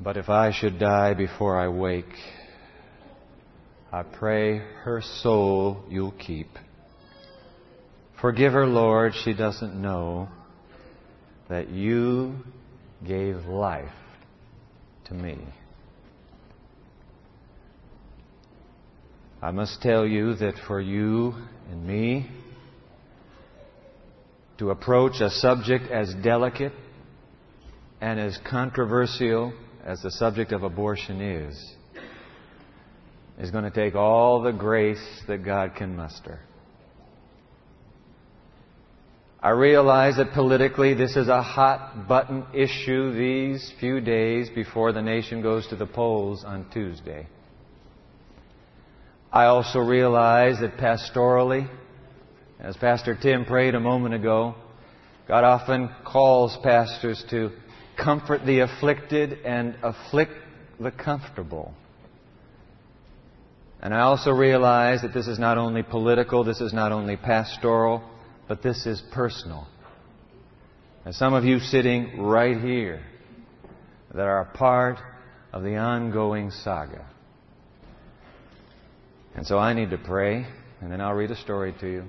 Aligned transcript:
But 0.00 0.16
if 0.16 0.28
I 0.28 0.52
should 0.52 0.78
die 0.78 1.14
before 1.14 1.58
I 1.58 1.68
wake, 1.68 2.14
I 3.90 4.02
pray 4.02 4.58
her 4.58 5.02
soul 5.02 5.82
you'll 5.88 6.12
keep. 6.12 6.48
Forgive 8.20 8.52
her, 8.52 8.66
Lord, 8.66 9.12
she 9.24 9.34
doesn't 9.34 9.80
know 9.80 10.28
that 11.48 11.70
you 11.70 12.36
gave 13.06 13.36
life 13.46 13.90
to 15.06 15.14
me. 15.14 15.38
I 19.40 19.50
must 19.52 19.80
tell 19.82 20.04
you 20.06 20.34
that 20.34 20.54
for 20.66 20.80
you 20.80 21.34
and 21.70 21.86
me 21.86 22.28
to 24.58 24.70
approach 24.70 25.20
a 25.20 25.30
subject 25.30 25.90
as 25.90 26.12
delicate 26.22 26.72
and 28.00 28.18
as 28.18 28.38
controversial 28.48 29.52
as 29.88 30.02
the 30.02 30.10
subject 30.10 30.52
of 30.52 30.64
abortion 30.64 31.22
is, 31.22 31.74
is 33.38 33.50
going 33.50 33.64
to 33.64 33.70
take 33.70 33.94
all 33.94 34.42
the 34.42 34.52
grace 34.52 35.22
that 35.26 35.42
God 35.42 35.74
can 35.76 35.96
muster. 35.96 36.40
I 39.42 39.50
realize 39.50 40.18
that 40.18 40.34
politically 40.34 40.92
this 40.92 41.16
is 41.16 41.28
a 41.28 41.40
hot 41.40 42.06
button 42.06 42.44
issue 42.52 43.14
these 43.14 43.72
few 43.80 44.02
days 44.02 44.50
before 44.54 44.92
the 44.92 45.00
nation 45.00 45.40
goes 45.40 45.66
to 45.68 45.76
the 45.76 45.86
polls 45.86 46.44
on 46.44 46.68
Tuesday. 46.70 47.26
I 49.32 49.44
also 49.44 49.78
realize 49.78 50.60
that 50.60 50.76
pastorally, 50.76 51.66
as 52.60 52.76
Pastor 52.76 53.16
Tim 53.18 53.46
prayed 53.46 53.74
a 53.74 53.80
moment 53.80 54.14
ago, 54.14 54.54
God 55.26 55.44
often 55.44 55.88
calls 56.04 56.58
pastors 56.62 57.24
to 57.30 57.52
comfort 58.02 58.46
the 58.46 58.60
afflicted 58.60 59.40
and 59.44 59.76
afflict 59.82 60.32
the 60.80 60.90
comfortable. 60.90 61.74
And 63.80 63.94
I 63.94 64.00
also 64.00 64.30
realize 64.30 65.02
that 65.02 65.14
this 65.14 65.28
is 65.28 65.38
not 65.38 65.58
only 65.58 65.82
political, 65.82 66.44
this 66.44 66.60
is 66.60 66.72
not 66.72 66.92
only 66.92 67.16
pastoral, 67.16 68.02
but 68.48 68.62
this 68.62 68.86
is 68.86 69.02
personal. 69.12 69.66
And 71.04 71.14
some 71.14 71.34
of 71.34 71.44
you 71.44 71.60
sitting 71.60 72.20
right 72.20 72.60
here 72.60 73.02
that 74.14 74.26
are 74.26 74.40
a 74.40 74.56
part 74.56 74.98
of 75.52 75.62
the 75.62 75.76
ongoing 75.76 76.50
saga. 76.50 77.06
And 79.34 79.46
so 79.46 79.58
I 79.58 79.72
need 79.72 79.90
to 79.90 79.98
pray, 79.98 80.46
and 80.80 80.90
then 80.90 81.00
I'll 81.00 81.14
read 81.14 81.30
a 81.30 81.36
story 81.36 81.74
to 81.80 81.86
you. 81.86 82.04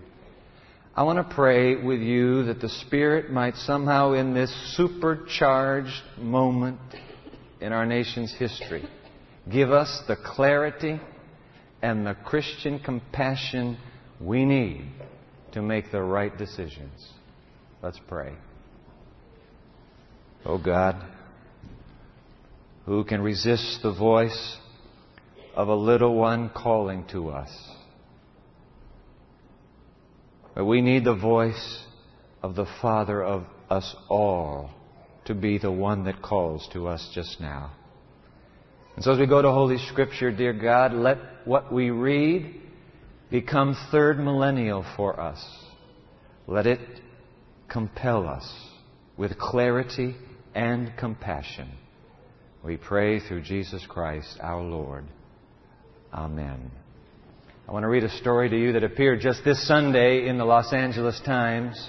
I 0.99 1.03
want 1.03 1.29
to 1.29 1.33
pray 1.33 1.77
with 1.77 2.01
you 2.01 2.43
that 2.47 2.59
the 2.59 2.67
Spirit 2.67 3.31
might 3.31 3.55
somehow, 3.55 4.11
in 4.11 4.33
this 4.33 4.53
supercharged 4.75 6.03
moment 6.17 6.81
in 7.61 7.71
our 7.71 7.85
nation's 7.85 8.33
history, 8.33 8.83
give 9.49 9.71
us 9.71 10.01
the 10.09 10.17
clarity 10.17 10.99
and 11.81 12.05
the 12.05 12.15
Christian 12.25 12.79
compassion 12.79 13.77
we 14.19 14.43
need 14.43 14.91
to 15.53 15.61
make 15.61 15.89
the 15.89 16.01
right 16.01 16.37
decisions. 16.37 17.07
Let's 17.81 18.01
pray. 18.09 18.33
Oh 20.43 20.57
God, 20.57 21.01
who 22.85 23.05
can 23.05 23.21
resist 23.21 23.79
the 23.83 23.93
voice 23.93 24.57
of 25.55 25.69
a 25.69 25.75
little 25.75 26.15
one 26.15 26.49
calling 26.49 27.05
to 27.13 27.29
us? 27.29 27.49
But 30.59 30.65
we 30.65 30.81
need 30.81 31.05
the 31.05 31.15
voice 31.15 31.85
of 32.43 32.53
the 32.53 32.65
Father 32.81 33.23
of 33.23 33.45
us 33.69 33.95
all 34.09 34.69
to 35.23 35.33
be 35.33 35.57
the 35.57 35.71
one 35.71 36.03
that 36.03 36.21
calls 36.21 36.67
to 36.73 36.89
us 36.89 37.09
just 37.15 37.39
now. 37.39 37.71
And 38.97 39.05
so 39.05 39.13
as 39.13 39.19
we 39.19 39.25
go 39.25 39.41
to 39.41 39.51
Holy 39.51 39.77
Scripture, 39.77 40.31
dear 40.31 40.51
God, 40.51 40.91
let 40.91 41.17
what 41.45 41.71
we 41.71 41.91
read 41.91 42.55
become 43.31 43.73
third 43.89 44.19
millennial 44.19 44.85
for 44.97 45.17
us. 45.17 45.41
Let 46.45 46.67
it 46.67 46.81
compel 47.69 48.27
us 48.27 48.53
with 49.15 49.39
clarity 49.39 50.17
and 50.53 50.91
compassion. 50.99 51.69
We 52.65 52.75
pray 52.75 53.21
through 53.21 53.43
Jesus 53.43 53.85
Christ 53.87 54.37
our 54.41 54.61
Lord. 54.61 55.05
Amen. 56.13 56.69
I 57.69 57.71
want 57.71 57.83
to 57.83 57.87
read 57.87 58.03
a 58.03 58.09
story 58.09 58.49
to 58.49 58.59
you 58.59 58.71
that 58.71 58.83
appeared 58.83 59.19
just 59.19 59.43
this 59.45 59.67
Sunday 59.67 60.27
in 60.27 60.39
the 60.39 60.43
Los 60.43 60.73
Angeles 60.73 61.21
Times. 61.23 61.79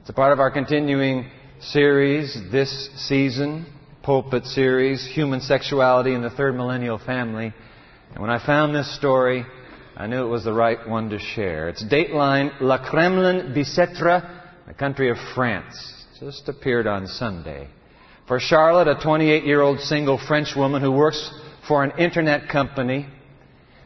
It's 0.00 0.10
a 0.10 0.12
part 0.12 0.32
of 0.32 0.40
our 0.40 0.50
continuing 0.50 1.30
series 1.60 2.36
this 2.50 2.90
season, 2.96 3.66
pulpit 4.02 4.44
series, 4.44 5.06
Human 5.14 5.40
Sexuality 5.40 6.14
in 6.14 6.22
the 6.22 6.30
Third 6.30 6.56
Millennial 6.56 6.98
Family. 6.98 7.54
And 8.10 8.18
when 8.20 8.28
I 8.28 8.44
found 8.44 8.74
this 8.74 8.92
story, 8.96 9.46
I 9.96 10.08
knew 10.08 10.24
it 10.24 10.28
was 10.28 10.42
the 10.42 10.52
right 10.52 10.88
one 10.88 11.10
to 11.10 11.20
share. 11.20 11.68
It's 11.68 11.84
Dateline 11.84 12.60
La 12.60 12.84
Kremlin 12.84 13.54
Bicetre, 13.54 14.28
the 14.66 14.74
country 14.74 15.10
of 15.12 15.16
France. 15.36 15.76
Just 16.18 16.48
appeared 16.48 16.88
on 16.88 17.06
Sunday. 17.06 17.68
For 18.26 18.40
Charlotte, 18.40 18.88
a 18.88 19.00
28 19.00 19.44
year 19.44 19.60
old 19.60 19.78
single 19.78 20.18
French 20.18 20.56
woman 20.56 20.82
who 20.82 20.90
works 20.90 21.32
for 21.68 21.84
an 21.84 21.92
internet 22.00 22.48
company, 22.48 23.06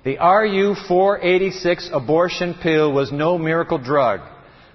the 0.06 0.18
RU486 0.18 1.92
abortion 1.92 2.54
pill 2.62 2.92
was 2.92 3.10
no 3.10 3.36
miracle 3.36 3.76
drug. 3.76 4.20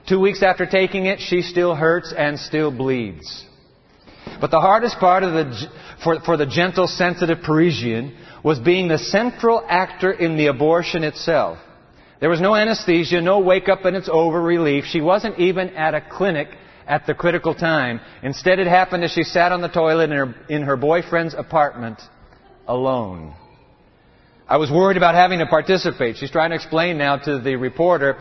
Two 0.05 0.19
weeks 0.19 0.43
after 0.43 0.65
taking 0.65 1.05
it, 1.05 1.21
she 1.21 1.41
still 1.41 1.73
hurts 1.73 2.13
and 2.15 2.37
still 2.37 2.69
bleeds. 2.69 3.45
But 4.41 4.51
the 4.51 4.59
hardest 4.59 4.99
part 4.99 5.23
the, 5.23 5.71
for, 6.03 6.19
for 6.19 6.35
the 6.35 6.45
gentle, 6.45 6.85
sensitive 6.85 7.43
Parisian 7.45 8.17
was 8.43 8.59
being 8.59 8.89
the 8.89 8.97
central 8.97 9.63
actor 9.69 10.11
in 10.11 10.35
the 10.35 10.47
abortion 10.47 11.05
itself. 11.05 11.59
There 12.19 12.29
was 12.29 12.41
no 12.41 12.53
anesthesia, 12.53 13.21
no 13.21 13.39
wake 13.39 13.69
up 13.69 13.85
and 13.85 13.95
it's 13.95 14.09
over 14.11 14.41
relief. 14.41 14.83
She 14.83 14.99
wasn't 14.99 15.39
even 15.39 15.69
at 15.69 15.93
a 15.93 16.01
clinic 16.01 16.49
at 16.85 17.07
the 17.07 17.13
critical 17.13 17.55
time. 17.55 18.01
Instead, 18.21 18.59
it 18.59 18.67
happened 18.67 19.05
as 19.05 19.11
she 19.11 19.23
sat 19.23 19.53
on 19.53 19.61
the 19.61 19.69
toilet 19.69 20.11
in 20.11 20.17
her, 20.17 20.35
in 20.49 20.63
her 20.63 20.75
boyfriend's 20.75 21.35
apartment 21.35 22.01
alone. 22.67 23.33
I 24.51 24.57
was 24.57 24.69
worried 24.69 24.97
about 24.97 25.15
having 25.15 25.39
to 25.39 25.45
participate. 25.45 26.17
She's 26.17 26.29
trying 26.29 26.49
to 26.49 26.57
explain 26.57 26.97
now 26.97 27.15
to 27.15 27.39
the 27.39 27.55
reporter 27.55 28.17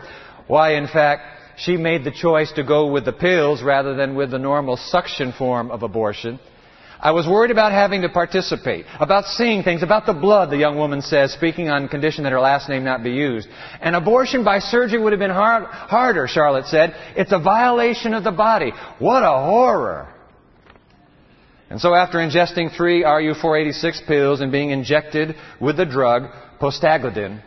why, 0.47 0.75
in 0.75 0.87
fact, 0.87 1.23
she 1.57 1.75
made 1.75 2.05
the 2.05 2.11
choice 2.11 2.49
to 2.53 2.63
go 2.63 2.87
with 2.87 3.03
the 3.03 3.11
pills 3.11 3.61
rather 3.61 3.95
than 3.95 4.15
with 4.15 4.31
the 4.31 4.39
normal 4.39 4.77
suction 4.77 5.33
form 5.33 5.69
of 5.69 5.83
abortion. 5.83 6.39
I 7.01 7.11
was 7.11 7.27
worried 7.27 7.51
about 7.51 7.73
having 7.73 8.03
to 8.03 8.09
participate, 8.09 8.85
about 8.97 9.25
seeing 9.25 9.63
things, 9.63 9.83
about 9.83 10.05
the 10.05 10.13
blood, 10.13 10.51
the 10.51 10.57
young 10.57 10.77
woman 10.77 11.01
says, 11.01 11.33
speaking 11.33 11.67
on 11.67 11.89
condition 11.89 12.23
that 12.23 12.31
her 12.31 12.39
last 12.39 12.69
name 12.69 12.85
not 12.85 13.03
be 13.03 13.11
used. 13.11 13.49
An 13.81 13.93
abortion 13.93 14.45
by 14.45 14.59
surgery 14.59 15.01
would 15.01 15.11
have 15.11 15.19
been 15.19 15.31
hard, 15.31 15.65
harder, 15.65 16.27
Charlotte 16.29 16.67
said. 16.67 16.95
It's 17.17 17.33
a 17.33 17.39
violation 17.39 18.13
of 18.13 18.23
the 18.23 18.31
body. 18.31 18.71
What 18.99 19.23
a 19.23 19.43
horror. 19.43 20.07
And 21.71 21.79
so 21.79 21.95
after 21.95 22.17
ingesting 22.17 22.75
three 22.75 23.03
RU486 23.03 24.05
pills 24.05 24.41
and 24.41 24.51
being 24.51 24.71
injected 24.71 25.37
with 25.61 25.77
the 25.77 25.85
drug, 25.85 26.23
prostaglandin, 26.59 27.41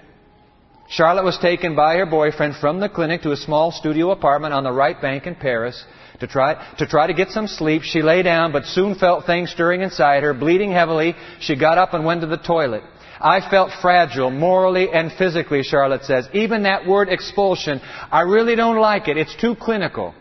Charlotte 0.89 1.27
was 1.27 1.37
taken 1.37 1.77
by 1.77 1.97
her 1.97 2.07
boyfriend 2.07 2.57
from 2.57 2.81
the 2.81 2.89
clinic 2.89 3.21
to 3.23 3.33
a 3.33 3.37
small 3.37 3.71
studio 3.71 4.13
apartment 4.13 4.55
on 4.55 4.65
the 4.65 4.73
right 4.73 4.99
bank 4.99 5.27
in 5.27 5.35
Paris 5.35 5.85
to 6.21 6.27
try, 6.27 6.55
to 6.79 6.87
try 6.87 7.07
to 7.07 7.13
get 7.13 7.33
some 7.33 7.47
sleep. 7.47 7.83
She 7.83 8.01
lay 8.01 8.23
down, 8.23 8.51
but 8.51 8.65
soon 8.65 8.95
felt 8.95 9.27
things 9.27 9.51
stirring 9.51 9.83
inside 9.83 10.23
her. 10.23 10.33
Bleeding 10.33 10.73
heavily, 10.73 11.15
she 11.41 11.55
got 11.55 11.77
up 11.77 11.93
and 11.93 12.07
went 12.07 12.23
to 12.23 12.27
the 12.27 12.39
toilet. 12.39 12.83
I 13.21 13.47
felt 13.51 13.73
fragile, 13.83 14.31
morally 14.31 14.91
and 14.91 15.13
physically, 15.13 15.63
Charlotte 15.65 16.05
says. 16.05 16.27
Even 16.33 16.63
that 16.63 16.87
word 16.87 17.11
expulsion, 17.11 17.79
I 18.11 18.23
really 18.23 18.57
don't 18.57 18.79
like 18.79 19.07
it. 19.07 19.19
It's 19.19 19.37
too 19.39 19.55
clinical. 19.55 20.15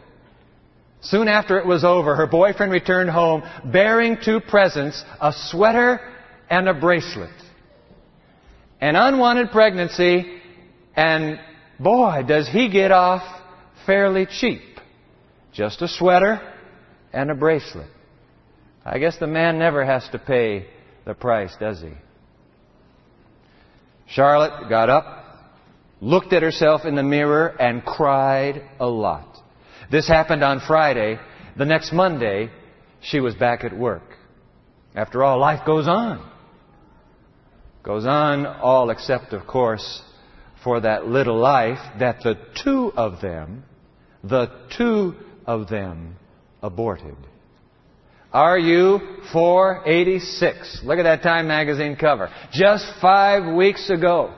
Soon 1.03 1.27
after 1.27 1.59
it 1.59 1.65
was 1.65 1.83
over, 1.83 2.15
her 2.15 2.27
boyfriend 2.27 2.71
returned 2.71 3.09
home 3.09 3.43
bearing 3.65 4.17
two 4.23 4.39
presents, 4.39 5.03
a 5.19 5.33
sweater 5.33 5.99
and 6.49 6.69
a 6.69 6.73
bracelet. 6.73 7.29
An 8.79 8.95
unwanted 8.95 9.51
pregnancy, 9.51 10.41
and 10.95 11.39
boy, 11.79 12.23
does 12.25 12.47
he 12.47 12.69
get 12.69 12.91
off 12.91 13.21
fairly 13.85 14.25
cheap. 14.25 14.61
Just 15.51 15.81
a 15.81 15.87
sweater 15.87 16.39
and 17.11 17.29
a 17.29 17.35
bracelet. 17.35 17.89
I 18.85 18.97
guess 18.99 19.17
the 19.17 19.27
man 19.27 19.59
never 19.59 19.85
has 19.85 20.07
to 20.13 20.19
pay 20.19 20.67
the 21.05 21.13
price, 21.13 21.53
does 21.59 21.81
he? 21.81 21.91
Charlotte 24.07 24.69
got 24.69 24.89
up, 24.89 25.51
looked 25.99 26.33
at 26.33 26.43
herself 26.43 26.85
in 26.85 26.95
the 26.95 27.03
mirror, 27.03 27.47
and 27.59 27.83
cried 27.83 28.61
a 28.79 28.87
lot. 28.87 29.42
This 29.91 30.07
happened 30.07 30.43
on 30.43 30.61
Friday. 30.65 31.19
The 31.57 31.65
next 31.65 31.93
Monday, 31.93 32.49
she 33.01 33.19
was 33.19 33.35
back 33.35 33.63
at 33.63 33.77
work. 33.77 34.03
After 34.95 35.23
all, 35.23 35.39
life 35.39 35.65
goes 35.65 35.87
on. 35.87 36.29
Goes 37.83 38.05
on, 38.05 38.45
all 38.45 38.89
except, 38.89 39.33
of 39.33 39.45
course, 39.45 40.01
for 40.63 40.79
that 40.81 41.07
little 41.07 41.37
life 41.37 41.79
that 41.99 42.21
the 42.23 42.35
two 42.63 42.93
of 42.95 43.21
them, 43.21 43.65
the 44.23 44.47
two 44.77 45.15
of 45.45 45.67
them 45.67 46.15
aborted. 46.61 47.17
RU 48.33 48.99
486. 49.31 50.81
Look 50.83 50.97
at 50.97 51.03
that 51.03 51.21
Time 51.21 51.47
magazine 51.47 51.95
cover. 51.95 52.31
Just 52.51 52.85
five 52.99 53.53
weeks 53.53 53.89
ago, 53.89 54.33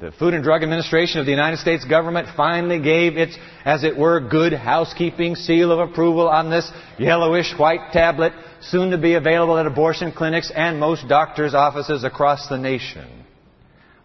the 0.00 0.12
Food 0.12 0.32
and 0.32 0.42
Drug 0.42 0.62
Administration 0.62 1.20
of 1.20 1.26
the 1.26 1.30
United 1.30 1.58
States 1.58 1.84
government 1.84 2.26
finally 2.34 2.80
gave 2.80 3.18
its, 3.18 3.36
as 3.66 3.84
it 3.84 3.98
were, 3.98 4.18
good 4.18 4.54
housekeeping 4.54 5.34
seal 5.34 5.70
of 5.70 5.78
approval 5.78 6.26
on 6.26 6.48
this 6.48 6.70
yellowish 6.98 7.52
white 7.58 7.92
tablet, 7.92 8.32
soon 8.62 8.92
to 8.92 8.98
be 8.98 9.12
available 9.12 9.58
at 9.58 9.66
abortion 9.66 10.10
clinics 10.10 10.50
and 10.56 10.80
most 10.80 11.06
doctors' 11.06 11.52
offices 11.52 12.02
across 12.02 12.48
the 12.48 12.56
nation. 12.56 13.06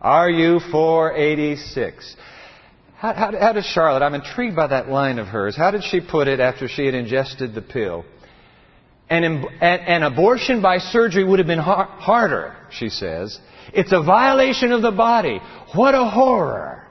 RU 0.04 0.60
486. 0.70 2.18
How, 2.98 3.14
how, 3.14 3.40
how, 3.40 3.54
does 3.54 3.66
Charlotte, 3.66 4.04
I'm 4.04 4.16
intrigued 4.16 4.58
by 4.58 4.68
that 4.68 4.90
line 4.90 5.18
of 5.18 5.28
hers, 5.28 5.56
how 5.56 5.72
did 5.72 5.84
she 5.86 6.02
put 6.02 6.28
it 6.28 6.42
after 6.42 6.68
she 6.68 6.86
had 6.86 6.94
ingested 6.94 7.56
the 7.56 7.62
pill? 7.62 8.04
An, 9.10 9.24
an 9.62 10.04
abortion 10.04 10.62
by 10.62 10.80
surgery 10.80 11.24
would 11.24 11.40
have 11.40 11.48
been 11.48 11.60
har- 11.60 11.86
harder, 11.86 12.58
she 12.72 12.90
says. 12.90 13.40
It's 13.74 13.92
a 13.92 14.02
violation 14.02 14.72
of 14.72 14.82
the 14.82 14.92
body. 14.92 15.40
What 15.74 15.96
a 15.96 16.06
horror. 16.06 16.88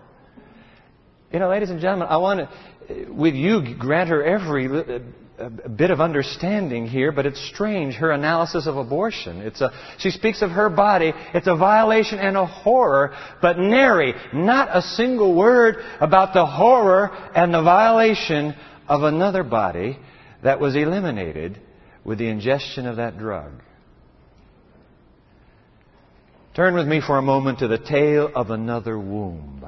You 1.33 1.41
know, 1.41 1.49
ladies 1.49 1.71
and 1.71 1.81
gentlemen, 1.81 2.09
I 2.09 2.19
want 2.19 2.49
to, 2.89 3.11
with 3.11 3.35
you, 3.35 3.75
grant 3.77 4.09
her 4.11 4.23
every 4.23 4.67
uh, 4.67 5.01
a 5.39 5.69
bit 5.69 5.91
of 5.91 6.01
understanding 6.01 6.87
here, 6.87 7.11
but 7.11 7.27
it's 7.27 7.45
strange, 7.49 7.95
her 7.95 8.13
analysis 8.13 8.69
of 8.69 8.77
abortion. 8.77 9.41
It's 9.41 9.61
a, 9.61 9.73
she 9.99 10.11
speaks 10.11 10.43
of 10.43 10.51
her 10.51 10.69
body. 10.69 11.13
It's 11.35 11.49
a 11.49 11.57
violation 11.57 12.21
and 12.21 12.37
a 12.37 12.47
horror, 12.47 13.17
but 13.43 13.59
nary, 13.59 14.15
not 14.33 14.69
a 14.71 14.81
single 14.81 15.35
word 15.35 15.79
about 16.01 16.35
the 16.35 16.47
horror 16.47 17.11
and 17.35 17.53
the 17.53 17.63
violation 17.63 18.55
of 18.87 19.03
another 19.03 19.43
body 19.43 19.99
that 20.45 20.61
was 20.61 20.77
eliminated 20.77 21.61
with 22.05 22.19
the 22.19 22.29
ingestion 22.29 22.87
of 22.87 22.97
that 22.97 23.19
drug. 23.19 23.64
Turn 26.55 26.75
with 26.75 26.87
me 26.87 27.01
for 27.01 27.19
a 27.19 27.23
moment 27.23 27.59
to 27.59 27.69
the 27.69 27.79
tale 27.79 28.31
of 28.33 28.51
another 28.51 28.97
womb. 28.97 29.65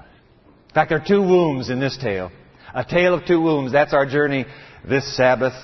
In 0.68 0.74
fact, 0.74 0.90
there 0.90 1.00
are 1.00 1.04
two 1.04 1.20
wombs 1.20 1.68
in 1.68 1.80
this 1.80 1.98
tale. 2.00 2.30
A 2.72 2.84
tale 2.84 3.14
of 3.14 3.26
two 3.26 3.40
wombs. 3.40 3.72
That's 3.72 3.92
our 3.92 4.06
journey 4.06 4.46
this 4.88 5.16
Sabbath, 5.16 5.54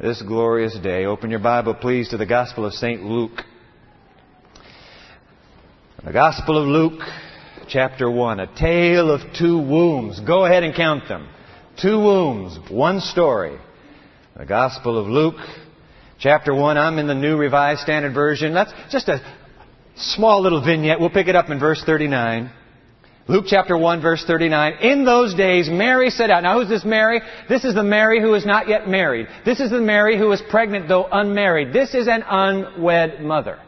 this 0.00 0.20
glorious 0.22 0.76
day. 0.82 1.04
Open 1.04 1.30
your 1.30 1.38
Bible, 1.38 1.74
please, 1.74 2.08
to 2.08 2.16
the 2.16 2.26
Gospel 2.26 2.66
of 2.66 2.72
St. 2.72 3.00
Luke. 3.04 3.42
The 6.04 6.12
Gospel 6.12 6.60
of 6.60 6.66
Luke, 6.66 7.00
chapter 7.68 8.10
1. 8.10 8.40
A 8.40 8.58
tale 8.58 9.12
of 9.12 9.20
two 9.38 9.58
wombs. 9.58 10.18
Go 10.18 10.46
ahead 10.46 10.64
and 10.64 10.74
count 10.74 11.06
them. 11.06 11.28
Two 11.80 12.00
wombs, 12.00 12.58
one 12.68 13.00
story. 13.00 13.56
The 14.36 14.46
Gospel 14.46 14.98
of 14.98 15.06
Luke, 15.06 15.36
chapter 16.18 16.52
1. 16.52 16.76
I'm 16.76 16.98
in 16.98 17.06
the 17.06 17.14
New 17.14 17.36
Revised 17.36 17.82
Standard 17.82 18.14
Version. 18.14 18.52
That's 18.52 18.72
just 18.90 19.08
a 19.08 19.20
small 19.96 20.42
little 20.42 20.62
vignette. 20.62 21.00
We'll 21.00 21.10
pick 21.10 21.28
it 21.28 21.36
up 21.36 21.50
in 21.50 21.58
verse 21.58 21.82
39. 21.84 22.50
Luke 23.28 23.46
chapter 23.48 23.76
1 23.76 24.02
verse 24.02 24.24
39. 24.24 24.74
In 24.82 25.04
those 25.04 25.34
days, 25.34 25.68
Mary 25.68 26.10
set 26.10 26.30
out. 26.30 26.44
Now 26.44 26.60
who's 26.60 26.68
this 26.68 26.84
Mary? 26.84 27.20
This 27.48 27.64
is 27.64 27.74
the 27.74 27.82
Mary 27.82 28.20
who 28.20 28.34
is 28.34 28.46
not 28.46 28.68
yet 28.68 28.88
married. 28.88 29.26
This 29.44 29.58
is 29.58 29.70
the 29.70 29.80
Mary 29.80 30.16
who 30.16 30.30
is 30.30 30.40
pregnant 30.48 30.86
though 30.86 31.08
unmarried. 31.10 31.72
This 31.72 31.94
is 31.94 32.06
an 32.06 32.22
unwed 32.28 33.22
mother. 33.22 33.58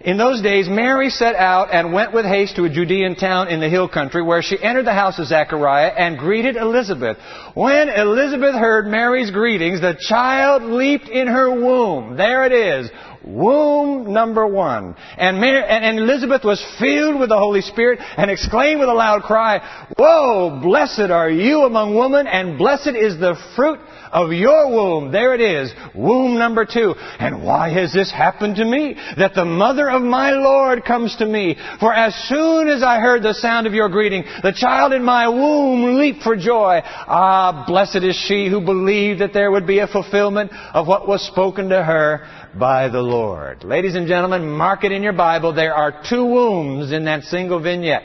In 0.00 0.18
those 0.18 0.42
days, 0.42 0.68
Mary 0.68 1.10
set 1.10 1.34
out 1.34 1.72
and 1.72 1.92
went 1.92 2.12
with 2.12 2.26
haste 2.26 2.56
to 2.56 2.64
a 2.64 2.70
Judean 2.70 3.16
town 3.16 3.48
in 3.48 3.60
the 3.60 3.68
hill 3.68 3.88
country 3.88 4.22
where 4.22 4.42
she 4.42 4.56
entered 4.62 4.86
the 4.86 4.92
house 4.92 5.18
of 5.18 5.26
Zechariah 5.26 5.92
and 5.96 6.18
greeted 6.18 6.54
Elizabeth. 6.54 7.16
When 7.54 7.88
Elizabeth 7.88 8.54
heard 8.54 8.86
Mary's 8.86 9.30
greetings, 9.30 9.80
the 9.80 9.96
child 9.98 10.62
leaped 10.62 11.08
in 11.08 11.26
her 11.26 11.50
womb. 11.50 12.16
There 12.16 12.44
it 12.44 12.52
is. 12.52 12.90
Womb 13.26 14.12
number 14.12 14.46
one. 14.46 14.94
And, 15.18 15.40
Mary, 15.40 15.62
and 15.64 15.98
Elizabeth 15.98 16.44
was 16.44 16.64
filled 16.78 17.18
with 17.18 17.28
the 17.28 17.38
Holy 17.38 17.60
Spirit 17.60 17.98
and 18.16 18.30
exclaimed 18.30 18.78
with 18.78 18.88
a 18.88 18.94
loud 18.94 19.22
cry, 19.22 19.86
Whoa, 19.98 20.60
blessed 20.62 21.10
are 21.10 21.30
you 21.30 21.62
among 21.62 21.96
women 21.96 22.28
and 22.28 22.56
blessed 22.56 22.94
is 22.96 23.18
the 23.18 23.36
fruit 23.56 23.80
of 24.12 24.32
your 24.32 24.70
womb. 24.70 25.10
There 25.10 25.34
it 25.34 25.40
is. 25.40 25.72
Womb 25.94 26.38
number 26.38 26.64
two. 26.64 26.94
And 27.18 27.44
why 27.44 27.70
has 27.70 27.92
this 27.92 28.12
happened 28.12 28.56
to 28.56 28.64
me? 28.64 28.96
That 29.18 29.34
the 29.34 29.44
mother 29.44 29.90
of 29.90 30.02
my 30.02 30.30
Lord 30.30 30.84
comes 30.84 31.16
to 31.16 31.26
me. 31.26 31.56
For 31.80 31.92
as 31.92 32.14
soon 32.28 32.68
as 32.68 32.82
I 32.82 33.00
heard 33.00 33.22
the 33.22 33.34
sound 33.34 33.66
of 33.66 33.74
your 33.74 33.88
greeting, 33.88 34.24
the 34.42 34.54
child 34.56 34.92
in 34.92 35.02
my 35.02 35.28
womb 35.28 35.98
leaped 35.98 36.22
for 36.22 36.36
joy. 36.36 36.80
Ah, 36.84 37.64
blessed 37.66 38.04
is 38.04 38.16
she 38.16 38.48
who 38.48 38.60
believed 38.60 39.20
that 39.20 39.32
there 39.32 39.50
would 39.50 39.66
be 39.66 39.80
a 39.80 39.88
fulfillment 39.88 40.52
of 40.72 40.86
what 40.86 41.08
was 41.08 41.26
spoken 41.26 41.68
to 41.70 41.82
her 41.82 42.26
by 42.58 42.88
the 42.88 43.02
Lord. 43.02 43.64
Ladies 43.64 43.94
and 43.94 44.06
gentlemen, 44.06 44.48
mark 44.48 44.84
it 44.84 44.92
in 44.92 45.02
your 45.02 45.12
Bible. 45.12 45.52
There 45.52 45.74
are 45.74 46.02
two 46.08 46.24
wombs 46.24 46.92
in 46.92 47.04
that 47.04 47.24
single 47.24 47.60
vignette. 47.60 48.02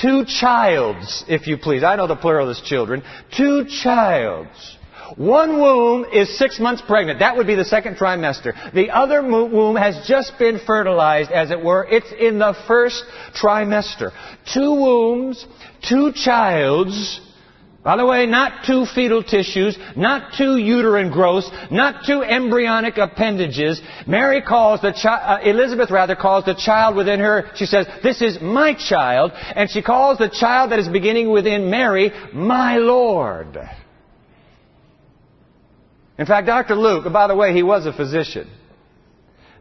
Two 0.00 0.24
childs, 0.24 1.24
if 1.28 1.46
you 1.46 1.56
please. 1.56 1.84
I 1.84 1.96
know 1.96 2.06
the 2.06 2.16
plural 2.16 2.50
is 2.50 2.60
children. 2.64 3.02
Two 3.36 3.64
childs. 3.82 4.76
One 5.16 5.60
womb 5.60 6.06
is 6.12 6.36
six 6.38 6.58
months 6.58 6.82
pregnant. 6.86 7.20
That 7.20 7.36
would 7.36 7.46
be 7.46 7.54
the 7.54 7.64
second 7.64 7.96
trimester. 7.96 8.72
The 8.72 8.90
other 8.90 9.22
womb 9.22 9.76
has 9.76 10.06
just 10.08 10.32
been 10.38 10.58
fertilized, 10.66 11.30
as 11.30 11.50
it 11.50 11.62
were. 11.62 11.86
It's 11.88 12.12
in 12.18 12.38
the 12.38 12.54
first 12.66 13.04
trimester. 13.40 14.10
Two 14.52 14.72
wombs, 14.72 15.46
two 15.88 16.12
childs, 16.14 17.20
by 17.84 17.98
the 17.98 18.06
way, 18.06 18.24
not 18.24 18.64
two 18.66 18.86
fetal 18.86 19.22
tissues, 19.22 19.76
not 19.94 20.32
two 20.38 20.56
uterine 20.56 21.10
growths, 21.10 21.50
not 21.70 22.06
two 22.06 22.22
embryonic 22.22 22.96
appendages. 22.96 23.78
Mary 24.06 24.40
calls 24.40 24.80
the 24.80 24.92
child, 24.92 25.42
uh, 25.42 25.48
Elizabeth 25.50 25.90
rather 25.90 26.16
calls 26.16 26.46
the 26.46 26.54
child 26.54 26.96
within 26.96 27.20
her, 27.20 27.50
she 27.56 27.66
says, 27.66 27.86
this 28.02 28.22
is 28.22 28.40
my 28.40 28.72
child, 28.72 29.32
and 29.34 29.68
she 29.70 29.82
calls 29.82 30.16
the 30.16 30.30
child 30.30 30.72
that 30.72 30.78
is 30.78 30.88
beginning 30.88 31.30
within 31.30 31.68
Mary, 31.68 32.10
my 32.32 32.78
Lord. 32.78 33.58
In 36.16 36.24
fact, 36.24 36.46
Dr. 36.46 36.76
Luke, 36.76 37.12
by 37.12 37.26
the 37.26 37.36
way, 37.36 37.52
he 37.52 37.62
was 37.62 37.84
a 37.84 37.92
physician. 37.92 38.48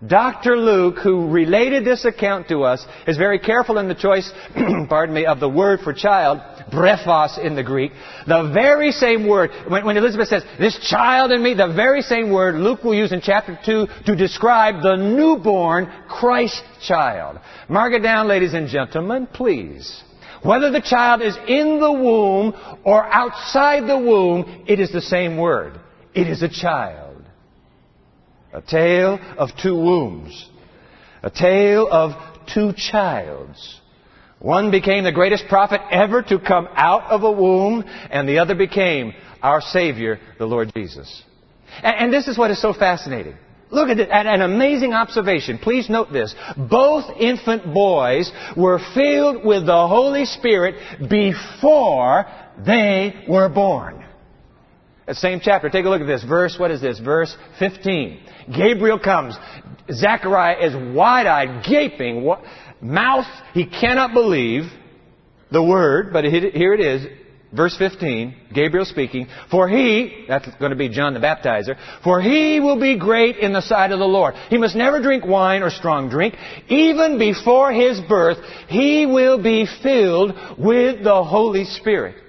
Dr. 0.05 0.57
Luke, 0.57 0.97
who 1.01 1.29
related 1.29 1.85
this 1.85 2.03
account 2.03 2.49
to 2.49 2.63
us, 2.63 2.85
is 3.07 3.15
very 3.15 3.39
careful 3.39 3.77
in 3.77 3.87
the 3.87 3.95
choice, 3.95 4.29
pardon 4.89 5.15
me, 5.15 5.25
of 5.25 5.39
the 5.39 5.47
word 5.47 5.79
for 5.79 5.93
child, 5.93 6.39
brephos 6.71 7.37
in 7.37 7.55
the 7.55 7.63
Greek. 7.63 7.91
The 8.27 8.51
very 8.53 8.91
same 8.91 9.27
word, 9.27 9.51
when, 9.67 9.85
when, 9.85 9.95
Elizabeth 9.95 10.27
says, 10.27 10.43
this 10.59 10.77
child 10.89 11.31
in 11.31 11.41
me, 11.41 11.53
the 11.53 11.71
very 11.73 12.01
same 12.01 12.31
word 12.31 12.55
Luke 12.55 12.83
will 12.83 12.95
use 12.95 13.13
in 13.13 13.21
chapter 13.21 13.57
2 13.65 13.87
to 14.07 14.15
describe 14.15 14.81
the 14.81 14.97
newborn 14.97 15.89
Christ 16.09 16.61
child. 16.85 17.39
Mark 17.69 17.93
it 17.93 17.99
down, 17.99 18.27
ladies 18.27 18.53
and 18.53 18.67
gentlemen, 18.67 19.27
please. 19.27 20.03
Whether 20.41 20.71
the 20.71 20.81
child 20.81 21.21
is 21.21 21.37
in 21.47 21.79
the 21.79 21.91
womb 21.91 22.53
or 22.83 23.05
outside 23.05 23.87
the 23.87 23.97
womb, 23.97 24.65
it 24.67 24.81
is 24.81 24.91
the 24.91 25.01
same 25.01 25.37
word. 25.37 25.79
It 26.13 26.27
is 26.27 26.43
a 26.43 26.49
child. 26.49 27.02
A 28.53 28.61
tale 28.61 29.19
of 29.37 29.49
two 29.61 29.75
wombs. 29.75 30.49
A 31.23 31.29
tale 31.29 31.87
of 31.89 32.11
two 32.53 32.73
childs. 32.75 33.81
One 34.39 34.71
became 34.71 35.05
the 35.05 35.11
greatest 35.11 35.47
prophet 35.47 35.81
ever 35.89 36.21
to 36.23 36.37
come 36.37 36.67
out 36.75 37.03
of 37.03 37.23
a 37.23 37.31
womb, 37.31 37.83
and 38.11 38.27
the 38.27 38.39
other 38.39 38.55
became 38.55 39.13
our 39.41 39.61
Savior, 39.61 40.19
the 40.37 40.45
Lord 40.45 40.71
Jesus. 40.73 41.23
And, 41.81 41.95
and 41.95 42.13
this 42.13 42.27
is 42.27 42.37
what 42.37 42.51
is 42.51 42.61
so 42.61 42.73
fascinating. 42.73 43.35
Look 43.71 43.89
at, 43.89 43.99
it, 43.99 44.09
at 44.09 44.27
an 44.27 44.41
amazing 44.41 44.93
observation. 44.93 45.57
Please 45.57 45.89
note 45.89 46.13
this. 46.13 46.35
Both 46.55 47.05
infant 47.19 47.73
boys 47.73 48.31
were 48.55 48.79
filled 48.93 49.43
with 49.43 49.65
the 49.65 49.87
Holy 49.87 50.25
Spirit 50.25 50.75
before 51.09 52.25
they 52.63 53.25
were 53.27 53.49
born. 53.49 54.05
That 55.05 55.15
same 55.17 55.41
chapter. 55.41 55.69
Take 55.69 55.85
a 55.85 55.89
look 55.89 56.01
at 56.01 56.07
this. 56.07 56.23
Verse, 56.23 56.55
what 56.57 56.71
is 56.71 56.81
this? 56.81 56.99
Verse 56.99 57.35
15. 57.59 58.19
Gabriel 58.55 58.99
comes. 58.99 59.35
Zechariah 59.91 60.65
is 60.65 60.95
wide-eyed, 60.95 61.65
gaping, 61.65 62.33
mouth. 62.81 63.25
He 63.53 63.65
cannot 63.65 64.13
believe 64.13 64.63
the 65.51 65.63
word, 65.63 66.13
but 66.13 66.23
here 66.23 66.73
it 66.73 66.79
is. 66.79 67.05
Verse 67.55 67.77
15, 67.77 68.35
Gabriel 68.51 68.83
speaking, 68.83 69.27
For 69.51 69.69
he, 69.69 70.25
that's 70.27 70.47
going 70.55 70.71
to 70.71 70.75
be 70.75 70.89
John 70.89 71.13
the 71.13 71.19
Baptizer, 71.19 71.75
for 72.03 72.19
he 72.19 72.59
will 72.59 72.79
be 72.79 72.97
great 72.97 73.37
in 73.37 73.53
the 73.53 73.61
sight 73.61 73.91
of 73.91 73.99
the 73.99 74.05
Lord. 74.05 74.33
He 74.49 74.57
must 74.57 74.75
never 74.75 74.99
drink 75.03 75.23
wine 75.23 75.61
or 75.61 75.69
strong 75.69 76.09
drink. 76.09 76.33
Even 76.67 77.19
before 77.19 77.71
his 77.71 78.01
birth, 78.09 78.39
he 78.69 79.05
will 79.05 79.43
be 79.43 79.67
filled 79.83 80.33
with 80.57 81.03
the 81.03 81.23
Holy 81.23 81.65
Spirit. 81.65 82.22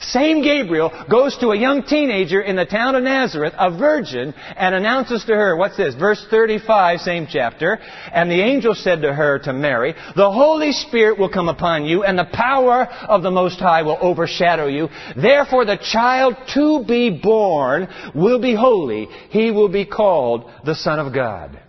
Same 0.00 0.42
Gabriel 0.42 0.90
goes 1.10 1.36
to 1.38 1.48
a 1.48 1.58
young 1.58 1.82
teenager 1.82 2.40
in 2.40 2.56
the 2.56 2.64
town 2.64 2.94
of 2.94 3.02
Nazareth, 3.02 3.52
a 3.58 3.70
virgin, 3.70 4.32
and 4.56 4.74
announces 4.74 5.24
to 5.24 5.34
her, 5.34 5.56
what's 5.56 5.76
this? 5.76 5.94
Verse 5.94 6.24
35, 6.30 7.00
same 7.00 7.26
chapter. 7.30 7.78
And 8.12 8.30
the 8.30 8.40
angel 8.40 8.74
said 8.74 9.02
to 9.02 9.12
her, 9.12 9.38
to 9.40 9.52
Mary, 9.52 9.94
The 10.16 10.30
Holy 10.30 10.72
Spirit 10.72 11.18
will 11.18 11.28
come 11.28 11.50
upon 11.50 11.84
you, 11.84 12.02
and 12.02 12.18
the 12.18 12.28
power 12.32 12.86
of 12.86 13.22
the 13.22 13.30
Most 13.30 13.60
High 13.60 13.82
will 13.82 13.98
overshadow 14.00 14.66
you. 14.68 14.88
Therefore 15.16 15.66
the 15.66 15.76
child 15.76 16.34
to 16.54 16.82
be 16.88 17.10
born 17.10 17.86
will 18.14 18.40
be 18.40 18.54
holy. 18.54 19.06
He 19.28 19.50
will 19.50 19.68
be 19.68 19.84
called 19.84 20.50
the 20.64 20.74
Son 20.74 20.98
of 20.98 21.12
God. 21.12 21.60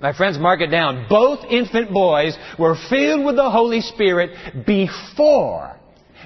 My 0.00 0.12
friends, 0.12 0.38
mark 0.38 0.60
it 0.60 0.68
down. 0.68 1.06
Both 1.08 1.44
infant 1.50 1.92
boys 1.92 2.36
were 2.58 2.76
filled 2.88 3.24
with 3.24 3.36
the 3.36 3.50
Holy 3.50 3.80
Spirit 3.80 4.64
before 4.66 5.78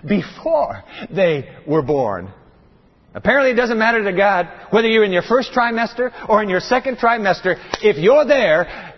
before 0.07 0.83
they 1.11 1.49
were 1.67 1.83
born. 1.83 2.33
Apparently 3.15 3.53
it 3.53 3.55
doesn't 3.55 3.79
matter 3.79 4.05
to 4.05 4.13
God 4.13 4.49
whether 4.71 4.89
you're 4.89 5.05
in 5.05 5.13
your 5.13 5.23
first 5.23 5.53
trimester 5.53 6.13
or 6.29 6.43
in 6.43 6.51
your 6.51 6.61
second 6.61 6.99
trimester. 6.99 7.57
If 7.83 7.97
you're 7.97 8.27
there, 8.27 8.95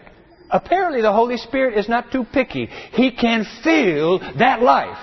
apparently 0.50 1.02
the 1.02 1.12
Holy 1.12 1.36
Spirit 1.36 1.78
is 1.78 1.88
not 1.88 2.10
too 2.10 2.24
picky. 2.24 2.66
He 2.92 3.12
can 3.12 3.46
fill 3.62 4.18
that 4.38 4.60
life 4.60 4.98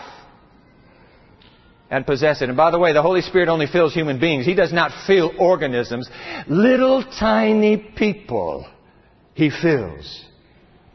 and 1.89 2.05
possess 2.05 2.41
it. 2.41 2.49
And 2.49 2.57
by 2.57 2.71
the 2.71 2.79
way, 2.79 2.91
the 2.91 3.01
Holy 3.01 3.21
Spirit 3.21 3.47
only 3.47 3.67
fills 3.67 3.93
human 3.93 4.19
beings. 4.19 4.45
He 4.45 4.53
does 4.53 4.73
not 4.73 4.91
fill 5.07 5.31
organisms. 5.39 6.09
Little 6.47 7.01
tiny 7.03 7.77
people 7.77 8.67
He 9.33 9.49
fills. 9.49 10.25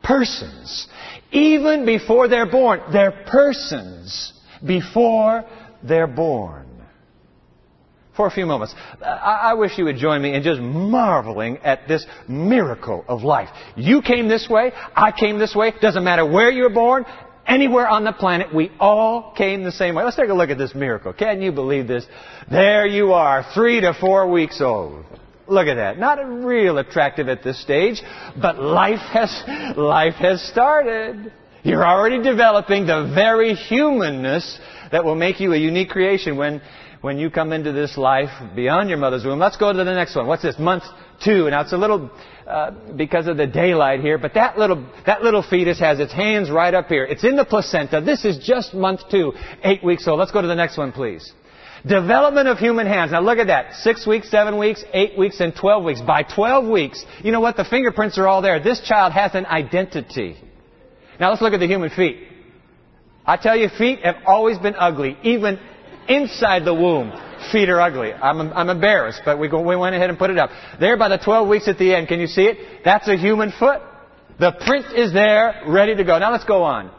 Persons. 0.03 0.89
Even 1.31 1.87
before 1.87 2.29
they're 2.29 2.51
born, 2.51 2.81
they're 2.93 3.25
persons 3.27 4.33
before 4.65 5.45
they're 5.83 6.07
born. 6.07 6.67
For 8.17 8.27
a 8.27 8.31
few 8.31 8.45
moments, 8.45 8.75
I 9.03 9.55
wish 9.55 9.79
you 9.79 9.85
would 9.85 9.97
join 9.97 10.21
me 10.21 10.35
in 10.35 10.43
just 10.43 10.61
marveling 10.61 11.59
at 11.59 11.89
this 11.89 12.05
miracle 12.29 13.05
of 13.09 13.23
life. 13.23 13.49
You 13.77 14.03
came 14.03 14.29
this 14.29 14.49
way, 14.49 14.73
I 14.95 15.13
came 15.13 15.39
this 15.39 15.55
way, 15.55 15.73
doesn't 15.81 16.05
matter 16.05 16.27
where 16.27 16.51
you 16.51 16.65
were 16.65 16.71
born, 16.71 17.07
anywhere 17.47 17.89
on 17.89 18.05
the 18.05 18.13
planet, 18.13 18.55
we 18.55 18.73
all 18.79 19.33
came 19.37 19.65
the 19.65 19.73
same 19.73 19.95
way. 19.95 20.05
Let's 20.05 20.17
take 20.17 20.29
a 20.29 20.35
look 20.35 20.51
at 20.51 20.59
this 20.59 20.75
miracle. 20.75 21.13
Can 21.13 21.41
you 21.41 21.53
believe 21.53 21.89
this? 21.89 22.05
There 22.51 22.87
you 22.87 23.13
are, 23.13 23.47
three 23.55 23.81
to 23.81 23.95
four 23.99 24.31
weeks 24.31 24.61
old. 24.61 25.05
Look 25.47 25.67
at 25.67 25.77
that. 25.77 25.99
Not 25.99 26.19
real 26.45 26.79
attractive 26.79 27.29
at 27.29 27.43
this 27.43 27.61
stage, 27.61 28.03
but 28.41 28.61
life 28.61 29.01
has, 29.13 29.77
life 29.77 30.15
has 30.15 30.43
started. 30.43 31.33
You're 31.63 31.87
already 31.87 32.23
developing 32.23 32.87
the 32.87 33.13
very 33.15 33.55
humanness 33.55 34.59
that 34.93 35.05
will 35.05 35.15
make 35.15 35.41
you 35.41 35.53
a 35.53 35.59
unique 35.59 35.91
creation 35.91 36.39
when, 36.39 36.63
when 37.03 37.19
you 37.19 37.29
come 37.29 37.53
into 37.53 37.73
this 37.73 37.99
life 37.99 38.31
beyond 38.57 38.89
your 38.89 38.97
mother's 38.97 39.25
womb. 39.25 39.39
Let's 39.39 39.59
go 39.59 39.71
to 39.71 39.77
the 39.77 39.85
next 39.85 40.17
one. 40.17 40.27
What's 40.27 40.43
this? 40.43 40.59
Month 40.59 40.85
two. 41.23 41.51
Now 41.51 41.61
it's 41.61 41.75
a 41.75 41.77
little, 41.77 42.11
uh, 42.47 42.71
because 42.97 43.27
of 43.27 43.37
the 43.37 43.47
daylight 43.47 44.01
here, 44.01 44.17
but 44.17 44.33
that 44.35 44.57
little, 44.57 44.87
that 45.05 45.23
little 45.23 45.43
fetus 45.43 45.79
has 45.81 46.01
its 46.01 46.15
hands 46.15 46.51
right 46.51 46.73
up 46.73 46.87
here. 46.87 47.05
It's 47.05 47.25
in 47.25 47.37
the 47.37 47.45
placenta. 47.45 48.01
This 48.01 48.25
is 48.25 48.39
just 48.39 48.73
month 48.73 49.01
two, 49.11 49.35
eight 49.63 49.85
weeks 49.85 50.09
old. 50.09 50.19
Let's 50.19 50.33
go 50.33 50.41
to 50.41 50.49
the 50.49 50.55
next 50.55 50.79
one, 50.79 50.93
please. 50.93 51.31
Development 51.87 52.49
of 52.49 52.59
human 52.59 52.87
hands. 52.87 53.13
Now 53.13 53.21
look 53.21 53.39
at 53.39 53.49
that. 53.49 53.75
Six 53.75 54.07
weeks, 54.07 54.31
seven 54.31 54.59
weeks, 54.59 54.83
eight 54.95 55.19
weeks, 55.19 55.41
and 55.41 55.55
twelve 55.55 55.85
weeks. 55.85 56.01
By 56.01 56.23
twelve 56.23 56.67
weeks, 56.67 57.05
you 57.23 57.33
know 57.33 57.41
what? 57.41 57.59
The 57.59 57.65
fingerprints 57.65 58.17
are 58.17 58.27
all 58.27 58.41
there. 58.41 58.63
This 58.63 58.81
child 58.81 59.13
has 59.13 59.35
an 59.35 59.45
identity. 59.45 60.37
Now 61.21 61.29
let's 61.31 61.43
look 61.43 61.53
at 61.53 61.61
the 61.61 61.67
human 61.67 61.91
feet. 61.91 62.27
I 63.27 63.37
tell 63.37 63.55
you, 63.55 63.69
feet 63.69 64.01
have 64.03 64.17
always 64.27 64.59
been 64.59 64.75
ugly. 64.75 65.19
Even 65.23 65.61
inside 66.09 66.65
the 66.65 66.75
womb, 66.75 67.13
feet 67.53 67.69
are 67.69 67.81
ugly. 67.81 68.13
I'm, 68.13 68.41
I'm 68.53 68.71
embarrassed, 68.71 69.21
but 69.25 69.39
we, 69.39 69.49
go, 69.49 69.61
we 69.61 69.77
went 69.77 69.95
ahead 69.95 70.09
and 70.09 70.19
put 70.19 70.31
it 70.31 70.39
up. 70.39 70.51
There 70.81 70.97
by 70.97 71.11
the 71.11 71.19
12 71.19 71.47
weeks 71.47 71.69
at 71.69 71.79
the 71.79 71.95
end, 71.95 72.09
can 72.09 72.21
you 72.21 72.27
see 72.27 72.45
it? 72.45 72.83
That's 72.85 73.07
a 73.07 73.17
human 73.17 73.53
foot. 73.57 73.83
The 74.41 74.53
print 74.65 74.87
is 74.97 75.13
there, 75.13 75.63
ready 75.67 75.95
to 75.95 76.05
go. 76.05 76.19
Now 76.19 76.33
let's 76.33 76.45
go 76.45 76.63
on. 76.63 76.91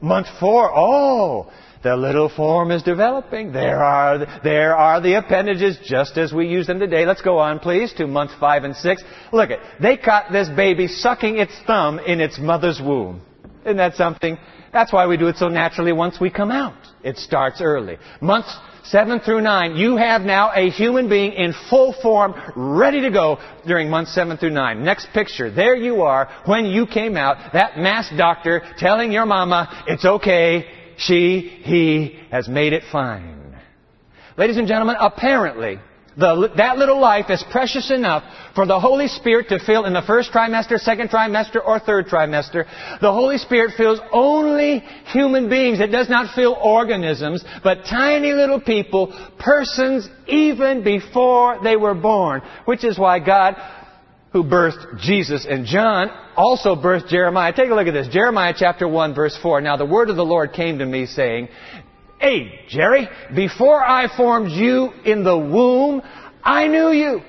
Month 0.00 0.28
four, 0.38 0.70
oh, 0.72 1.50
the 1.82 1.96
little 1.96 2.28
form 2.28 2.70
is 2.70 2.84
developing. 2.84 3.52
There 3.52 3.82
are, 3.82 4.40
there 4.44 4.76
are 4.76 5.00
the 5.00 5.18
appendages 5.18 5.76
just 5.84 6.16
as 6.16 6.32
we 6.32 6.46
use 6.46 6.68
them 6.68 6.78
today. 6.78 7.04
Let's 7.04 7.22
go 7.22 7.38
on, 7.38 7.58
please, 7.58 7.92
to 7.94 8.06
month 8.06 8.30
five 8.38 8.62
and 8.62 8.76
six. 8.76 9.02
Look 9.32 9.50
at, 9.50 9.58
they 9.82 9.96
caught 9.96 10.30
this 10.30 10.48
baby 10.48 10.86
sucking 10.86 11.38
its 11.38 11.52
thumb 11.66 11.98
in 11.98 12.20
its 12.20 12.38
mother's 12.38 12.80
womb. 12.80 13.22
Isn't 13.64 13.76
that 13.76 13.94
something? 13.96 14.38
That's 14.72 14.92
why 14.92 15.06
we 15.06 15.16
do 15.16 15.28
it 15.28 15.36
so 15.36 15.48
naturally 15.48 15.92
once 15.92 16.20
we 16.20 16.30
come 16.30 16.50
out. 16.50 16.76
It 17.02 17.16
starts 17.16 17.60
early. 17.60 17.96
Months 18.20 18.54
7 18.84 19.20
through 19.20 19.42
9, 19.42 19.76
you 19.76 19.96
have 19.96 20.22
now 20.22 20.50
a 20.54 20.70
human 20.70 21.08
being 21.08 21.32
in 21.32 21.54
full 21.68 21.94
form, 22.02 22.34
ready 22.56 23.00
to 23.02 23.10
go 23.10 23.38
during 23.66 23.90
months 23.90 24.14
7 24.14 24.36
through 24.36 24.50
9. 24.50 24.82
Next 24.82 25.08
picture. 25.12 25.50
There 25.50 25.76
you 25.76 26.02
are 26.02 26.30
when 26.46 26.66
you 26.66 26.86
came 26.86 27.16
out, 27.16 27.52
that 27.52 27.78
masked 27.78 28.16
doctor 28.16 28.62
telling 28.78 29.12
your 29.12 29.26
mama, 29.26 29.84
it's 29.86 30.04
okay, 30.04 30.66
she, 30.96 31.60
he 31.62 32.18
has 32.30 32.48
made 32.48 32.72
it 32.72 32.82
fine. 32.90 33.56
Ladies 34.36 34.56
and 34.56 34.68
gentlemen, 34.68 34.96
apparently, 34.98 35.80
the, 36.18 36.50
that 36.56 36.78
little 36.78 37.00
life 37.00 37.26
is 37.30 37.44
precious 37.50 37.92
enough 37.92 38.24
for 38.54 38.66
the 38.66 38.80
Holy 38.80 39.06
Spirit 39.06 39.48
to 39.50 39.60
fill 39.64 39.84
in 39.84 39.92
the 39.92 40.02
first 40.02 40.32
trimester, 40.32 40.78
second 40.78 41.10
trimester, 41.10 41.64
or 41.64 41.78
third 41.78 42.06
trimester. 42.06 42.64
The 43.00 43.12
Holy 43.12 43.38
Spirit 43.38 43.74
fills 43.76 44.00
only 44.12 44.80
human 45.06 45.48
beings. 45.48 45.78
It 45.78 45.92
does 45.92 46.08
not 46.08 46.34
fill 46.34 46.54
organisms, 46.54 47.44
but 47.62 47.84
tiny 47.88 48.32
little 48.32 48.60
people, 48.60 49.16
persons, 49.38 50.08
even 50.26 50.82
before 50.82 51.60
they 51.62 51.76
were 51.76 51.94
born. 51.94 52.42
Which 52.64 52.84
is 52.84 52.98
why 52.98 53.20
God, 53.20 53.54
who 54.32 54.42
birthed 54.42 55.00
Jesus 55.00 55.46
and 55.48 55.66
John, 55.66 56.10
also 56.36 56.74
birthed 56.74 57.08
Jeremiah. 57.08 57.52
Take 57.52 57.70
a 57.70 57.74
look 57.74 57.86
at 57.86 57.94
this. 57.94 58.08
Jeremiah 58.08 58.54
chapter 58.56 58.88
1 58.88 59.14
verse 59.14 59.38
4. 59.40 59.60
Now 59.60 59.76
the 59.76 59.86
word 59.86 60.10
of 60.10 60.16
the 60.16 60.24
Lord 60.24 60.52
came 60.52 60.78
to 60.78 60.86
me 60.86 61.06
saying, 61.06 61.48
Hey, 62.18 62.64
Jerry, 62.68 63.08
before 63.34 63.82
I 63.82 64.14
formed 64.16 64.50
you 64.50 64.90
in 65.04 65.22
the 65.22 65.38
womb, 65.38 66.02
I 66.42 66.66
knew 66.66 66.90
you. 66.90 67.22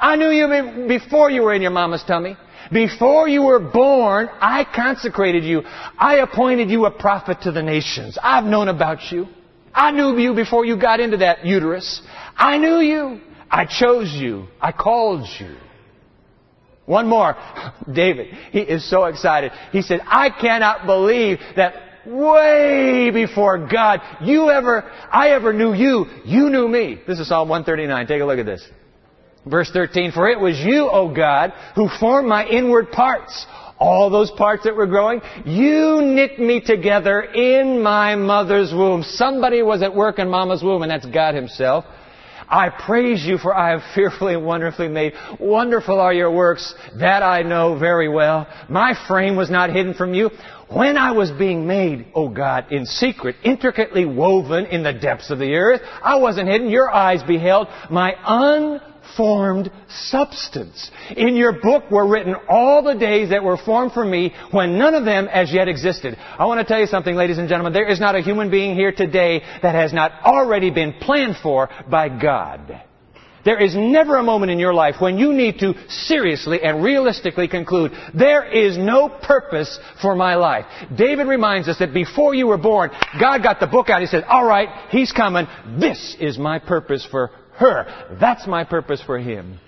I 0.00 0.16
knew 0.16 0.30
you 0.30 0.88
before 0.88 1.30
you 1.30 1.42
were 1.42 1.54
in 1.54 1.62
your 1.62 1.70
mama's 1.70 2.02
tummy. 2.02 2.36
Before 2.72 3.28
you 3.28 3.42
were 3.42 3.60
born, 3.60 4.28
I 4.40 4.64
consecrated 4.64 5.44
you. 5.44 5.62
I 5.64 6.16
appointed 6.16 6.70
you 6.70 6.86
a 6.86 6.90
prophet 6.90 7.42
to 7.42 7.52
the 7.52 7.62
nations. 7.62 8.18
I've 8.20 8.44
known 8.44 8.68
about 8.68 9.12
you. 9.12 9.28
I 9.72 9.92
knew 9.92 10.16
you 10.18 10.34
before 10.34 10.64
you 10.64 10.76
got 10.80 10.98
into 10.98 11.18
that 11.18 11.44
uterus. 11.44 12.02
I 12.36 12.58
knew 12.58 12.78
you. 12.78 13.20
I 13.50 13.66
chose 13.66 14.12
you. 14.12 14.48
I 14.60 14.72
called 14.72 15.28
you. 15.38 15.56
One 16.86 17.06
more. 17.06 17.36
David, 17.92 18.34
he 18.50 18.60
is 18.60 18.88
so 18.88 19.04
excited. 19.04 19.52
He 19.70 19.82
said, 19.82 20.00
I 20.06 20.30
cannot 20.30 20.86
believe 20.86 21.38
that 21.56 21.74
way 22.06 23.10
before 23.12 23.66
God. 23.68 24.00
You 24.22 24.50
ever, 24.50 24.82
I 25.10 25.30
ever 25.30 25.52
knew 25.52 25.72
you. 25.72 26.06
You 26.24 26.50
knew 26.50 26.68
me. 26.68 27.00
This 27.06 27.18
is 27.18 27.28
Psalm 27.28 27.48
139. 27.48 28.06
Take 28.06 28.20
a 28.20 28.24
look 28.24 28.38
at 28.38 28.46
this. 28.46 28.66
Verse 29.46 29.70
13, 29.72 30.12
For 30.12 30.28
it 30.28 30.40
was 30.40 30.58
you, 30.58 30.88
O 30.90 31.14
God, 31.14 31.52
who 31.74 31.88
formed 32.00 32.28
my 32.28 32.46
inward 32.46 32.90
parts. 32.90 33.46
All 33.78 34.08
those 34.08 34.30
parts 34.30 34.64
that 34.64 34.76
were 34.76 34.86
growing, 34.86 35.20
you 35.44 36.00
knit 36.00 36.38
me 36.38 36.60
together 36.60 37.20
in 37.20 37.82
my 37.82 38.14
mother's 38.14 38.72
womb. 38.72 39.02
Somebody 39.02 39.62
was 39.62 39.82
at 39.82 39.94
work 39.94 40.18
in 40.18 40.30
mama's 40.30 40.62
womb, 40.62 40.82
and 40.82 40.90
that's 40.90 41.04
God 41.06 41.34
Himself. 41.34 41.84
I 42.48 42.68
praise 42.68 43.24
you 43.24 43.38
for 43.38 43.54
I 43.54 43.70
have 43.70 43.82
fearfully 43.94 44.34
and 44.34 44.44
wonderfully 44.44 44.88
made. 44.88 45.14
Wonderful 45.40 46.00
are 46.00 46.12
your 46.12 46.30
works. 46.30 46.74
That 46.98 47.22
I 47.22 47.42
know 47.42 47.78
very 47.78 48.08
well. 48.08 48.46
My 48.68 48.94
frame 49.08 49.36
was 49.36 49.50
not 49.50 49.70
hidden 49.70 49.94
from 49.94 50.14
you. 50.14 50.30
When 50.68 50.96
I 50.96 51.12
was 51.12 51.30
being 51.30 51.66
made, 51.66 52.06
O 52.14 52.24
oh 52.24 52.28
God, 52.28 52.72
in 52.72 52.86
secret, 52.86 53.36
intricately 53.44 54.04
woven 54.04 54.66
in 54.66 54.82
the 54.82 54.92
depths 54.92 55.30
of 55.30 55.38
the 55.38 55.54
earth, 55.54 55.82
I 56.02 56.16
wasn't 56.16 56.48
hidden. 56.48 56.68
Your 56.68 56.90
eyes 56.90 57.22
beheld 57.22 57.68
my 57.90 58.14
unformed 59.14 59.70
substance. 59.88 60.90
In 61.16 61.36
your 61.36 61.52
book 61.52 61.90
were 61.90 62.06
written 62.06 62.34
all 62.48 62.82
the 62.82 62.94
days 62.94 63.30
that 63.30 63.42
were 63.42 63.56
formed 63.56 63.92
for 63.92 64.04
me 64.04 64.34
when 64.50 64.78
none 64.78 64.94
of 64.94 65.04
them 65.04 65.28
as 65.28 65.52
yet 65.52 65.68
existed. 65.68 66.16
I 66.18 66.46
want 66.46 66.60
to 66.60 66.64
tell 66.64 66.80
you 66.80 66.86
something, 66.86 67.14
ladies 67.14 67.38
and 67.38 67.48
gentlemen. 67.48 67.72
There 67.72 67.88
is 67.88 68.00
not 68.00 68.14
a 68.14 68.20
human 68.20 68.50
being 68.50 68.74
here 68.74 68.92
today 68.92 69.42
that 69.62 69.74
has 69.74 69.92
not 69.92 70.12
already 70.24 70.70
been 70.70 70.94
planned 71.00 71.36
for 71.42 71.68
by 71.90 72.08
God. 72.08 72.82
There 73.44 73.62
is 73.62 73.76
never 73.76 74.16
a 74.16 74.22
moment 74.22 74.50
in 74.50 74.58
your 74.58 74.72
life 74.72 74.96
when 75.00 75.18
you 75.18 75.34
need 75.34 75.58
to 75.58 75.74
seriously 75.88 76.62
and 76.62 76.82
realistically 76.82 77.46
conclude, 77.46 77.92
there 78.14 78.42
is 78.50 78.78
no 78.78 79.10
purpose 79.10 79.78
for 80.00 80.16
my 80.16 80.36
life. 80.36 80.64
David 80.96 81.26
reminds 81.26 81.68
us 81.68 81.78
that 81.78 81.92
before 81.92 82.34
you 82.34 82.46
were 82.46 82.56
born, 82.56 82.90
God 83.20 83.42
got 83.42 83.60
the 83.60 83.66
book 83.66 83.90
out. 83.90 84.00
He 84.00 84.06
said, 84.06 84.24
alright, 84.24 84.70
he's 84.88 85.12
coming. 85.12 85.46
This 85.78 86.16
is 86.18 86.38
my 86.38 86.58
purpose 86.58 87.06
for 87.10 87.32
her. 87.56 88.16
That's 88.20 88.46
my 88.46 88.64
purpose 88.64 89.02
for 89.04 89.18
him. 89.18 89.58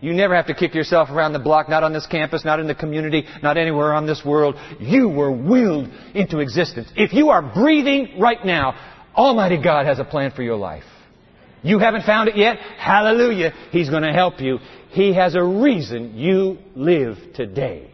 You 0.00 0.12
never 0.12 0.34
have 0.36 0.48
to 0.48 0.54
kick 0.54 0.74
yourself 0.74 1.08
around 1.08 1.32
the 1.32 1.38
block, 1.38 1.68
not 1.68 1.82
on 1.82 1.94
this 1.94 2.06
campus, 2.06 2.44
not 2.44 2.60
in 2.60 2.66
the 2.66 2.74
community, 2.74 3.24
not 3.42 3.56
anywhere 3.56 3.94
on 3.94 4.06
this 4.06 4.22
world. 4.24 4.54
You 4.78 5.08
were 5.08 5.32
willed 5.32 5.88
into 6.14 6.40
existence. 6.40 6.90
If 6.94 7.14
you 7.14 7.30
are 7.30 7.40
breathing 7.40 8.18
right 8.20 8.44
now, 8.44 8.74
Almighty 9.16 9.62
God 9.62 9.86
has 9.86 9.98
a 9.98 10.04
plan 10.04 10.32
for 10.32 10.42
your 10.42 10.56
life. 10.56 10.84
You 11.62 11.78
haven't 11.78 12.02
found 12.02 12.28
it 12.28 12.36
yet? 12.36 12.58
Hallelujah. 12.58 13.54
He's 13.70 13.88
going 13.88 14.02
to 14.02 14.12
help 14.12 14.40
you. 14.40 14.58
He 14.90 15.14
has 15.14 15.34
a 15.34 15.42
reason 15.42 16.18
you 16.18 16.58
live 16.76 17.16
today. 17.34 17.90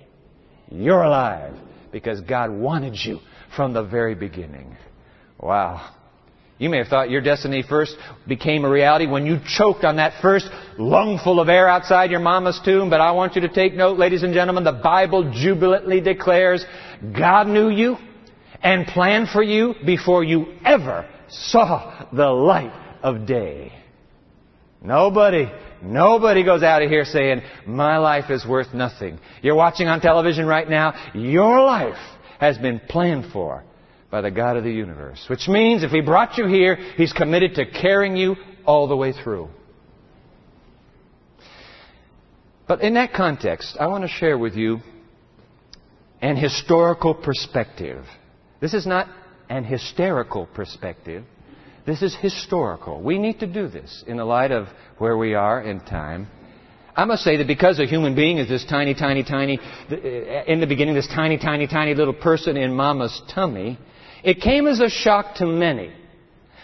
You're 0.68 1.02
alive 1.02 1.54
because 1.92 2.20
God 2.22 2.50
wanted 2.50 2.96
you 2.96 3.20
from 3.54 3.72
the 3.72 3.84
very 3.84 4.16
beginning. 4.16 4.76
Wow. 5.38 5.94
You 6.60 6.68
may 6.68 6.76
have 6.76 6.88
thought 6.88 7.08
your 7.08 7.22
destiny 7.22 7.64
first 7.66 7.96
became 8.28 8.66
a 8.66 8.70
reality 8.70 9.06
when 9.06 9.24
you 9.24 9.38
choked 9.46 9.82
on 9.82 9.96
that 9.96 10.20
first 10.20 10.46
lungful 10.76 11.40
of 11.40 11.48
air 11.48 11.66
outside 11.66 12.10
your 12.10 12.20
mama's 12.20 12.60
tomb, 12.62 12.90
but 12.90 13.00
I 13.00 13.12
want 13.12 13.34
you 13.34 13.40
to 13.40 13.48
take 13.48 13.72
note, 13.72 13.98
ladies 13.98 14.22
and 14.22 14.34
gentlemen, 14.34 14.62
the 14.62 14.72
Bible 14.72 15.32
jubilantly 15.32 16.02
declares 16.02 16.62
God 17.16 17.48
knew 17.48 17.70
you 17.70 17.96
and 18.62 18.86
planned 18.86 19.30
for 19.30 19.42
you 19.42 19.74
before 19.86 20.22
you 20.22 20.52
ever 20.62 21.08
saw 21.30 22.06
the 22.12 22.28
light 22.28 22.74
of 23.02 23.24
day. 23.24 23.72
Nobody, 24.82 25.50
nobody 25.82 26.44
goes 26.44 26.62
out 26.62 26.82
of 26.82 26.90
here 26.90 27.06
saying, 27.06 27.40
my 27.66 27.96
life 27.96 28.28
is 28.28 28.44
worth 28.46 28.74
nothing. 28.74 29.18
You're 29.40 29.54
watching 29.54 29.88
on 29.88 30.02
television 30.02 30.44
right 30.44 30.68
now, 30.68 31.10
your 31.14 31.62
life 31.62 31.96
has 32.38 32.58
been 32.58 32.82
planned 32.86 33.32
for 33.32 33.64
by 34.10 34.20
the 34.20 34.30
God 34.30 34.56
of 34.56 34.64
the 34.64 34.72
universe. 34.72 35.24
Which 35.28 35.48
means 35.48 35.82
if 35.82 35.90
He 35.90 36.00
brought 36.00 36.36
you 36.36 36.46
here, 36.46 36.76
He's 36.96 37.12
committed 37.12 37.54
to 37.56 37.66
carrying 37.70 38.16
you 38.16 38.36
all 38.66 38.88
the 38.88 38.96
way 38.96 39.12
through. 39.12 39.48
But 42.66 42.82
in 42.82 42.94
that 42.94 43.12
context, 43.12 43.76
I 43.80 43.88
want 43.88 44.04
to 44.04 44.08
share 44.08 44.38
with 44.38 44.54
you 44.54 44.78
an 46.20 46.36
historical 46.36 47.14
perspective. 47.14 48.04
This 48.60 48.74
is 48.74 48.86
not 48.86 49.08
an 49.48 49.64
hysterical 49.64 50.46
perspective. 50.46 51.24
This 51.86 52.02
is 52.02 52.14
historical. 52.14 53.02
We 53.02 53.18
need 53.18 53.40
to 53.40 53.46
do 53.46 53.66
this 53.68 54.04
in 54.06 54.18
the 54.18 54.24
light 54.24 54.52
of 54.52 54.68
where 54.98 55.16
we 55.16 55.34
are 55.34 55.60
in 55.60 55.80
time. 55.80 56.28
I 56.94 57.04
must 57.04 57.24
say 57.24 57.36
that 57.38 57.46
because 57.46 57.80
a 57.80 57.86
human 57.86 58.14
being 58.14 58.38
is 58.38 58.48
this 58.48 58.64
tiny, 58.64 58.94
tiny, 58.94 59.24
tiny, 59.24 59.58
uh, 59.90 59.96
in 60.46 60.60
the 60.60 60.66
beginning, 60.66 60.94
this 60.94 61.08
tiny, 61.08 61.38
tiny, 61.38 61.66
tiny 61.66 61.94
little 61.94 62.14
person 62.14 62.56
in 62.56 62.74
mama's 62.74 63.20
tummy, 63.34 63.78
it 64.24 64.40
came 64.40 64.66
as 64.66 64.80
a 64.80 64.88
shock 64.88 65.36
to 65.36 65.46
many 65.46 65.92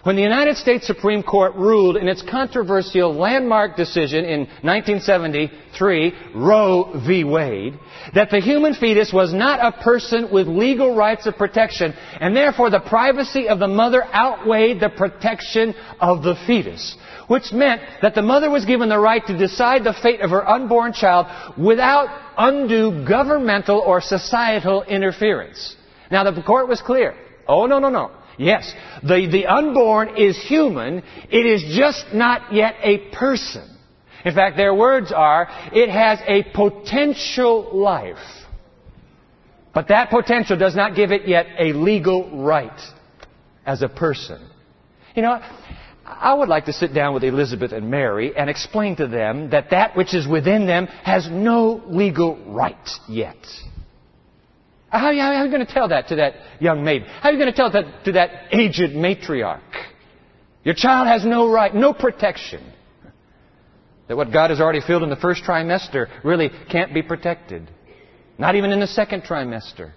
when 0.07 0.15
the 0.15 0.23
United 0.23 0.57
States 0.57 0.87
Supreme 0.87 1.25
Court 1.25 1.57
ruled 1.57 1.97
in 1.97 2.07
its 2.07 2.23
controversial 2.23 3.13
landmark 3.13 3.75
decision 3.75 4.25
in 4.25 4.41
1973, 4.63 6.15
Roe 6.33 7.03
v. 7.05 7.25
Wade, 7.25 7.77
that 8.15 8.31
the 8.31 8.39
human 8.39 8.75
fetus 8.75 9.13
was 9.13 9.35
not 9.35 9.59
a 9.59 9.83
person 9.83 10.29
with 10.31 10.47
legal 10.47 10.95
rights 10.95 11.27
of 11.27 11.37
protection, 11.37 11.93
and 12.21 12.37
therefore 12.37 12.71
the 12.71 12.79
privacy 12.79 13.49
of 13.49 13.59
the 13.59 13.67
mother 13.67 14.05
outweighed 14.15 14.79
the 14.79 14.91
protection 14.91 15.75
of 15.99 16.23
the 16.23 16.37
fetus. 16.47 16.97
Which 17.27 17.53
meant 17.53 17.83
that 18.01 18.15
the 18.15 18.23
mother 18.23 18.49
was 18.49 18.65
given 18.65 18.89
the 18.89 19.01
right 19.01 19.27
to 19.27 19.37
decide 19.37 19.83
the 19.83 19.99
fate 20.05 20.21
of 20.21 20.31
her 20.31 20.49
unborn 20.49 20.93
child 20.93 21.27
without 21.59 22.07
undue 22.39 23.05
governmental 23.05 23.81
or 23.81 24.01
societal 24.01 24.85
interference. 24.85 25.75
Now 26.13 26.31
the 26.31 26.41
court 26.43 26.69
was 26.69 26.81
clear. 26.81 27.17
Oh, 27.49 27.67
no, 27.67 27.79
no, 27.79 27.89
no. 27.89 28.11
Yes, 28.39 28.73
the, 29.03 29.29
the 29.31 29.47
unborn 29.47 30.17
is 30.17 30.39
human. 30.43 31.03
It 31.31 31.47
is 31.47 31.65
just 31.77 32.07
not 32.13 32.53
yet 32.53 32.75
a 32.83 32.99
person. 33.15 33.77
In 34.25 34.35
fact, 34.35 34.57
their 34.57 34.75
words 34.75 35.13
are, 35.13 35.47
it 35.73 35.89
has 35.89 36.19
a 36.27 36.43
potential 36.53 37.71
life. 37.73 38.17
But 39.73 39.89
that 39.89 40.11
potential 40.11 40.59
does 40.59 40.75
not 40.75 40.97
give 40.97 41.13
it 41.13 41.29
yet 41.29 41.47
a 41.59 41.73
legal 41.73 42.43
right 42.43 42.81
as 43.65 43.83
a 43.83 43.89
person. 43.89 44.41
You 45.15 45.23
know, 45.23 45.41
I 46.05 46.35
would 46.35 46.49
like 46.49 46.67
to 46.67 46.73
sit 46.73 46.95
down 46.95 47.15
with 47.15 47.25
Elizabeth 47.25 47.73
and 47.73 47.91
Mary 47.91 48.37
and 48.37 48.49
explain 48.51 48.97
to 48.97 49.07
them 49.07 49.51
that 49.51 49.71
that 49.71 49.97
which 49.97 50.15
is 50.15 50.27
within 50.27 50.67
them 50.67 50.87
has 50.87 51.29
no 51.31 51.83
legal 51.87 52.37
right 52.47 52.89
yet. 53.09 53.37
How, 54.89 54.99
how, 54.99 55.09
are 55.09 55.45
you 55.45 55.51
going 55.51 55.67
to 55.67 55.73
tell 55.73 55.89
that 55.89 56.09
to 56.09 56.17
that 56.17 56.35
young 56.61 56.85
maiden? 56.85 57.09
How 57.09 57.29
are 57.29 57.33
you 57.33 57.39
going 57.39 57.51
to 57.51 57.57
tell 57.57 57.71
that 57.73 58.05
to 58.05 58.13
that 58.13 58.31
aged 58.53 58.93
matriarch? 58.95 59.61
Your 60.65 60.75
child 60.75 61.07
has 61.07 61.25
no 61.25 61.51
right, 61.51 61.75
no 61.75 61.93
protection. 61.93 62.73
That 64.09 64.17
what 64.17 64.33
God 64.33 64.51
has 64.51 64.61
already 64.61 64.81
filled 64.81 65.03
in 65.03 65.11
the 65.11 65.17
first 65.17 65.43
trimester 65.43 66.07
really 66.25 66.51
can't 66.71 66.95
be 66.95 67.03
protected. 67.03 67.69
Not 68.39 68.55
even 68.55 68.71
in 68.71 68.81
the 68.81 68.87
second 68.87 69.23
trimester. 69.23 69.93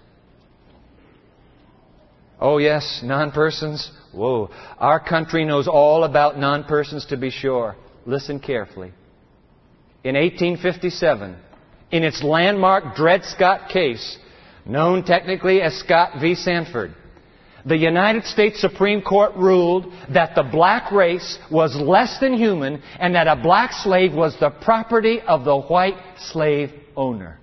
Oh, 2.40 2.58
yes, 2.58 3.00
non 3.04 3.32
persons. 3.32 3.90
Whoa. 4.12 4.50
Our 4.78 4.98
country 4.98 5.44
knows 5.44 5.68
all 5.68 6.04
about 6.04 6.38
non 6.38 6.64
persons 6.64 7.06
to 7.06 7.16
be 7.16 7.30
sure. 7.30 7.76
Listen 8.06 8.40
carefully. 8.40 8.92
In 10.02 10.14
1857, 10.14 11.36
in 11.90 12.02
its 12.02 12.22
landmark 12.22 12.96
Dred 12.96 13.24
Scott 13.24 13.68
case, 13.68 14.18
known 14.64 15.04
technically 15.04 15.60
as 15.62 15.74
Scott 15.78 16.20
v. 16.20 16.34
Sandford, 16.34 16.94
The 17.64 17.76
United 17.76 18.24
States 18.24 18.60
Supreme 18.60 19.02
Court 19.02 19.34
ruled 19.36 19.92
that 20.14 20.34
the 20.34 20.42
black 20.42 20.90
race 20.92 21.38
was 21.50 21.76
less 21.76 22.18
than 22.18 22.32
human 22.34 22.82
and 22.98 23.14
that 23.14 23.26
a 23.26 23.36
black 23.36 23.72
slave 23.72 24.14
was 24.14 24.34
the 24.40 24.50
property 24.50 25.20
of 25.20 25.44
the 25.44 25.58
white 25.58 25.96
slave 26.18 26.72
owner. 26.96 27.38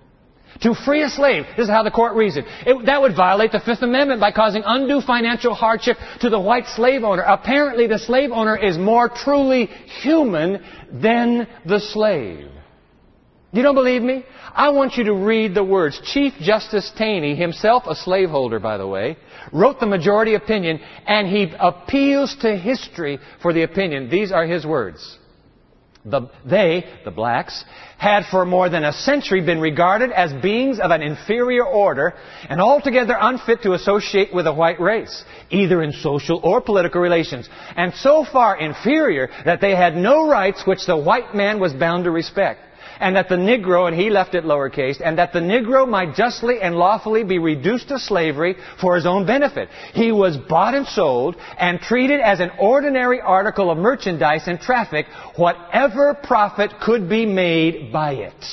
To 0.61 0.73
free 0.73 1.03
a 1.03 1.09
slave, 1.09 1.45
this 1.55 1.65
is 1.65 1.69
how 1.69 1.83
the 1.83 1.91
court 1.91 2.15
reasoned. 2.15 2.47
It, 2.65 2.85
that 2.87 2.99
would 3.01 3.15
violate 3.15 3.51
the 3.51 3.59
Fifth 3.59 3.83
Amendment 3.83 4.19
by 4.19 4.31
causing 4.31 4.63
undue 4.65 5.01
financial 5.01 5.53
hardship 5.53 5.97
to 6.21 6.29
the 6.29 6.39
white 6.39 6.65
slave 6.75 7.03
owner. 7.03 7.21
Apparently, 7.21 7.85
the 7.85 7.99
slave 7.99 8.31
owner 8.31 8.55
is 8.55 8.77
more 8.77 9.07
truly 9.07 9.67
human 10.01 10.63
than 10.91 11.47
the 11.65 11.79
slave. 11.79 12.49
You 13.51 13.63
don't 13.63 13.75
believe 13.75 14.01
me? 14.01 14.25
I 14.53 14.69
want 14.69 14.95
you 14.95 15.05
to 15.05 15.13
read 15.13 15.55
the 15.55 15.63
words. 15.63 16.01
Chief 16.03 16.33
Justice 16.41 16.91
Taney, 16.97 17.35
himself 17.35 17.83
a 17.87 17.95
slaveholder, 17.95 18.59
by 18.59 18.77
the 18.77 18.87
way, 18.87 19.17
wrote 19.53 19.79
the 19.79 19.85
majority 19.85 20.33
opinion, 20.33 20.81
and 21.05 21.27
he 21.27 21.53
appeals 21.57 22.35
to 22.41 22.57
history 22.57 23.19
for 23.41 23.53
the 23.53 23.63
opinion. 23.63 24.09
These 24.09 24.33
are 24.33 24.45
his 24.45 24.65
words. 24.65 25.17
The, 26.03 26.29
they, 26.45 26.85
the 27.03 27.11
blacks, 27.11 27.65
had 27.97 28.25
for 28.31 28.45
more 28.45 28.69
than 28.69 28.83
a 28.85 28.93
century 28.93 29.41
been 29.41 29.59
regarded 29.59 30.11
as 30.11 30.31
beings 30.41 30.79
of 30.79 30.91
an 30.91 31.01
inferior 31.01 31.65
order 31.65 32.13
and 32.49 32.61
altogether 32.61 33.15
unfit 33.19 33.63
to 33.63 33.73
associate 33.73 34.33
with 34.33 34.45
the 34.45 34.53
white 34.53 34.79
race, 34.79 35.23
either 35.49 35.81
in 35.83 35.91
social 35.93 36.39
or 36.43 36.61
political 36.61 37.01
relations, 37.01 37.49
and 37.75 37.93
so 37.93 38.25
far 38.25 38.57
inferior 38.57 39.29
that 39.45 39.59
they 39.59 39.75
had 39.75 39.95
no 39.95 40.27
rights 40.27 40.65
which 40.65 40.85
the 40.85 40.97
white 40.97 41.35
man 41.35 41.59
was 41.59 41.73
bound 41.73 42.05
to 42.05 42.11
respect 42.11 42.61
and 42.99 43.15
that 43.15 43.29
the 43.29 43.35
Negro, 43.35 43.87
and 43.87 43.95
he 43.95 44.09
left 44.09 44.35
it 44.35 44.43
lowercase, 44.43 45.01
and 45.03 45.17
that 45.17 45.33
the 45.33 45.39
Negro 45.39 45.87
might 45.87 46.15
justly 46.15 46.61
and 46.61 46.75
lawfully 46.75 47.23
be 47.23 47.39
reduced 47.39 47.89
to 47.89 47.99
slavery 47.99 48.55
for 48.81 48.95
his 48.95 49.05
own 49.05 49.25
benefit. 49.25 49.69
He 49.93 50.11
was 50.11 50.37
bought 50.37 50.73
and 50.73 50.87
sold 50.87 51.35
and 51.57 51.79
treated 51.79 52.19
as 52.19 52.39
an 52.39 52.51
ordinary 52.59 53.21
article 53.21 53.71
of 53.71 53.77
merchandise 53.77 54.47
and 54.47 54.59
traffic, 54.59 55.05
whatever 55.35 56.13
profit 56.13 56.73
could 56.81 57.09
be 57.09 57.25
made 57.25 57.91
by 57.91 58.13
it. 58.13 58.45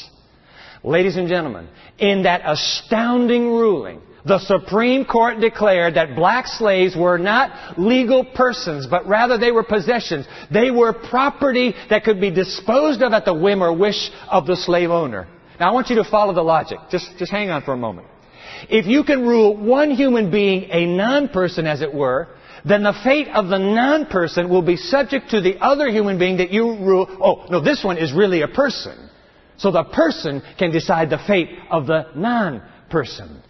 Ladies 0.82 1.16
and 1.16 1.28
gentlemen, 1.28 1.68
in 1.98 2.24
that 2.24 2.42
astounding 2.44 3.46
ruling, 3.52 4.02
the 4.24 4.38
Supreme 4.38 5.04
Court 5.04 5.38
declared 5.40 5.94
that 5.94 6.16
black 6.16 6.46
slaves 6.46 6.96
were 6.96 7.18
not 7.18 7.78
legal 7.78 8.24
persons, 8.24 8.86
but 8.86 9.06
rather 9.06 9.36
they 9.36 9.52
were 9.52 9.62
possessions. 9.62 10.26
They 10.50 10.70
were 10.70 10.94
property 10.94 11.74
that 11.90 12.04
could 12.04 12.20
be 12.20 12.30
disposed 12.30 13.02
of 13.02 13.12
at 13.12 13.26
the 13.26 13.34
whim 13.34 13.62
or 13.62 13.76
wish 13.76 14.10
of 14.30 14.46
the 14.46 14.56
slave 14.56 14.90
owner. 14.90 15.28
Now 15.60 15.70
I 15.70 15.74
want 15.74 15.90
you 15.90 15.96
to 15.96 16.04
follow 16.04 16.32
the 16.32 16.42
logic. 16.42 16.78
Just, 16.90 17.18
just 17.18 17.30
hang 17.30 17.50
on 17.50 17.62
for 17.62 17.74
a 17.74 17.76
moment. 17.76 18.08
If 18.70 18.86
you 18.86 19.04
can 19.04 19.26
rule 19.26 19.56
one 19.56 19.90
human 19.90 20.30
being 20.30 20.70
a 20.70 20.86
non-person, 20.86 21.66
as 21.66 21.82
it 21.82 21.92
were, 21.92 22.28
then 22.64 22.82
the 22.82 22.94
fate 23.04 23.28
of 23.28 23.48
the 23.48 23.58
non-person 23.58 24.48
will 24.48 24.62
be 24.62 24.76
subject 24.76 25.30
to 25.30 25.42
the 25.42 25.58
other 25.58 25.90
human 25.90 26.18
being 26.18 26.38
that 26.38 26.50
you 26.50 26.64
rule. 26.64 27.06
Oh, 27.20 27.46
no, 27.50 27.60
this 27.60 27.84
one 27.84 27.98
is 27.98 28.12
really 28.12 28.40
a 28.40 28.48
person. 28.48 29.10
So 29.58 29.70
the 29.70 29.84
person 29.84 30.42
can 30.58 30.70
decide 30.70 31.10
the 31.10 31.18
fate 31.26 31.50
of 31.70 31.86
the 31.86 32.06
non-person. 32.16 33.42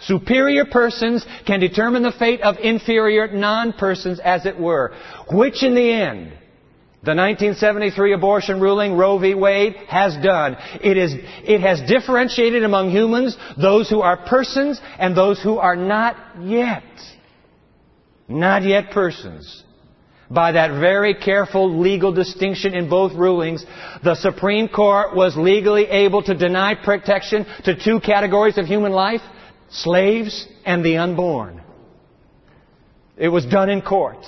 Superior 0.00 0.64
persons 0.64 1.26
can 1.46 1.60
determine 1.60 2.02
the 2.02 2.12
fate 2.12 2.40
of 2.42 2.56
inferior 2.58 3.28
non-persons, 3.28 4.20
as 4.20 4.46
it 4.46 4.58
were. 4.58 4.94
Which 5.32 5.62
in 5.64 5.74
the 5.74 5.90
end, 5.90 6.32
the 7.02 7.14
1973 7.14 8.12
abortion 8.12 8.60
ruling, 8.60 8.96
Roe 8.96 9.18
v. 9.18 9.34
Wade, 9.34 9.74
has 9.88 10.16
done. 10.22 10.56
It, 10.82 10.96
is, 10.96 11.14
it 11.14 11.60
has 11.60 11.80
differentiated 11.88 12.64
among 12.64 12.90
humans 12.90 13.36
those 13.56 13.88
who 13.88 14.00
are 14.00 14.16
persons 14.16 14.80
and 14.98 15.16
those 15.16 15.40
who 15.42 15.58
are 15.58 15.76
not 15.76 16.16
yet. 16.40 16.84
Not 18.28 18.62
yet 18.62 18.90
persons. 18.90 19.64
By 20.30 20.52
that 20.52 20.78
very 20.78 21.14
careful 21.14 21.80
legal 21.80 22.12
distinction 22.12 22.74
in 22.74 22.90
both 22.90 23.14
rulings, 23.14 23.64
the 24.04 24.14
Supreme 24.14 24.68
Court 24.68 25.16
was 25.16 25.36
legally 25.36 25.86
able 25.86 26.22
to 26.22 26.34
deny 26.34 26.74
protection 26.74 27.46
to 27.64 27.82
two 27.82 28.00
categories 28.00 28.58
of 28.58 28.66
human 28.66 28.92
life 28.92 29.22
slaves 29.70 30.46
and 30.64 30.84
the 30.84 30.96
unborn. 30.96 31.62
It 33.16 33.28
was 33.28 33.44
done 33.46 33.68
in 33.68 33.82
court. 33.82 34.24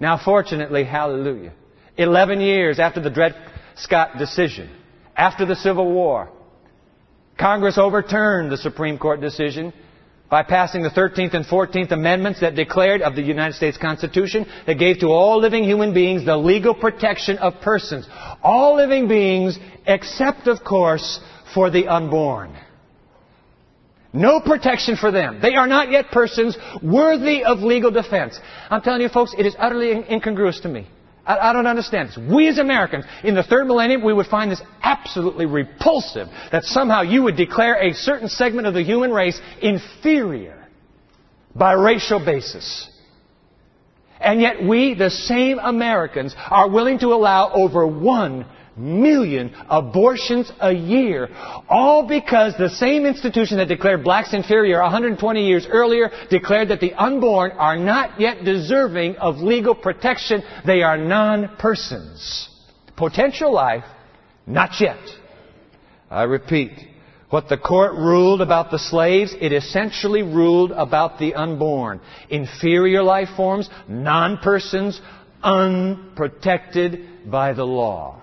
Now, 0.00 0.20
fortunately, 0.24 0.84
hallelujah, 0.84 1.52
11 1.96 2.40
years 2.40 2.78
after 2.78 3.00
the 3.00 3.10
Dred 3.10 3.34
Scott 3.76 4.18
decision, 4.18 4.70
after 5.16 5.44
the 5.44 5.56
Civil 5.56 5.92
War, 5.92 6.30
Congress 7.38 7.78
overturned 7.78 8.50
the 8.50 8.56
Supreme 8.56 8.98
Court 8.98 9.20
decision 9.20 9.72
by 10.30 10.42
passing 10.42 10.82
the 10.82 10.90
13th 10.90 11.34
and 11.34 11.44
14th 11.46 11.90
Amendments 11.90 12.40
that 12.40 12.54
declared 12.54 13.00
of 13.00 13.16
the 13.16 13.22
United 13.22 13.54
States 13.54 13.78
Constitution 13.78 14.46
that 14.66 14.78
gave 14.78 14.98
to 14.98 15.06
all 15.06 15.40
living 15.40 15.64
human 15.64 15.94
beings 15.94 16.24
the 16.24 16.36
legal 16.36 16.74
protection 16.74 17.38
of 17.38 17.60
persons. 17.62 18.06
All 18.42 18.76
living 18.76 19.08
beings 19.08 19.58
except, 19.86 20.46
of 20.46 20.62
course, 20.64 21.20
for 21.54 21.70
the 21.70 21.88
unborn. 21.88 22.54
No 24.12 24.40
protection 24.40 24.96
for 24.96 25.10
them. 25.10 25.40
They 25.42 25.54
are 25.54 25.66
not 25.66 25.90
yet 25.90 26.10
persons 26.10 26.56
worthy 26.82 27.44
of 27.44 27.58
legal 27.60 27.90
defense. 27.90 28.38
I'm 28.70 28.80
telling 28.80 29.02
you 29.02 29.08
folks, 29.08 29.34
it 29.36 29.44
is 29.44 29.54
utterly 29.58 29.92
incongruous 29.92 30.60
to 30.60 30.68
me. 30.68 30.86
I, 31.26 31.50
I, 31.50 31.52
don't 31.52 31.66
understand 31.66 32.08
this. 32.08 32.18
We 32.18 32.48
as 32.48 32.58
Americans, 32.58 33.04
in 33.22 33.34
the 33.34 33.42
third 33.42 33.66
millennium, 33.66 34.02
we 34.02 34.14
would 34.14 34.26
find 34.26 34.50
this 34.50 34.62
absolutely 34.82 35.44
repulsive 35.44 36.28
that 36.50 36.64
somehow 36.64 37.02
you 37.02 37.24
would 37.24 37.36
declare 37.36 37.74
a 37.74 37.92
certain 37.92 38.28
segment 38.28 38.66
of 38.66 38.72
the 38.72 38.82
human 38.82 39.12
race 39.12 39.38
inferior 39.60 40.66
by 41.54 41.72
racial 41.72 42.24
basis. 42.24 42.88
And 44.20 44.40
yet 44.40 44.62
we, 44.62 44.94
the 44.94 45.10
same 45.10 45.58
Americans, 45.58 46.34
are 46.50 46.68
willing 46.68 46.98
to 47.00 47.08
allow 47.08 47.52
over 47.52 47.86
one 47.86 48.46
million 48.78 49.54
abortions 49.68 50.50
a 50.60 50.72
year, 50.72 51.28
all 51.68 52.06
because 52.06 52.54
the 52.56 52.70
same 52.70 53.04
institution 53.06 53.58
that 53.58 53.68
declared 53.68 54.04
blacks 54.04 54.32
inferior 54.32 54.80
120 54.80 55.46
years 55.46 55.66
earlier 55.68 56.10
declared 56.30 56.68
that 56.68 56.80
the 56.80 56.94
unborn 56.94 57.50
are 57.52 57.76
not 57.76 58.20
yet 58.20 58.44
deserving 58.44 59.16
of 59.16 59.36
legal 59.36 59.74
protection. 59.74 60.42
They 60.66 60.82
are 60.82 60.96
non-persons. 60.96 62.48
Potential 62.96 63.52
life, 63.52 63.84
not 64.46 64.80
yet. 64.80 64.98
I 66.10 66.22
repeat, 66.22 66.72
what 67.30 67.48
the 67.48 67.58
court 67.58 67.92
ruled 67.92 68.40
about 68.40 68.70
the 68.70 68.78
slaves, 68.78 69.34
it 69.38 69.52
essentially 69.52 70.22
ruled 70.22 70.72
about 70.72 71.18
the 71.18 71.34
unborn. 71.34 72.00
Inferior 72.30 73.02
life 73.02 73.28
forms, 73.36 73.68
non-persons, 73.86 75.00
unprotected 75.42 77.30
by 77.30 77.52
the 77.52 77.64
law. 77.64 78.22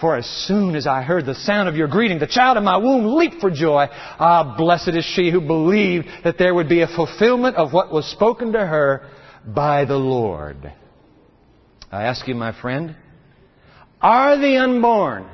For 0.00 0.16
as 0.16 0.26
soon 0.26 0.74
as 0.74 0.86
I 0.86 1.02
heard 1.02 1.24
the 1.24 1.34
sound 1.34 1.68
of 1.68 1.76
your 1.76 1.86
greeting, 1.86 2.18
the 2.18 2.26
child 2.26 2.56
in 2.56 2.64
my 2.64 2.76
womb 2.76 3.14
leaped 3.14 3.40
for 3.40 3.50
joy. 3.50 3.86
Ah, 3.90 4.56
blessed 4.56 4.88
is 4.88 5.04
she 5.04 5.30
who 5.30 5.40
believed 5.40 6.08
that 6.24 6.36
there 6.36 6.54
would 6.54 6.68
be 6.68 6.80
a 6.80 6.88
fulfillment 6.88 7.56
of 7.56 7.72
what 7.72 7.92
was 7.92 8.04
spoken 8.06 8.52
to 8.52 8.66
her 8.66 9.08
by 9.46 9.84
the 9.84 9.96
Lord. 9.96 10.72
I 11.92 12.04
ask 12.04 12.26
you, 12.26 12.34
my 12.34 12.58
friend, 12.60 12.96
are 14.00 14.36
the 14.36 14.56
unborn 14.56 15.28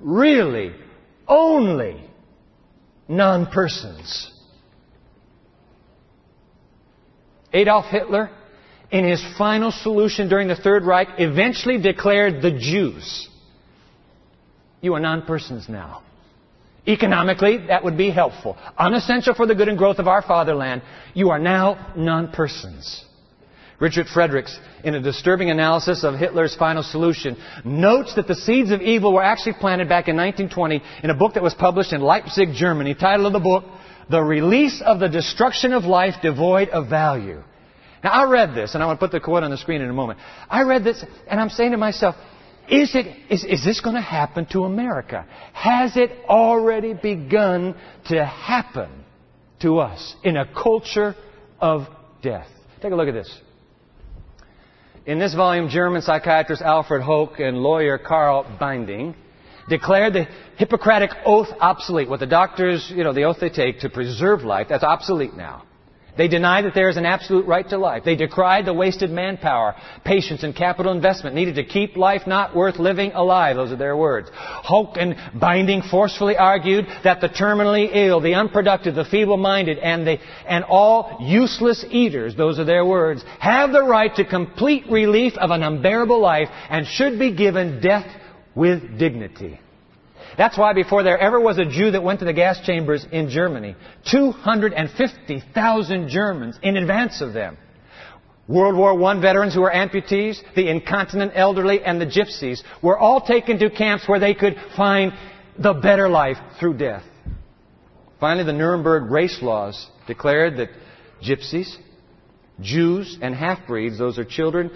really 0.00 0.74
only 1.26 2.04
non-persons? 3.08 4.30
Adolf 7.54 7.86
Hitler, 7.86 8.30
in 8.90 9.04
his 9.04 9.24
final 9.38 9.70
solution 9.70 10.28
during 10.28 10.48
the 10.48 10.56
Third 10.56 10.84
Reich, 10.84 11.08
eventually 11.18 11.80
declared 11.80 12.42
the 12.42 12.52
Jews 12.52 13.28
you 14.82 14.94
are 14.94 15.00
non-persons 15.00 15.68
now. 15.68 16.02
Economically, 16.86 17.66
that 17.68 17.84
would 17.84 17.96
be 17.96 18.10
helpful. 18.10 18.58
Unessential 18.76 19.34
for 19.34 19.46
the 19.46 19.54
good 19.54 19.68
and 19.68 19.78
growth 19.78 20.00
of 20.00 20.08
our 20.08 20.20
fatherland. 20.20 20.82
You 21.14 21.30
are 21.30 21.38
now 21.38 21.92
non-persons. 21.96 23.04
Richard 23.78 24.06
Fredericks, 24.06 24.58
in 24.84 24.94
a 24.94 25.00
disturbing 25.00 25.50
analysis 25.50 26.04
of 26.04 26.14
Hitler's 26.14 26.54
final 26.56 26.82
solution, 26.82 27.36
notes 27.64 28.14
that 28.16 28.28
the 28.28 28.34
seeds 28.34 28.70
of 28.70 28.80
evil 28.80 29.12
were 29.12 29.22
actually 29.22 29.54
planted 29.54 29.88
back 29.88 30.08
in 30.08 30.16
1920 30.16 30.82
in 31.02 31.10
a 31.10 31.14
book 31.14 31.34
that 31.34 31.42
was 31.42 31.54
published 31.54 31.92
in 31.92 32.00
Leipzig, 32.00 32.50
Germany. 32.52 32.94
Title 32.94 33.26
of 33.26 33.32
the 33.32 33.40
book, 33.40 33.64
The 34.10 34.22
Release 34.22 34.82
of 34.84 35.00
the 35.00 35.08
Destruction 35.08 35.72
of 35.72 35.84
Life 35.84 36.14
Devoid 36.22 36.68
of 36.68 36.88
Value. 36.88 37.42
Now 38.02 38.10
I 38.10 38.28
read 38.28 38.54
this, 38.54 38.74
and 38.74 38.82
I 38.82 38.86
want 38.86 38.98
to 38.98 39.04
put 39.06 39.12
the 39.12 39.20
quote 39.20 39.44
on 39.44 39.50
the 39.50 39.58
screen 39.58 39.80
in 39.80 39.88
a 39.88 39.92
moment. 39.92 40.18
I 40.50 40.62
read 40.62 40.82
this, 40.82 41.04
and 41.28 41.40
I'm 41.40 41.50
saying 41.50 41.70
to 41.70 41.76
myself, 41.76 42.16
is, 42.68 42.94
it, 42.94 43.06
is, 43.30 43.44
is 43.44 43.64
this 43.64 43.80
going 43.80 43.96
to 43.96 44.02
happen 44.02 44.46
to 44.52 44.64
America? 44.64 45.26
Has 45.52 45.96
it 45.96 46.10
already 46.28 46.94
begun 46.94 47.74
to 48.06 48.24
happen 48.24 49.04
to 49.60 49.78
us 49.78 50.14
in 50.22 50.36
a 50.36 50.46
culture 50.46 51.14
of 51.60 51.86
death? 52.22 52.48
Take 52.80 52.92
a 52.92 52.96
look 52.96 53.08
at 53.08 53.14
this. 53.14 53.40
In 55.04 55.18
this 55.18 55.34
volume, 55.34 55.68
German 55.68 56.02
psychiatrist 56.02 56.62
Alfred 56.62 57.02
Hoche 57.02 57.40
and 57.40 57.58
lawyer 57.58 57.98
Karl 57.98 58.46
Binding 58.60 59.16
declared 59.68 60.12
the 60.12 60.26
Hippocratic 60.56 61.10
oath 61.24 61.48
obsolete. 61.60 62.08
What 62.08 62.20
the 62.20 62.26
doctors, 62.26 62.92
you 62.94 63.02
know, 63.02 63.12
the 63.12 63.24
oath 63.24 63.38
they 63.40 63.48
take 63.48 63.80
to 63.80 63.88
preserve 63.88 64.42
life, 64.42 64.68
that's 64.68 64.84
obsolete 64.84 65.34
now. 65.34 65.64
They 66.14 66.28
deny 66.28 66.60
that 66.60 66.74
there 66.74 66.90
is 66.90 66.98
an 66.98 67.06
absolute 67.06 67.46
right 67.46 67.66
to 67.70 67.78
life. 67.78 68.02
They 68.04 68.16
decried 68.16 68.66
the 68.66 68.74
wasted 68.74 69.10
manpower, 69.10 69.74
patience, 70.04 70.42
and 70.42 70.54
capital 70.54 70.92
investment 70.92 71.34
needed 71.34 71.54
to 71.54 71.64
keep 71.64 71.96
life 71.96 72.26
not 72.26 72.54
worth 72.54 72.78
living 72.78 73.12
alive. 73.12 73.56
Those 73.56 73.72
are 73.72 73.76
their 73.76 73.96
words. 73.96 74.28
Hoche 74.30 74.98
and 75.00 75.16
Binding 75.40 75.80
forcefully 75.80 76.36
argued 76.36 76.86
that 77.02 77.22
the 77.22 77.30
terminally 77.30 77.88
ill, 77.94 78.20
the 78.20 78.34
unproductive, 78.34 78.94
the 78.94 79.06
feeble-minded, 79.06 79.78
and, 79.78 80.06
the, 80.06 80.18
and 80.46 80.64
all 80.64 81.16
useless 81.20 81.82
eaters, 81.90 82.36
those 82.36 82.58
are 82.58 82.64
their 82.64 82.84
words, 82.84 83.24
have 83.40 83.72
the 83.72 83.82
right 83.82 84.14
to 84.16 84.24
complete 84.26 84.84
relief 84.90 85.32
of 85.38 85.50
an 85.50 85.62
unbearable 85.62 86.20
life 86.20 86.48
and 86.68 86.86
should 86.86 87.18
be 87.18 87.34
given 87.34 87.80
death 87.80 88.06
with 88.54 88.98
dignity. 88.98 89.61
That's 90.38 90.56
why 90.56 90.72
before 90.72 91.02
there 91.02 91.18
ever 91.18 91.40
was 91.40 91.58
a 91.58 91.64
Jew 91.64 91.90
that 91.90 92.02
went 92.02 92.20
to 92.20 92.24
the 92.24 92.32
gas 92.32 92.60
chambers 92.64 93.06
in 93.10 93.28
Germany, 93.28 93.76
250,000 94.10 96.08
Germans 96.08 96.58
in 96.62 96.76
advance 96.76 97.20
of 97.20 97.32
them. 97.32 97.58
World 98.48 98.76
War 98.76 99.00
I 99.04 99.20
veterans 99.20 99.54
who 99.54 99.60
were 99.60 99.70
amputees, 99.70 100.40
the 100.54 100.68
incontinent 100.68 101.32
elderly, 101.34 101.82
and 101.84 102.00
the 102.00 102.06
gypsies 102.06 102.62
were 102.82 102.98
all 102.98 103.20
taken 103.20 103.58
to 103.58 103.70
camps 103.70 104.08
where 104.08 104.18
they 104.18 104.34
could 104.34 104.56
find 104.76 105.12
the 105.58 105.74
better 105.74 106.08
life 106.08 106.38
through 106.58 106.78
death. 106.78 107.04
Finally, 108.18 108.44
the 108.44 108.52
Nuremberg 108.52 109.10
race 109.10 109.38
laws 109.42 109.88
declared 110.06 110.56
that 110.56 110.68
gypsies, 111.22 111.76
Jews, 112.60 113.18
and 113.20 113.34
half-breeds, 113.34 113.98
those 113.98 114.18
are 114.18 114.24
children 114.24 114.70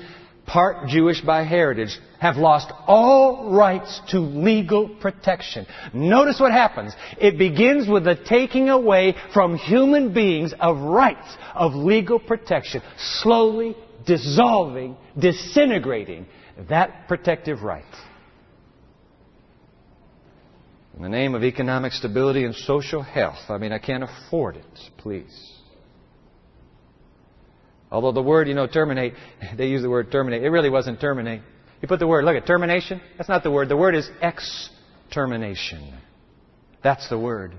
part 0.46 0.88
Jewish 0.88 1.20
by 1.20 1.44
heritage, 1.44 1.98
have 2.20 2.36
lost 2.36 2.72
all 2.86 3.50
rights 3.50 4.00
to 4.08 4.20
legal 4.20 4.88
protection. 4.88 5.66
Notice 5.92 6.40
what 6.40 6.52
happens. 6.52 6.94
It 7.20 7.38
begins 7.38 7.88
with 7.88 8.04
the 8.04 8.14
taking 8.14 8.68
away 8.68 9.14
from 9.34 9.56
human 9.56 10.14
beings 10.14 10.54
of 10.58 10.78
rights 10.78 11.36
of 11.54 11.74
legal 11.74 12.18
protection, 12.18 12.82
slowly 12.96 13.76
dissolving, 14.06 14.96
disintegrating 15.18 16.26
that 16.68 17.08
protective 17.08 17.62
right. 17.62 17.84
In 20.96 21.02
the 21.02 21.08
name 21.10 21.34
of 21.34 21.44
economic 21.44 21.92
stability 21.92 22.44
and 22.44 22.54
social 22.54 23.02
health, 23.02 23.50
I 23.50 23.58
mean, 23.58 23.72
I 23.72 23.78
can't 23.78 24.02
afford 24.02 24.56
it, 24.56 24.64
please. 24.96 25.55
Although 27.90 28.12
the 28.12 28.22
word, 28.22 28.48
you 28.48 28.54
know, 28.54 28.66
terminate, 28.66 29.14
they 29.56 29.68
use 29.68 29.82
the 29.82 29.90
word 29.90 30.10
terminate. 30.10 30.42
It 30.42 30.50
really 30.50 30.70
wasn't 30.70 31.00
terminate. 31.00 31.42
You 31.80 31.88
put 31.88 32.00
the 32.00 32.06
word, 32.06 32.24
look 32.24 32.36
at 32.36 32.46
termination. 32.46 33.00
That's 33.16 33.28
not 33.28 33.42
the 33.42 33.50
word. 33.50 33.68
The 33.68 33.76
word 33.76 33.94
is 33.94 34.08
extermination. 34.22 35.94
That's 36.82 37.08
the 37.08 37.18
word. 37.18 37.52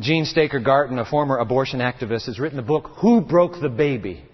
Jean 0.00 0.24
Staker 0.24 0.58
Garton, 0.58 0.98
a 0.98 1.04
former 1.04 1.36
abortion 1.38 1.80
activist, 1.80 2.26
has 2.26 2.38
written 2.40 2.56
the 2.56 2.62
book, 2.62 2.90
Who 3.00 3.20
Broke 3.20 3.60
the 3.60 3.68
Baby? 3.68 4.24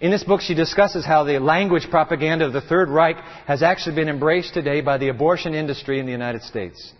In 0.00 0.10
this 0.10 0.24
book, 0.24 0.40
she 0.40 0.54
discusses 0.54 1.04
how 1.04 1.24
the 1.24 1.38
language 1.38 1.88
propaganda 1.90 2.46
of 2.46 2.52
the 2.52 2.60
Third 2.60 2.88
Reich 2.88 3.16
has 3.46 3.62
actually 3.62 3.96
been 3.96 4.08
embraced 4.08 4.54
today 4.54 4.80
by 4.80 4.98
the 4.98 5.08
abortion 5.08 5.54
industry 5.54 6.00
in 6.00 6.06
the 6.06 6.12
United 6.12 6.42
States. 6.42 6.92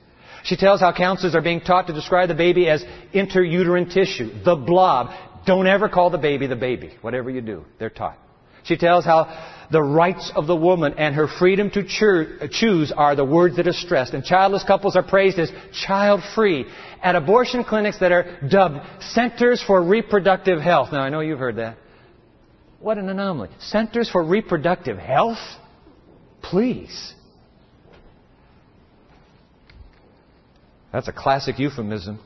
She 0.44 0.56
tells 0.56 0.80
how 0.80 0.92
counselors 0.92 1.34
are 1.34 1.42
being 1.42 1.60
taught 1.60 1.86
to 1.88 1.92
describe 1.92 2.28
the 2.28 2.34
baby 2.34 2.68
as 2.68 2.84
interuterine 3.14 3.92
tissue, 3.92 4.30
the 4.44 4.56
blob. 4.56 5.10
Don't 5.46 5.66
ever 5.66 5.88
call 5.88 6.10
the 6.10 6.18
baby 6.18 6.46
the 6.46 6.56
baby, 6.56 6.94
whatever 7.02 7.30
you 7.30 7.40
do. 7.40 7.64
They're 7.78 7.90
taught. 7.90 8.18
She 8.64 8.76
tells 8.76 9.04
how 9.04 9.66
the 9.70 9.82
rights 9.82 10.32
of 10.34 10.48
the 10.48 10.56
woman 10.56 10.94
and 10.98 11.14
her 11.14 11.28
freedom 11.28 11.70
to 11.70 11.84
choose 12.50 12.92
are 12.92 13.14
the 13.14 13.24
words 13.24 13.56
that 13.56 13.68
are 13.68 13.72
stressed. 13.72 14.12
And 14.12 14.24
childless 14.24 14.64
couples 14.64 14.96
are 14.96 15.04
praised 15.04 15.38
as 15.38 15.52
child 15.72 16.20
free 16.34 16.66
at 17.00 17.14
abortion 17.14 17.62
clinics 17.62 18.00
that 18.00 18.10
are 18.10 18.40
dubbed 18.48 18.80
Centers 19.00 19.62
for 19.62 19.80
Reproductive 19.82 20.60
Health. 20.60 20.88
Now, 20.90 21.00
I 21.00 21.10
know 21.10 21.20
you've 21.20 21.38
heard 21.38 21.56
that. 21.56 21.78
What 22.80 22.98
an 22.98 23.08
anomaly. 23.08 23.50
Centers 23.60 24.10
for 24.10 24.22
Reproductive 24.22 24.98
Health? 24.98 25.38
Please. 26.42 27.14
That's 30.92 31.08
a 31.08 31.12
classic 31.12 31.58
euphemism 31.58 32.20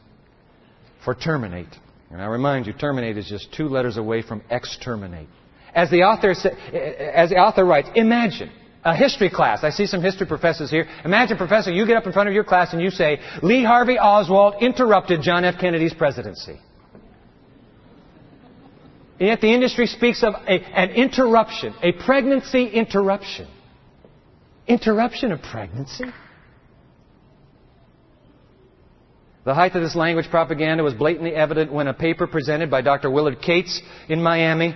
for 1.05 1.15
terminate. 1.15 1.75
And 2.11 2.21
I 2.21 2.27
remind 2.27 2.67
you, 2.67 2.73
terminate 2.73 3.17
is 3.17 3.29
just 3.29 3.53
two 3.53 3.69
letters 3.69 3.97
away 3.97 4.23
from 4.23 4.43
exterminate. 4.51 5.29
As 5.75 5.91
the 5.91 6.03
author, 6.03 6.31
as 6.31 7.31
the 7.31 7.37
author 7.37 7.65
writes, 7.65 7.89
imagine 7.95 8.51
a 8.85 8.97
history 8.97 9.31
class. 9.31 9.63
I 9.63 9.71
see 9.71 9.87
some 9.87 10.03
history 10.03 10.27
professors 10.27 10.71
here. 10.71 10.89
Imagine, 11.05 11.37
professor, 11.37 11.71
you 11.71 11.87
get 11.87 11.97
up 11.97 12.07
in 12.07 12.13
front 12.13 12.29
of 12.29 12.35
your 12.35 12.45
class 12.45 12.73
and 12.73 12.83
you 12.83 12.91
say, 12.91 13.21
Lee 13.43 13.63
Harvey 13.63 13.99
Oswald 13.99 14.55
interrupted 14.61 15.23
John 15.23 15.45
F. 15.45 15.61
Kennedy's 15.61 15.95
presidency. 15.95 16.59
And 19.21 19.29
yet 19.29 19.41
the 19.43 19.53
industry 19.53 19.87
speaks 19.87 20.23
of 20.23 20.33
a, 20.35 20.51
an 20.51 20.91
interruption, 20.91 21.75
a 21.83 21.93
pregnancy 21.93 22.67
interruption. 22.67 23.49
Interruption 24.67 25.31
of 25.33 25.43
pregnancy? 25.43 26.07
The 29.45 29.55
height 29.55 29.75
of 29.75 29.83
this 29.83 29.97
language 29.97 30.29
propaganda 30.31 30.85
was 30.85 30.93
blatantly 30.93 31.35
evident 31.35 31.73
when 31.73 31.89
a 31.89 31.95
paper 31.95 32.27
presented 32.27 32.71
by 32.71 32.83
Dr. 32.83 33.11
Willard 33.11 33.41
Cates 33.41 33.81
in 34.09 34.23
Miami 34.23 34.75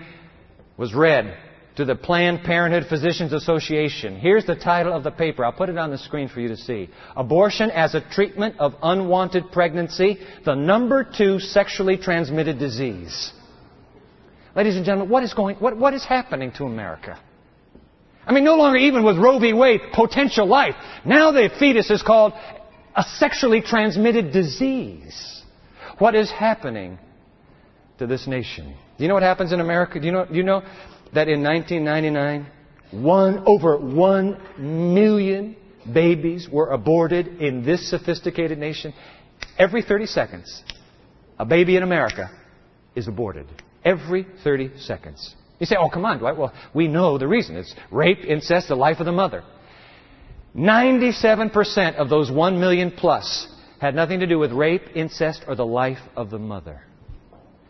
was 0.79 0.95
read 0.95 1.37
to 1.77 1.85
the 1.85 1.95
Planned 1.95 2.45
Parenthood 2.45 2.87
Physicians 2.89 3.35
Association. 3.35 4.19
Here's 4.19 4.47
the 4.47 4.55
title 4.55 4.95
of 4.95 5.03
the 5.03 5.11
paper. 5.11 5.45
I'll 5.45 5.53
put 5.53 5.69
it 5.69 5.77
on 5.77 5.91
the 5.91 5.99
screen 5.99 6.29
for 6.29 6.41
you 6.41 6.49
to 6.49 6.57
see. 6.57 6.89
Abortion 7.15 7.71
as 7.73 7.95
a 7.95 8.01
treatment 8.01 8.57
of 8.59 8.75
unwanted 8.83 9.53
pregnancy, 9.53 10.19
the 10.47 10.55
number 10.55 11.05
two 11.05 11.41
sexually 11.41 11.99
transmitted 11.99 12.59
disease. 12.59 13.33
Ladies 14.57 14.77
and 14.77 14.87
gentlemen, 14.87 15.11
what 15.11 15.25
is 15.25 15.35
going, 15.35 15.57
what, 15.57 15.77
what 15.77 15.93
is 15.93 16.05
happening 16.05 16.53
to 16.53 16.65
America? 16.65 17.21
I 18.27 18.33
mean, 18.33 18.45
no 18.45 18.55
longer 18.55 18.79
even 18.79 19.05
with 19.05 19.19
Roe 19.19 19.39
v. 19.39 19.53
Wade, 19.53 19.81
potential 19.93 20.47
life. 20.47 20.75
Now 21.05 21.33
the 21.33 21.51
fetus 21.59 21.91
is 21.91 22.03
called 22.03 22.33
a 22.95 23.03
sexually 23.03 23.61
transmitted 23.61 24.33
disease. 24.33 25.43
What 25.99 26.15
is 26.15 26.31
happening 26.31 26.99
to 27.99 28.07
this 28.07 28.27
nation? 28.27 28.75
Do 28.97 29.05
you 29.05 29.09
know 29.09 29.15
what 29.15 29.23
happens 29.23 29.53
in 29.53 29.61
America? 29.61 30.01
Do 30.01 30.07
you 30.07 30.13
know, 30.13 30.27
do 30.27 30.35
you 30.35 30.43
know 30.43 30.63
that 31.13 31.29
in 31.29 31.43
1999, 31.43 32.47
one, 33.03 33.43
over 33.47 33.77
one 33.79 34.41
million 34.59 35.57
babies 35.93 36.49
were 36.51 36.71
aborted 36.71 37.41
in 37.41 37.65
this 37.65 37.91
sophisticated 37.91 38.59
nation? 38.59 38.95
Every 39.59 39.83
30 39.83 40.07
seconds, 40.07 40.63
a 41.39 41.45
baby 41.45 41.77
in 41.77 41.83
America 41.83 42.31
is 42.95 43.09
aborted. 43.09 43.47
Every 43.85 44.27
30 44.43 44.79
seconds. 44.79 45.35
You 45.59 45.67
say, 45.67 45.77
oh, 45.79 45.89
come 45.89 46.05
on, 46.05 46.19
Dwight. 46.19 46.37
Well, 46.37 46.53
we 46.75 46.89
know 46.89 47.19
the 47.19 47.29
reason. 47.29 47.57
It's 47.57 47.75
rape, 47.91 48.25
incest, 48.25 48.69
the 48.69 48.75
life 48.75 48.99
of 48.99 49.07
the 49.07 49.13
mother. 49.13 49.45
97% 50.57 51.97
of 51.97 52.09
those 52.09 52.31
1 52.31 52.61
million 52.61 52.93
plus 52.93 53.49
had 53.81 53.95
nothing 53.95 54.21
to 54.21 54.27
do 54.27 54.39
with 54.39 54.53
rape, 54.53 54.83
incest, 54.95 55.43
or 55.49 55.57
the 55.57 55.67
life 55.67 55.99
of 56.17 56.31
the 56.31 56.39
mother. 56.39 56.81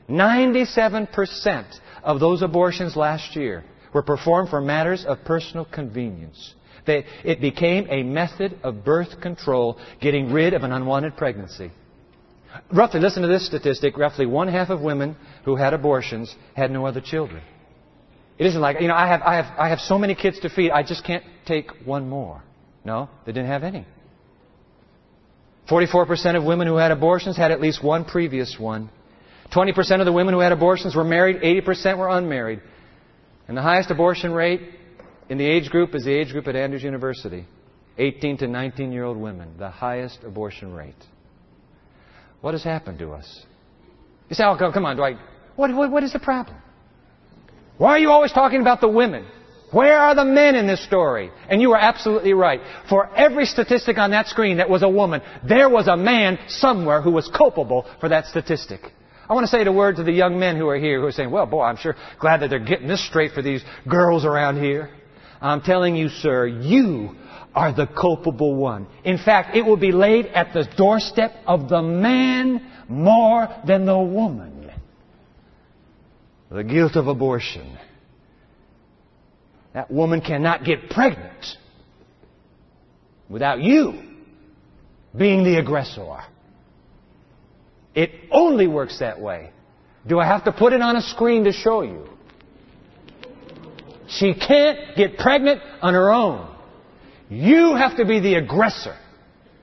97% 0.08 1.80
of 2.02 2.20
those 2.20 2.42
abortions 2.42 2.94
last 2.94 3.34
year 3.36 3.64
were 3.94 4.02
performed 4.02 4.50
for 4.50 4.60
matters 4.60 5.04
of 5.06 5.24
personal 5.24 5.64
convenience. 5.64 6.54
They, 6.86 7.06
it 7.24 7.40
became 7.40 7.86
a 7.88 8.02
method 8.02 8.58
of 8.62 8.84
birth 8.84 9.20
control, 9.22 9.78
getting 10.02 10.30
rid 10.30 10.52
of 10.52 10.62
an 10.62 10.72
unwanted 10.72 11.16
pregnancy. 11.16 11.70
Roughly, 12.70 13.00
listen 13.00 13.22
to 13.22 13.28
this 13.28 13.46
statistic, 13.46 13.96
roughly 13.96 14.26
one 14.26 14.48
half 14.48 14.68
of 14.68 14.82
women 14.82 15.16
who 15.46 15.56
had 15.56 15.72
abortions 15.72 16.34
had 16.54 16.70
no 16.70 16.86
other 16.86 17.00
children. 17.00 17.42
It 18.36 18.46
isn't 18.46 18.60
like, 18.60 18.80
you 18.80 18.88
know, 18.88 18.94
I 18.94 19.06
have, 19.06 19.22
I 19.22 19.36
have, 19.36 19.58
I 19.58 19.68
have 19.70 19.80
so 19.80 19.98
many 19.98 20.14
kids 20.14 20.40
to 20.40 20.50
feed, 20.50 20.70
I 20.70 20.82
just 20.82 21.04
can't 21.04 21.24
take 21.46 21.70
one 21.86 22.08
more. 22.08 22.42
No, 22.84 23.08
they 23.24 23.32
didn't 23.32 23.48
have 23.48 23.64
any. 23.64 23.86
44% 25.68 26.36
of 26.36 26.44
women 26.44 26.66
who 26.66 26.76
had 26.76 26.90
abortions 26.90 27.36
had 27.36 27.50
at 27.50 27.60
least 27.60 27.82
one 27.82 28.04
previous 28.04 28.56
one. 28.58 28.90
20% 29.52 30.00
of 30.00 30.06
the 30.06 30.12
women 30.12 30.34
who 30.34 30.40
had 30.40 30.52
abortions 30.52 30.94
were 30.94 31.04
married, 31.04 31.40
80% 31.40 31.96
were 31.96 32.08
unmarried. 32.08 32.60
And 33.48 33.56
the 33.56 33.62
highest 33.62 33.90
abortion 33.90 34.32
rate 34.32 34.60
in 35.28 35.38
the 35.38 35.46
age 35.46 35.70
group 35.70 35.94
is 35.94 36.04
the 36.04 36.12
age 36.12 36.32
group 36.32 36.46
at 36.48 36.56
Andrews 36.56 36.82
University 36.82 37.46
18 37.96 38.38
to 38.38 38.48
19 38.48 38.92
year 38.92 39.04
old 39.04 39.16
women, 39.16 39.54
the 39.58 39.70
highest 39.70 40.18
abortion 40.24 40.72
rate. 40.72 40.94
What 42.40 42.52
has 42.52 42.64
happened 42.64 42.98
to 42.98 43.12
us? 43.12 43.44
You 44.28 44.34
say, 44.34 44.44
oh, 44.44 44.56
come 44.72 44.84
on, 44.84 44.96
Dwight. 44.96 45.16
What, 45.56 45.74
what, 45.74 45.90
what 45.90 46.02
is 46.02 46.12
the 46.12 46.18
problem? 46.18 46.56
Why 47.78 47.90
are 47.90 47.98
you 47.98 48.10
always 48.10 48.32
talking 48.32 48.60
about 48.60 48.80
the 48.80 48.88
women? 48.88 49.26
Where 49.74 49.98
are 49.98 50.14
the 50.14 50.24
men 50.24 50.54
in 50.54 50.68
this 50.68 50.84
story? 50.84 51.32
And 51.50 51.60
you 51.60 51.72
are 51.72 51.78
absolutely 51.78 52.32
right. 52.32 52.60
For 52.88 53.12
every 53.16 53.44
statistic 53.44 53.98
on 53.98 54.12
that 54.12 54.28
screen 54.28 54.58
that 54.58 54.70
was 54.70 54.82
a 54.82 54.88
woman, 54.88 55.20
there 55.42 55.68
was 55.68 55.88
a 55.88 55.96
man 55.96 56.38
somewhere 56.46 57.02
who 57.02 57.10
was 57.10 57.28
culpable 57.36 57.84
for 57.98 58.08
that 58.08 58.26
statistic. 58.26 58.80
I 59.28 59.34
want 59.34 59.44
to 59.44 59.50
say 59.50 59.64
the 59.64 59.72
word 59.72 59.96
to 59.96 60.04
the 60.04 60.12
young 60.12 60.38
men 60.38 60.56
who 60.56 60.68
are 60.68 60.78
here 60.78 61.00
who 61.00 61.06
are 61.06 61.12
saying, 61.12 61.32
well, 61.32 61.46
boy, 61.46 61.62
I'm 61.62 61.76
sure 61.76 61.96
glad 62.20 62.42
that 62.42 62.50
they're 62.50 62.60
getting 62.60 62.86
this 62.86 63.04
straight 63.04 63.32
for 63.32 63.42
these 63.42 63.64
girls 63.88 64.24
around 64.24 64.62
here. 64.62 64.90
I'm 65.40 65.60
telling 65.60 65.96
you, 65.96 66.08
sir, 66.08 66.46
you 66.46 67.16
are 67.52 67.74
the 67.74 67.88
culpable 67.88 68.54
one. 68.54 68.86
In 69.02 69.18
fact, 69.18 69.56
it 69.56 69.62
will 69.62 69.76
be 69.76 69.90
laid 69.90 70.26
at 70.26 70.54
the 70.54 70.68
doorstep 70.76 71.32
of 71.48 71.68
the 71.68 71.82
man 71.82 72.64
more 72.88 73.48
than 73.66 73.86
the 73.86 73.98
woman. 73.98 74.70
The 76.52 76.62
guilt 76.62 76.94
of 76.94 77.08
abortion. 77.08 77.76
That 79.74 79.90
woman 79.90 80.20
cannot 80.20 80.64
get 80.64 80.88
pregnant 80.88 81.44
without 83.28 83.60
you 83.60 84.00
being 85.16 85.44
the 85.44 85.56
aggressor. 85.56 86.20
It 87.94 88.10
only 88.30 88.66
works 88.66 89.00
that 89.00 89.20
way. 89.20 89.50
Do 90.06 90.20
I 90.20 90.26
have 90.26 90.44
to 90.44 90.52
put 90.52 90.72
it 90.72 90.80
on 90.80 90.96
a 90.96 91.02
screen 91.02 91.44
to 91.44 91.52
show 91.52 91.82
you? 91.82 92.08
She 94.08 94.34
can't 94.34 94.96
get 94.96 95.18
pregnant 95.18 95.60
on 95.82 95.94
her 95.94 96.12
own. 96.12 96.54
You 97.28 97.74
have 97.74 97.96
to 97.96 98.04
be 98.04 98.20
the 98.20 98.34
aggressor. 98.34 98.96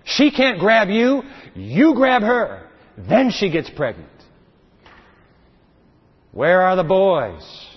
She 0.03 0.31
can't 0.31 0.59
grab 0.59 0.89
you, 0.89 1.23
you 1.55 1.93
grab 1.93 2.21
her. 2.21 2.67
Then 2.97 3.31
she 3.31 3.49
gets 3.49 3.69
pregnant. 3.69 4.09
Where 6.31 6.61
are 6.61 6.75
the 6.75 6.83
boys? 6.83 7.70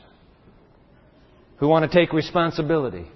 Who 1.64 1.68
want 1.70 1.90
to 1.90 1.98
take 1.98 2.12
responsibility. 2.12 3.06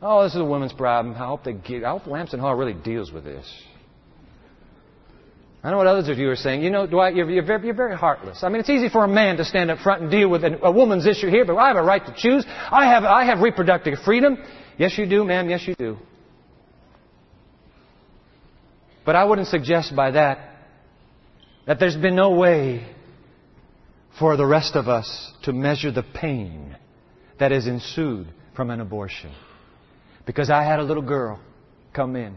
Oh, 0.00 0.22
this 0.22 0.34
is 0.34 0.40
a 0.40 0.44
women's 0.44 0.72
problem. 0.72 1.16
I 1.16 1.26
hope 1.26 1.42
they 1.42 1.52
get, 1.52 1.82
I 1.82 1.90
hope 1.90 2.06
Lamson 2.06 2.38
Hall 2.38 2.54
really 2.54 2.74
deals 2.74 3.10
with 3.10 3.24
this. 3.24 3.44
I 5.64 5.72
know 5.72 5.78
what 5.78 5.88
others 5.88 6.08
of 6.08 6.18
you 6.18 6.30
are 6.30 6.36
saying. 6.36 6.62
You 6.62 6.70
know, 6.70 6.86
Dwight, 6.86 7.16
you're, 7.16 7.28
you're, 7.28 7.44
very, 7.44 7.64
you're 7.66 7.74
very 7.74 7.96
heartless. 7.96 8.44
I 8.44 8.48
mean, 8.48 8.60
it's 8.60 8.70
easy 8.70 8.88
for 8.88 9.02
a 9.02 9.08
man 9.08 9.36
to 9.38 9.44
stand 9.44 9.68
up 9.68 9.80
front 9.80 10.02
and 10.02 10.12
deal 10.12 10.28
with 10.28 10.44
a 10.44 10.70
woman's 10.70 11.08
issue 11.08 11.28
here, 11.28 11.44
but 11.44 11.56
I 11.56 11.66
have 11.66 11.76
a 11.76 11.82
right 11.82 12.06
to 12.06 12.14
choose. 12.16 12.44
I 12.46 12.86
have, 12.86 13.02
I 13.02 13.24
have 13.24 13.40
reproductive 13.40 13.98
freedom. 14.04 14.38
Yes, 14.76 14.96
you 14.96 15.06
do, 15.06 15.24
ma'am. 15.24 15.50
Yes, 15.50 15.66
you 15.66 15.74
do. 15.74 15.98
But 19.04 19.16
I 19.16 19.24
wouldn't 19.24 19.48
suggest 19.48 19.96
by 19.96 20.12
that 20.12 20.54
that 21.66 21.80
there's 21.80 21.96
been 21.96 22.14
no 22.14 22.30
way 22.30 22.86
for 24.20 24.36
the 24.36 24.46
rest 24.46 24.76
of 24.76 24.86
us 24.86 25.32
to 25.42 25.52
measure 25.52 25.90
the 25.90 26.04
pain 26.04 26.76
that 27.38 27.50
has 27.52 27.66
ensued 27.66 28.28
from 28.54 28.70
an 28.70 28.80
abortion. 28.80 29.32
Because 30.26 30.50
I 30.50 30.64
had 30.64 30.78
a 30.78 30.82
little 30.82 31.02
girl 31.02 31.40
come 31.92 32.16
in. 32.16 32.34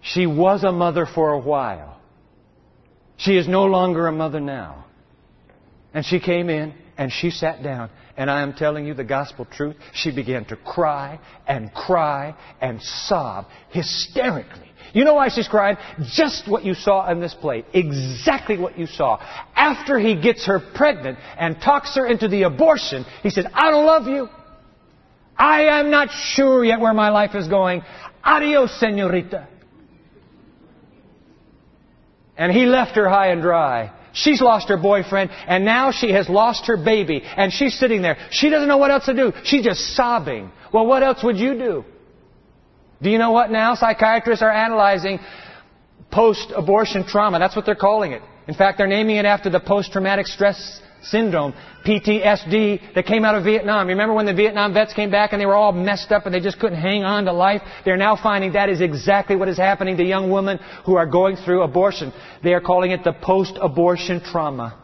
She 0.00 0.26
was 0.26 0.64
a 0.64 0.72
mother 0.72 1.06
for 1.06 1.32
a 1.32 1.38
while. 1.38 2.00
She 3.16 3.36
is 3.36 3.48
no 3.48 3.64
longer 3.64 4.06
a 4.06 4.12
mother 4.12 4.40
now. 4.40 4.86
And 5.92 6.04
she 6.04 6.20
came 6.20 6.48
in 6.48 6.74
and 6.96 7.12
she 7.12 7.30
sat 7.30 7.62
down. 7.62 7.90
And 8.16 8.30
I 8.30 8.42
am 8.42 8.54
telling 8.54 8.86
you 8.86 8.94
the 8.94 9.04
gospel 9.04 9.44
truth. 9.44 9.76
She 9.92 10.14
began 10.14 10.44
to 10.46 10.56
cry 10.56 11.20
and 11.46 11.72
cry 11.72 12.34
and 12.60 12.82
sob 12.82 13.46
hysterically 13.70 14.67
you 14.92 15.04
know 15.04 15.14
why 15.14 15.28
she's 15.28 15.48
crying? 15.48 15.76
Just 16.12 16.48
what 16.48 16.64
you 16.64 16.74
saw 16.74 17.00
on 17.00 17.20
this 17.20 17.34
plate. 17.34 17.66
Exactly 17.72 18.58
what 18.58 18.78
you 18.78 18.86
saw. 18.86 19.18
After 19.54 19.98
he 19.98 20.20
gets 20.20 20.46
her 20.46 20.60
pregnant 20.74 21.18
and 21.38 21.60
talks 21.60 21.94
her 21.96 22.06
into 22.06 22.28
the 22.28 22.42
abortion, 22.42 23.04
he 23.22 23.30
said, 23.30 23.46
I 23.52 23.70
don't 23.70 23.86
love 23.86 24.06
you. 24.06 24.28
I 25.36 25.78
am 25.78 25.90
not 25.90 26.08
sure 26.10 26.64
yet 26.64 26.80
where 26.80 26.94
my 26.94 27.10
life 27.10 27.34
is 27.34 27.46
going. 27.46 27.82
Adios, 28.24 28.78
senorita. 28.80 29.46
And 32.36 32.52
he 32.52 32.66
left 32.66 32.96
her 32.96 33.08
high 33.08 33.28
and 33.28 33.42
dry. 33.42 33.92
She's 34.12 34.40
lost 34.40 34.68
her 34.68 34.76
boyfriend, 34.76 35.30
and 35.46 35.64
now 35.64 35.92
she 35.92 36.12
has 36.12 36.28
lost 36.28 36.66
her 36.66 36.76
baby, 36.76 37.22
and 37.22 37.52
she's 37.52 37.78
sitting 37.78 38.02
there. 38.02 38.16
She 38.30 38.50
doesn't 38.50 38.68
know 38.68 38.78
what 38.78 38.90
else 38.90 39.06
to 39.06 39.14
do. 39.14 39.32
She's 39.44 39.64
just 39.64 39.94
sobbing. 39.94 40.50
Well, 40.72 40.86
what 40.86 41.02
else 41.02 41.22
would 41.22 41.36
you 41.36 41.54
do? 41.54 41.84
Do 43.02 43.10
you 43.10 43.18
know 43.18 43.30
what 43.30 43.50
now? 43.50 43.74
Psychiatrists 43.74 44.42
are 44.42 44.50
analyzing 44.50 45.18
post-abortion 46.10 47.06
trauma. 47.06 47.38
That's 47.38 47.54
what 47.54 47.66
they're 47.66 47.74
calling 47.74 48.12
it. 48.12 48.22
In 48.46 48.54
fact, 48.54 48.78
they're 48.78 48.86
naming 48.86 49.16
it 49.16 49.24
after 49.24 49.50
the 49.50 49.60
post-traumatic 49.60 50.26
stress 50.26 50.80
syndrome, 51.02 51.54
PTSD, 51.86 52.94
that 52.94 53.06
came 53.06 53.24
out 53.24 53.34
of 53.34 53.44
Vietnam. 53.44 53.86
Remember 53.88 54.14
when 54.14 54.26
the 54.26 54.34
Vietnam 54.34 54.74
vets 54.74 54.92
came 54.94 55.10
back 55.10 55.32
and 55.32 55.40
they 55.40 55.46
were 55.46 55.54
all 55.54 55.72
messed 55.72 56.10
up 56.10 56.26
and 56.26 56.34
they 56.34 56.40
just 56.40 56.58
couldn't 56.58 56.80
hang 56.80 57.04
on 57.04 57.24
to 57.26 57.32
life? 57.32 57.62
They're 57.84 57.96
now 57.96 58.16
finding 58.20 58.52
that 58.52 58.68
is 58.68 58.80
exactly 58.80 59.36
what 59.36 59.48
is 59.48 59.56
happening 59.56 59.96
to 59.96 60.04
young 60.04 60.30
women 60.30 60.58
who 60.84 60.96
are 60.96 61.06
going 61.06 61.36
through 61.36 61.62
abortion. 61.62 62.12
They 62.42 62.52
are 62.52 62.60
calling 62.60 62.90
it 62.90 63.04
the 63.04 63.12
post-abortion 63.12 64.22
trauma. 64.24 64.82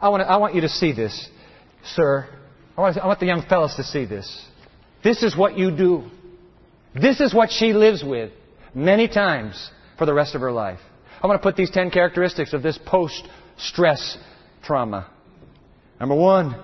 I 0.00 0.10
want, 0.10 0.22
to, 0.22 0.28
I 0.28 0.36
want 0.36 0.54
you 0.54 0.60
to 0.60 0.68
see 0.68 0.92
this, 0.92 1.28
sir. 1.82 2.28
I 2.76 2.80
want, 2.80 2.98
I 2.98 3.06
want 3.06 3.20
the 3.20 3.26
young 3.26 3.44
fellas 3.48 3.74
to 3.76 3.84
see 3.84 4.04
this. 4.04 4.46
This 5.02 5.22
is 5.22 5.36
what 5.36 5.58
you 5.58 5.76
do. 5.76 6.04
This 7.00 7.20
is 7.20 7.34
what 7.34 7.50
she 7.50 7.72
lives 7.72 8.02
with 8.02 8.32
many 8.74 9.08
times 9.08 9.70
for 9.98 10.06
the 10.06 10.14
rest 10.14 10.34
of 10.34 10.40
her 10.40 10.52
life. 10.52 10.80
I 11.22 11.26
want 11.26 11.40
to 11.40 11.46
put 11.46 11.56
these 11.56 11.70
10 11.70 11.90
characteristics 11.90 12.52
of 12.52 12.62
this 12.62 12.78
post-stress 12.86 14.18
trauma. 14.62 15.10
Number 16.00 16.14
one, 16.14 16.56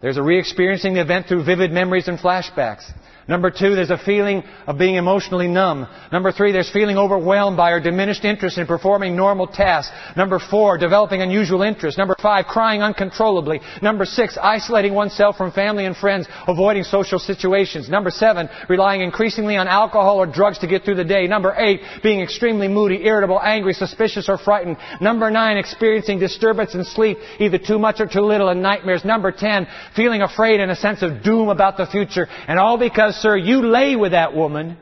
there's 0.00 0.16
a 0.16 0.22
re-experiencing 0.22 0.94
the 0.94 1.00
event 1.00 1.26
through 1.26 1.44
vivid 1.44 1.72
memories 1.72 2.08
and 2.08 2.18
flashbacks. 2.18 2.90
Number 3.28 3.50
two, 3.50 3.74
there's 3.74 3.90
a 3.90 3.98
feeling 3.98 4.42
of 4.66 4.78
being 4.78 4.96
emotionally 4.96 5.46
numb. 5.46 5.86
Number 6.10 6.32
three, 6.32 6.52
there's 6.52 6.70
feeling 6.70 6.98
overwhelmed 6.98 7.56
by 7.56 7.70
or 7.70 7.80
diminished 7.80 8.24
interest 8.24 8.58
in 8.58 8.66
performing 8.66 9.14
normal 9.14 9.46
tasks. 9.46 9.94
Number 10.16 10.38
four, 10.38 10.76
developing 10.76 11.22
unusual 11.22 11.62
interest. 11.62 11.98
Number 11.98 12.16
five, 12.20 12.46
crying 12.46 12.82
uncontrollably. 12.82 13.60
Number 13.80 14.04
six, 14.04 14.36
isolating 14.42 14.94
oneself 14.94 15.36
from 15.36 15.52
family 15.52 15.86
and 15.86 15.96
friends, 15.96 16.26
avoiding 16.48 16.82
social 16.82 17.18
situations. 17.18 17.88
Number 17.88 18.10
seven, 18.10 18.48
relying 18.68 19.02
increasingly 19.02 19.56
on 19.56 19.68
alcohol 19.68 20.18
or 20.18 20.26
drugs 20.26 20.58
to 20.58 20.66
get 20.66 20.84
through 20.84 20.96
the 20.96 21.04
day. 21.04 21.26
Number 21.26 21.54
eight, 21.56 21.80
being 22.02 22.20
extremely 22.20 22.66
moody, 22.66 23.04
irritable, 23.04 23.40
angry, 23.40 23.74
suspicious, 23.74 24.28
or 24.28 24.36
frightened. 24.36 24.78
Number 25.00 25.30
nine, 25.30 25.58
experiencing 25.58 26.18
disturbance 26.18 26.74
in 26.74 26.84
sleep, 26.84 27.18
either 27.38 27.58
too 27.58 27.78
much 27.78 28.00
or 28.00 28.06
too 28.06 28.22
little, 28.22 28.48
and 28.48 28.62
nightmares. 28.62 29.04
Number 29.04 29.30
ten, 29.30 29.66
feeling 29.94 30.22
afraid 30.22 30.60
and 30.60 30.70
a 30.70 30.76
sense 30.76 31.02
of 31.02 31.22
doom 31.22 31.48
about 31.48 31.76
the 31.76 31.86
future. 31.86 32.26
And 32.48 32.58
all 32.58 32.78
because 32.78 33.11
sir, 33.20 33.36
you 33.36 33.66
lay 33.66 33.96
with 33.96 34.12
that 34.12 34.34
woman 34.34 34.76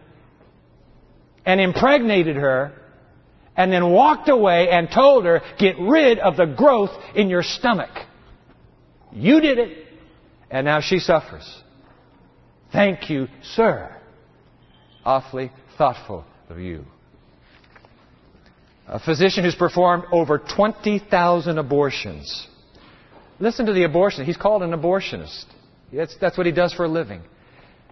and 1.45 1.61
impregnated 1.61 2.37
her 2.37 2.73
and 3.57 3.73
then 3.73 3.91
walked 3.91 4.29
away 4.29 4.69
and 4.71 4.89
told 4.91 5.25
her, 5.25 5.43
get 5.59 5.79
rid 5.79 6.19
of 6.19 6.37
the 6.37 6.47
growth 6.47 6.91
in 7.15 7.29
your 7.29 7.43
stomach. 7.43 7.91
You 9.13 9.41
did 9.41 9.59
it, 9.59 9.87
and 10.51 10.65
now 10.65 10.81
she 10.81 10.99
suffers. 10.99 11.63
Thank 12.73 13.11
you, 13.11 13.29
sir. 13.43 13.95
Awfully 15.05 15.51
thoughtful 15.77 16.25
of 16.49 16.59
you. 16.59 16.85
A 18.87 18.99
physician 18.99 19.45
who's 19.45 19.55
performed 19.55 20.05
over 20.13 20.39
20,000 20.39 21.59
abortions. 21.59 22.47
Listen 23.39 23.67
to 23.67 23.73
the 23.73 23.85
abortion. 23.85 24.25
He's 24.25 24.37
called 24.37 24.63
an 24.63 24.73
abortionist. 24.73 25.45
That's, 25.93 26.17
that's 26.21 26.37
what 26.37 26.47
he 26.47 26.53
does 26.53 26.73
for 26.73 26.85
a 26.85 26.89
living. 26.89 27.23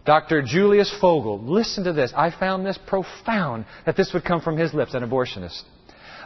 Dr. 0.04 0.42
Julius 0.42 0.94
Fogel, 1.00 1.40
listen 1.40 1.84
to 1.84 1.92
this. 1.92 2.12
I 2.16 2.30
found 2.30 2.64
this 2.64 2.78
profound 2.86 3.66
that 3.86 3.96
this 3.96 4.12
would 4.12 4.24
come 4.24 4.40
from 4.40 4.56
his 4.56 4.72
lips, 4.74 4.94
an 4.94 5.08
abortionist. 5.08 5.62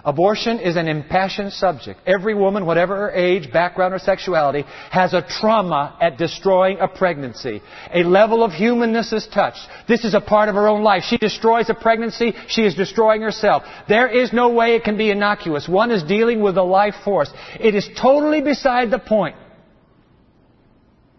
Abortion 0.05 0.59
is 0.59 0.77
an 0.77 0.89
impassioned 0.89 1.53
subject. 1.53 2.01
Every 2.07 2.35
woman, 2.35 2.67
whatever 2.67 2.97
her 2.97 3.11
age, 3.13 3.53
background, 3.53 3.95
or 3.95 4.01
sexuality, 4.01 4.65
has 4.91 5.15
a 5.15 5.23
trauma 5.23 5.97
at 6.01 6.19
destroying 6.19 6.79
a 6.81 6.89
pregnancy. 6.89 7.63
A 7.95 8.03
level 8.03 8.43
of 8.43 8.51
humanness 8.51 9.13
is 9.13 9.29
touched. 9.33 9.61
This 9.87 10.05
is 10.05 10.15
a 10.15 10.21
part 10.21 10.49
of 10.49 10.57
her 10.57 10.67
own 10.67 10.83
life. 10.83 11.05
She 11.05 11.19
destroys 11.19 11.71
a 11.71 11.75
pregnancy, 11.75 12.35
she 12.49 12.63
is 12.63 12.75
destroying 12.75 13.23
herself. 13.23 13.63
There 13.89 14.09
is 14.09 14.33
no 14.33 14.49
way 14.49 14.75
it 14.75 14.83
can 14.83 14.97
be 14.97 15.11
innocuous. 15.11 15.69
One 15.69 15.93
is 15.93 16.03
dealing 16.03 16.41
with 16.41 16.57
a 16.57 16.63
life 16.63 16.97
force. 17.05 17.31
It 17.61 17.77
is 17.77 17.89
totally 17.97 18.41
beside 18.41 18.91
the 18.91 18.99
point 18.99 19.37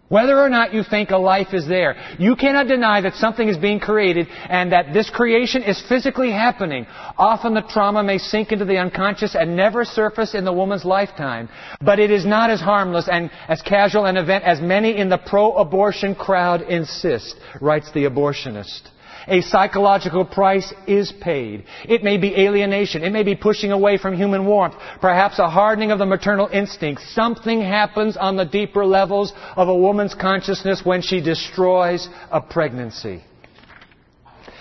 whether 0.08 0.38
or 0.38 0.48
not 0.48 0.74
you 0.74 0.82
think 0.82 1.10
a 1.10 1.16
life 1.16 1.54
is 1.54 1.66
there, 1.66 1.96
you 2.18 2.36
cannot 2.36 2.68
deny 2.68 3.00
that 3.00 3.14
something 3.14 3.48
is 3.48 3.56
being 3.56 3.80
created 3.80 4.28
and 4.48 4.70
that 4.72 4.92
this 4.92 5.08
creation 5.08 5.62
is 5.62 5.82
physically 5.88 6.30
happening. 6.30 6.86
Often 7.16 7.54
the 7.54 7.62
trauma 7.62 8.02
may 8.02 8.18
sink 8.18 8.52
into 8.52 8.64
the 8.64 8.76
unconscious 8.76 9.34
and 9.34 9.56
never 9.56 9.84
surface 9.84 10.34
in 10.34 10.44
the 10.44 10.52
woman's 10.52 10.84
lifetime. 10.84 11.48
But 11.80 11.98
it 11.98 12.10
is 12.10 12.26
not 12.26 12.50
as 12.50 12.60
harmless 12.60 13.08
and 13.10 13.30
as 13.48 13.62
casual 13.62 14.04
an 14.04 14.16
event 14.16 14.44
as 14.44 14.60
many 14.60 14.96
in 14.96 15.08
the 15.08 15.18
pro-abortion 15.18 16.14
crowd 16.14 16.62
insist, 16.62 17.36
writes 17.60 17.90
the 17.92 18.04
abortionist. 18.04 18.90
A 19.26 19.40
psychological 19.40 20.24
price 20.24 20.72
is 20.86 21.12
paid. 21.20 21.64
It 21.88 22.02
may 22.04 22.18
be 22.18 22.34
alienation. 22.36 23.02
It 23.02 23.12
may 23.12 23.22
be 23.22 23.34
pushing 23.34 23.72
away 23.72 23.96
from 23.96 24.16
human 24.16 24.46
warmth. 24.46 24.74
Perhaps 25.00 25.38
a 25.38 25.48
hardening 25.48 25.90
of 25.90 25.98
the 25.98 26.06
maternal 26.06 26.48
instinct. 26.48 27.02
Something 27.12 27.60
happens 27.60 28.16
on 28.16 28.36
the 28.36 28.44
deeper 28.44 28.84
levels 28.84 29.32
of 29.56 29.68
a 29.68 29.76
woman's 29.76 30.14
consciousness 30.14 30.82
when 30.84 31.00
she 31.00 31.20
destroys 31.20 32.08
a 32.30 32.40
pregnancy. 32.40 33.22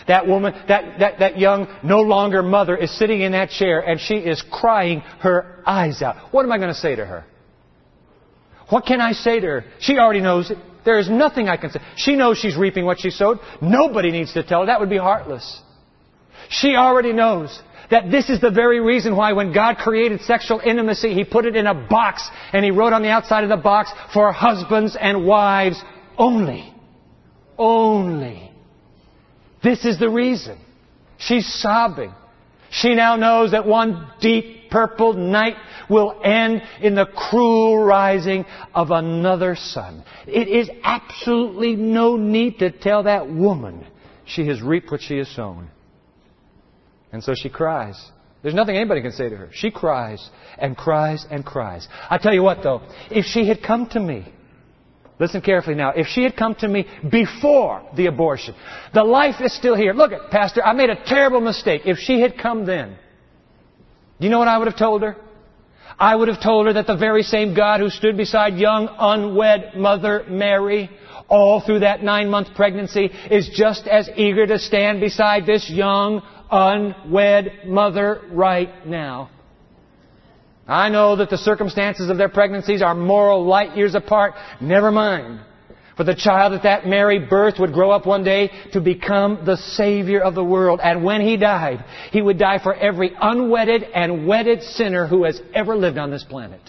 That 0.07 0.27
woman, 0.27 0.53
that, 0.67 0.99
that, 0.99 1.19
that 1.19 1.39
young, 1.39 1.67
no 1.83 2.01
longer 2.01 2.43
mother 2.43 2.75
is 2.75 2.97
sitting 2.97 3.21
in 3.21 3.31
that 3.33 3.49
chair 3.49 3.79
and 3.79 3.99
she 3.99 4.15
is 4.15 4.43
crying 4.51 4.99
her 5.19 5.63
eyes 5.65 6.01
out. 6.01 6.33
What 6.33 6.43
am 6.43 6.51
I 6.51 6.57
going 6.57 6.73
to 6.73 6.79
say 6.79 6.95
to 6.95 7.05
her? 7.05 7.25
What 8.69 8.85
can 8.85 9.01
I 9.01 9.11
say 9.11 9.39
to 9.39 9.47
her? 9.47 9.65
She 9.79 9.97
already 9.97 10.21
knows 10.21 10.51
it. 10.51 10.57
There 10.85 10.99
is 10.99 11.09
nothing 11.09 11.47
I 11.47 11.57
can 11.57 11.71
say. 11.71 11.79
She 11.95 12.15
knows 12.15 12.37
she's 12.37 12.57
reaping 12.57 12.85
what 12.85 12.99
she 12.99 13.09
sowed. 13.09 13.39
Nobody 13.61 14.11
needs 14.11 14.33
to 14.33 14.43
tell 14.43 14.61
her. 14.61 14.65
That 14.67 14.79
would 14.79 14.89
be 14.89 14.97
heartless. 14.97 15.61
She 16.49 16.75
already 16.75 17.13
knows 17.13 17.61
that 17.89 18.11
this 18.11 18.29
is 18.29 18.41
the 18.41 18.51
very 18.51 18.79
reason 18.79 19.15
why 19.15 19.33
when 19.33 19.53
God 19.53 19.77
created 19.77 20.21
sexual 20.21 20.59
intimacy, 20.59 21.13
He 21.13 21.23
put 21.23 21.45
it 21.45 21.55
in 21.55 21.67
a 21.67 21.73
box 21.73 22.27
and 22.51 22.65
He 22.65 22.71
wrote 22.71 22.93
on 22.93 23.01
the 23.01 23.09
outside 23.09 23.43
of 23.43 23.49
the 23.49 23.57
box 23.57 23.91
for 24.13 24.31
husbands 24.31 24.97
and 24.99 25.25
wives 25.25 25.81
only. 26.17 26.73
Only. 27.57 28.51
This 29.63 29.85
is 29.85 29.99
the 29.99 30.09
reason. 30.09 30.57
She's 31.17 31.47
sobbing. 31.61 32.13
She 32.69 32.95
now 32.95 33.15
knows 33.15 33.51
that 33.51 33.65
one 33.65 34.11
deep 34.19 34.62
purple 34.73 35.13
night 35.13 35.55
will 35.87 36.19
end 36.23 36.63
in 36.81 36.95
the 36.95 37.05
cruel 37.05 37.77
rising 37.77 38.43
of 38.73 38.89
another 38.89 39.55
sun. 39.55 40.03
It 40.25 40.47
is 40.47 40.67
absolutely 40.83 41.75
no 41.75 42.17
need 42.17 42.57
to 42.59 42.71
tell 42.71 43.03
that 43.03 43.29
woman 43.29 43.85
she 44.25 44.47
has 44.47 44.63
reaped 44.63 44.91
what 44.91 45.01
she 45.01 45.17
has 45.19 45.29
sown. 45.29 45.69
And 47.11 47.23
so 47.23 47.35
she 47.35 47.49
cries. 47.49 48.03
There's 48.41 48.55
nothing 48.55 48.75
anybody 48.75 49.03
can 49.03 49.11
say 49.11 49.29
to 49.29 49.37
her. 49.37 49.49
She 49.53 49.69
cries 49.69 50.27
and 50.57 50.75
cries 50.75 51.25
and 51.29 51.45
cries. 51.45 51.87
I 52.09 52.17
tell 52.17 52.33
you 52.33 52.41
what 52.41 52.63
though, 52.63 52.81
if 53.11 53.25
she 53.25 53.47
had 53.47 53.61
come 53.61 53.87
to 53.89 53.99
me 53.99 54.33
Listen 55.19 55.41
carefully 55.41 55.75
now. 55.75 55.91
If 55.91 56.07
she 56.07 56.23
had 56.23 56.35
come 56.35 56.55
to 56.55 56.67
me 56.67 56.87
before 57.09 57.87
the 57.95 58.07
abortion, 58.07 58.55
the 58.93 59.03
life 59.03 59.35
is 59.41 59.55
still 59.55 59.75
here. 59.75 59.93
Look 59.93 60.11
at, 60.11 60.31
Pastor, 60.31 60.63
I 60.65 60.73
made 60.73 60.89
a 60.89 61.01
terrible 61.05 61.39
mistake. 61.39 61.83
If 61.85 61.99
she 61.99 62.19
had 62.19 62.37
come 62.37 62.65
then, 62.65 62.97
do 64.23 64.27
you 64.27 64.31
know 64.31 64.39
what 64.39 64.47
I 64.47 64.57
would 64.57 64.69
have 64.69 64.77
told 64.77 65.01
her? 65.01 65.17
I 65.99 66.15
would 66.15 66.29
have 66.29 66.41
told 66.41 66.67
her 66.67 66.73
that 66.75 66.87
the 66.87 66.95
very 66.95 67.23
same 67.23 67.53
God 67.53 67.81
who 67.81 67.89
stood 67.89 68.15
beside 68.15 68.55
young, 68.55 68.87
unwed 68.97 69.75
Mother 69.75 70.23
Mary 70.29 70.89
all 71.27 71.59
through 71.59 71.79
that 71.79 72.03
nine 72.03 72.29
month 72.29 72.55
pregnancy 72.55 73.07
is 73.29 73.49
just 73.53 73.85
as 73.85 74.09
eager 74.15 74.47
to 74.47 74.59
stand 74.59 75.01
beside 75.01 75.45
this 75.45 75.69
young, 75.69 76.21
unwed 76.49 77.65
mother 77.65 78.21
right 78.31 78.87
now. 78.87 79.29
I 80.69 80.87
know 80.87 81.17
that 81.17 81.29
the 81.29 81.37
circumstances 81.37 82.09
of 82.09 82.17
their 82.17 82.29
pregnancies 82.29 82.81
are 82.81 82.95
moral 82.95 83.45
light 83.45 83.75
years 83.75 83.93
apart. 83.93 84.35
Never 84.61 84.89
mind. 84.89 85.41
For 85.95 86.03
the 86.03 86.15
child 86.15 86.53
that 86.53 86.63
that 86.63 86.87
Mary 86.87 87.19
birth 87.19 87.59
would 87.59 87.71
grow 87.71 87.91
up 87.91 88.07
one 88.07 88.23
day 88.23 88.49
to 88.71 88.81
become 88.81 89.45
the 89.45 89.57
Savior 89.57 90.21
of 90.21 90.33
the 90.33 90.43
world. 90.43 90.79
And 90.83 91.03
when 91.03 91.21
he 91.21 91.37
died, 91.37 91.85
he 92.11 92.21
would 92.21 92.39
die 92.39 92.59
for 92.61 92.73
every 92.73 93.11
unwedded 93.19 93.83
and 93.83 94.27
wedded 94.27 94.63
sinner 94.63 95.05
who 95.05 95.23
has 95.25 95.39
ever 95.53 95.75
lived 95.75 95.99
on 95.99 96.09
this 96.09 96.23
planet. 96.23 96.61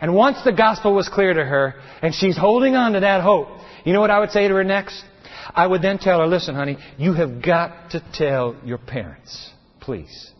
And 0.00 0.14
once 0.14 0.38
the 0.44 0.52
gospel 0.52 0.94
was 0.94 1.08
clear 1.08 1.32
to 1.32 1.44
her, 1.44 1.76
and 2.02 2.12
she's 2.12 2.36
holding 2.36 2.74
on 2.74 2.94
to 2.94 3.00
that 3.00 3.22
hope, 3.22 3.48
you 3.84 3.92
know 3.92 4.00
what 4.00 4.10
I 4.10 4.18
would 4.18 4.32
say 4.32 4.48
to 4.48 4.54
her 4.54 4.64
next? 4.64 5.04
I 5.54 5.66
would 5.66 5.82
then 5.82 5.98
tell 5.98 6.18
her, 6.18 6.26
listen, 6.26 6.56
honey, 6.56 6.78
you 6.98 7.12
have 7.14 7.40
got 7.42 7.90
to 7.90 8.04
tell 8.12 8.56
your 8.64 8.78
parents. 8.78 9.50
Please. 9.80 10.32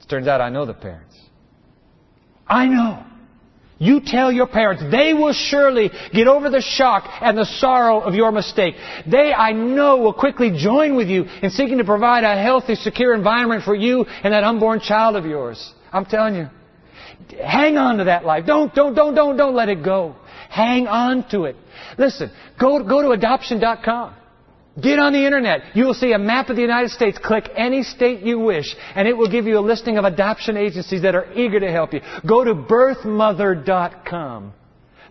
It 0.00 0.08
turns 0.08 0.28
out 0.28 0.40
I 0.40 0.48
know 0.48 0.64
the 0.64 0.74
parents. 0.74 1.18
I 2.46 2.66
know. 2.66 3.04
You 3.82 4.00
tell 4.00 4.30
your 4.30 4.46
parents. 4.46 4.84
They 4.92 5.12
will 5.12 5.32
surely 5.32 5.90
get 6.12 6.28
over 6.28 6.48
the 6.50 6.60
shock 6.60 7.02
and 7.20 7.36
the 7.36 7.44
sorrow 7.44 7.98
of 7.98 8.14
your 8.14 8.30
mistake. 8.30 8.76
They, 9.10 9.32
I 9.32 9.50
know, 9.50 9.96
will 9.96 10.12
quickly 10.12 10.52
join 10.56 10.94
with 10.94 11.08
you 11.08 11.24
in 11.42 11.50
seeking 11.50 11.78
to 11.78 11.84
provide 11.84 12.22
a 12.22 12.40
healthy, 12.40 12.76
secure 12.76 13.12
environment 13.12 13.64
for 13.64 13.74
you 13.74 14.04
and 14.04 14.32
that 14.32 14.44
unborn 14.44 14.78
child 14.78 15.16
of 15.16 15.26
yours. 15.26 15.74
I'm 15.92 16.04
telling 16.04 16.36
you. 16.36 16.48
Hang 17.44 17.76
on 17.76 17.98
to 17.98 18.04
that 18.04 18.24
life. 18.24 18.46
Don't, 18.46 18.72
don't, 18.72 18.94
don't, 18.94 19.16
don't, 19.16 19.36
don't 19.36 19.54
let 19.56 19.68
it 19.68 19.82
go. 19.82 20.14
Hang 20.48 20.86
on 20.86 21.28
to 21.30 21.46
it. 21.46 21.56
Listen, 21.98 22.30
go, 22.60 22.84
go 22.84 23.02
to 23.02 23.10
adoption.com. 23.10 24.14
Get 24.80 24.98
on 24.98 25.12
the 25.12 25.24
internet. 25.24 25.76
You 25.76 25.84
will 25.84 25.94
see 25.94 26.12
a 26.12 26.18
map 26.18 26.48
of 26.48 26.56
the 26.56 26.62
United 26.62 26.90
States. 26.90 27.18
Click 27.22 27.50
any 27.54 27.82
state 27.82 28.20
you 28.20 28.38
wish, 28.38 28.74
and 28.94 29.06
it 29.06 29.14
will 29.14 29.28
give 29.28 29.44
you 29.44 29.58
a 29.58 29.60
listing 29.60 29.98
of 29.98 30.04
adoption 30.04 30.56
agencies 30.56 31.02
that 31.02 31.14
are 31.14 31.30
eager 31.34 31.60
to 31.60 31.70
help 31.70 31.92
you. 31.92 32.00
Go 32.26 32.42
to 32.42 32.54
birthmother.com. 32.54 34.54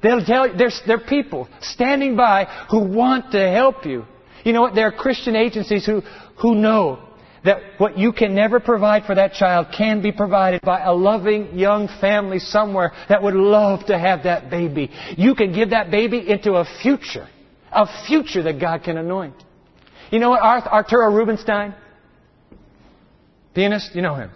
They'll 0.02 0.26
tell 0.26 0.48
you, 0.48 0.58
there's, 0.58 0.82
there 0.88 0.98
are 0.98 1.08
people 1.08 1.48
standing 1.62 2.16
by 2.16 2.46
who 2.72 2.80
want 2.80 3.34
to 3.34 3.52
help 3.52 3.86
you. 3.86 4.06
You 4.44 4.54
know 4.54 4.62
what? 4.62 4.74
There 4.74 4.88
are 4.88 4.92
Christian 4.92 5.36
agencies 5.36 5.86
who, 5.86 6.02
who 6.42 6.56
know 6.56 7.08
that 7.46 7.62
what 7.78 8.00
you 8.00 8.14
can 8.14 8.34
never 8.34 8.60
provide 8.60 9.06
for 9.06 9.14
that 9.14 9.34
child 9.34 9.68
can 9.78 10.02
be 10.02 10.12
provided 10.12 10.62
by 10.62 10.82
a 10.82 10.92
loving 10.92 11.58
young 11.58 11.88
family 12.00 12.40
somewhere 12.40 12.94
that 13.10 13.22
would 13.22 13.36
love 13.36 13.86
to 13.88 13.98
have 13.98 14.24
that 14.24 14.50
baby. 14.50 14.90
You 15.18 15.36
can 15.36 15.54
give 15.54 15.70
that 15.70 15.92
baby 15.92 16.28
into 16.28 16.54
a 16.54 16.66
future, 16.82 17.28
a 17.72 17.86
future 18.08 18.42
that 18.42 18.60
God 18.60 18.84
can 18.84 18.98
anoint. 18.98 19.36
You 20.12 20.20
know 20.20 20.30
what? 20.32 20.42
Arturo 20.42 21.10
Rubinstein, 21.12 21.74
pianist, 23.56 23.96
you 23.96 24.02
know 24.02 24.16
him. 24.16 24.30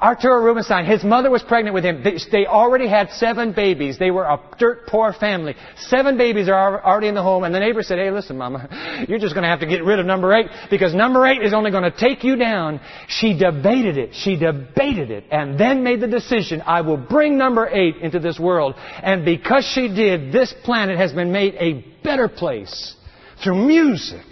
Arturo 0.00 0.42
Rubinstein, 0.42 0.86
his 0.86 1.04
mother 1.04 1.30
was 1.30 1.42
pregnant 1.42 1.72
with 1.72 1.84
him. 1.84 2.02
They 2.32 2.46
already 2.46 2.88
had 2.88 3.10
seven 3.12 3.52
babies. 3.52 3.96
They 3.96 4.10
were 4.10 4.24
a 4.24 4.40
dirt 4.58 4.88
poor 4.88 5.12
family. 5.12 5.54
Seven 5.76 6.18
babies 6.18 6.48
are 6.48 6.84
already 6.84 7.06
in 7.06 7.14
the 7.14 7.22
home. 7.22 7.44
And 7.44 7.54
the 7.54 7.60
neighbor 7.60 7.82
said, 7.82 7.98
hey, 7.98 8.10
listen, 8.10 8.36
mama, 8.36 9.04
you're 9.08 9.20
just 9.20 9.34
going 9.34 9.44
to 9.44 9.48
have 9.48 9.60
to 9.60 9.66
get 9.66 9.84
rid 9.84 10.00
of 10.00 10.06
number 10.06 10.34
eight 10.34 10.46
because 10.68 10.94
number 10.94 11.24
eight 11.26 11.42
is 11.42 11.54
only 11.54 11.70
going 11.70 11.84
to 11.84 11.96
take 11.96 12.24
you 12.24 12.34
down. 12.34 12.80
She 13.06 13.38
debated 13.38 13.96
it. 13.96 14.10
She 14.14 14.36
debated 14.36 15.12
it 15.12 15.24
and 15.30 15.58
then 15.58 15.84
made 15.84 16.00
the 16.00 16.08
decision, 16.08 16.60
I 16.66 16.80
will 16.80 16.96
bring 16.96 17.38
number 17.38 17.68
eight 17.68 17.96
into 17.98 18.18
this 18.18 18.38
world. 18.38 18.74
And 18.76 19.24
because 19.24 19.64
she 19.64 19.88
did, 19.88 20.32
this 20.32 20.52
planet 20.64 20.98
has 20.98 21.12
been 21.12 21.30
made 21.30 21.54
a 21.54 21.84
better 22.02 22.28
place 22.28 22.96
through 23.42 23.66
music 23.66 24.26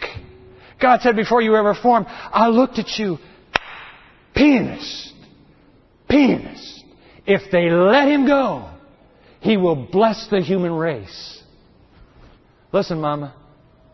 God 0.82 1.00
said 1.00 1.14
before 1.14 1.40
you 1.40 1.52
were 1.52 1.58
ever 1.58 1.74
formed, 1.74 2.06
I 2.08 2.48
looked 2.48 2.78
at 2.78 2.98
you, 2.98 3.18
pianist, 4.34 5.14
pianist. 6.08 6.84
If 7.24 7.52
they 7.52 7.70
let 7.70 8.08
him 8.08 8.26
go, 8.26 8.68
he 9.40 9.56
will 9.56 9.76
bless 9.76 10.26
the 10.28 10.40
human 10.40 10.72
race. 10.72 11.42
Listen, 12.72 13.00
Mama, 13.00 13.34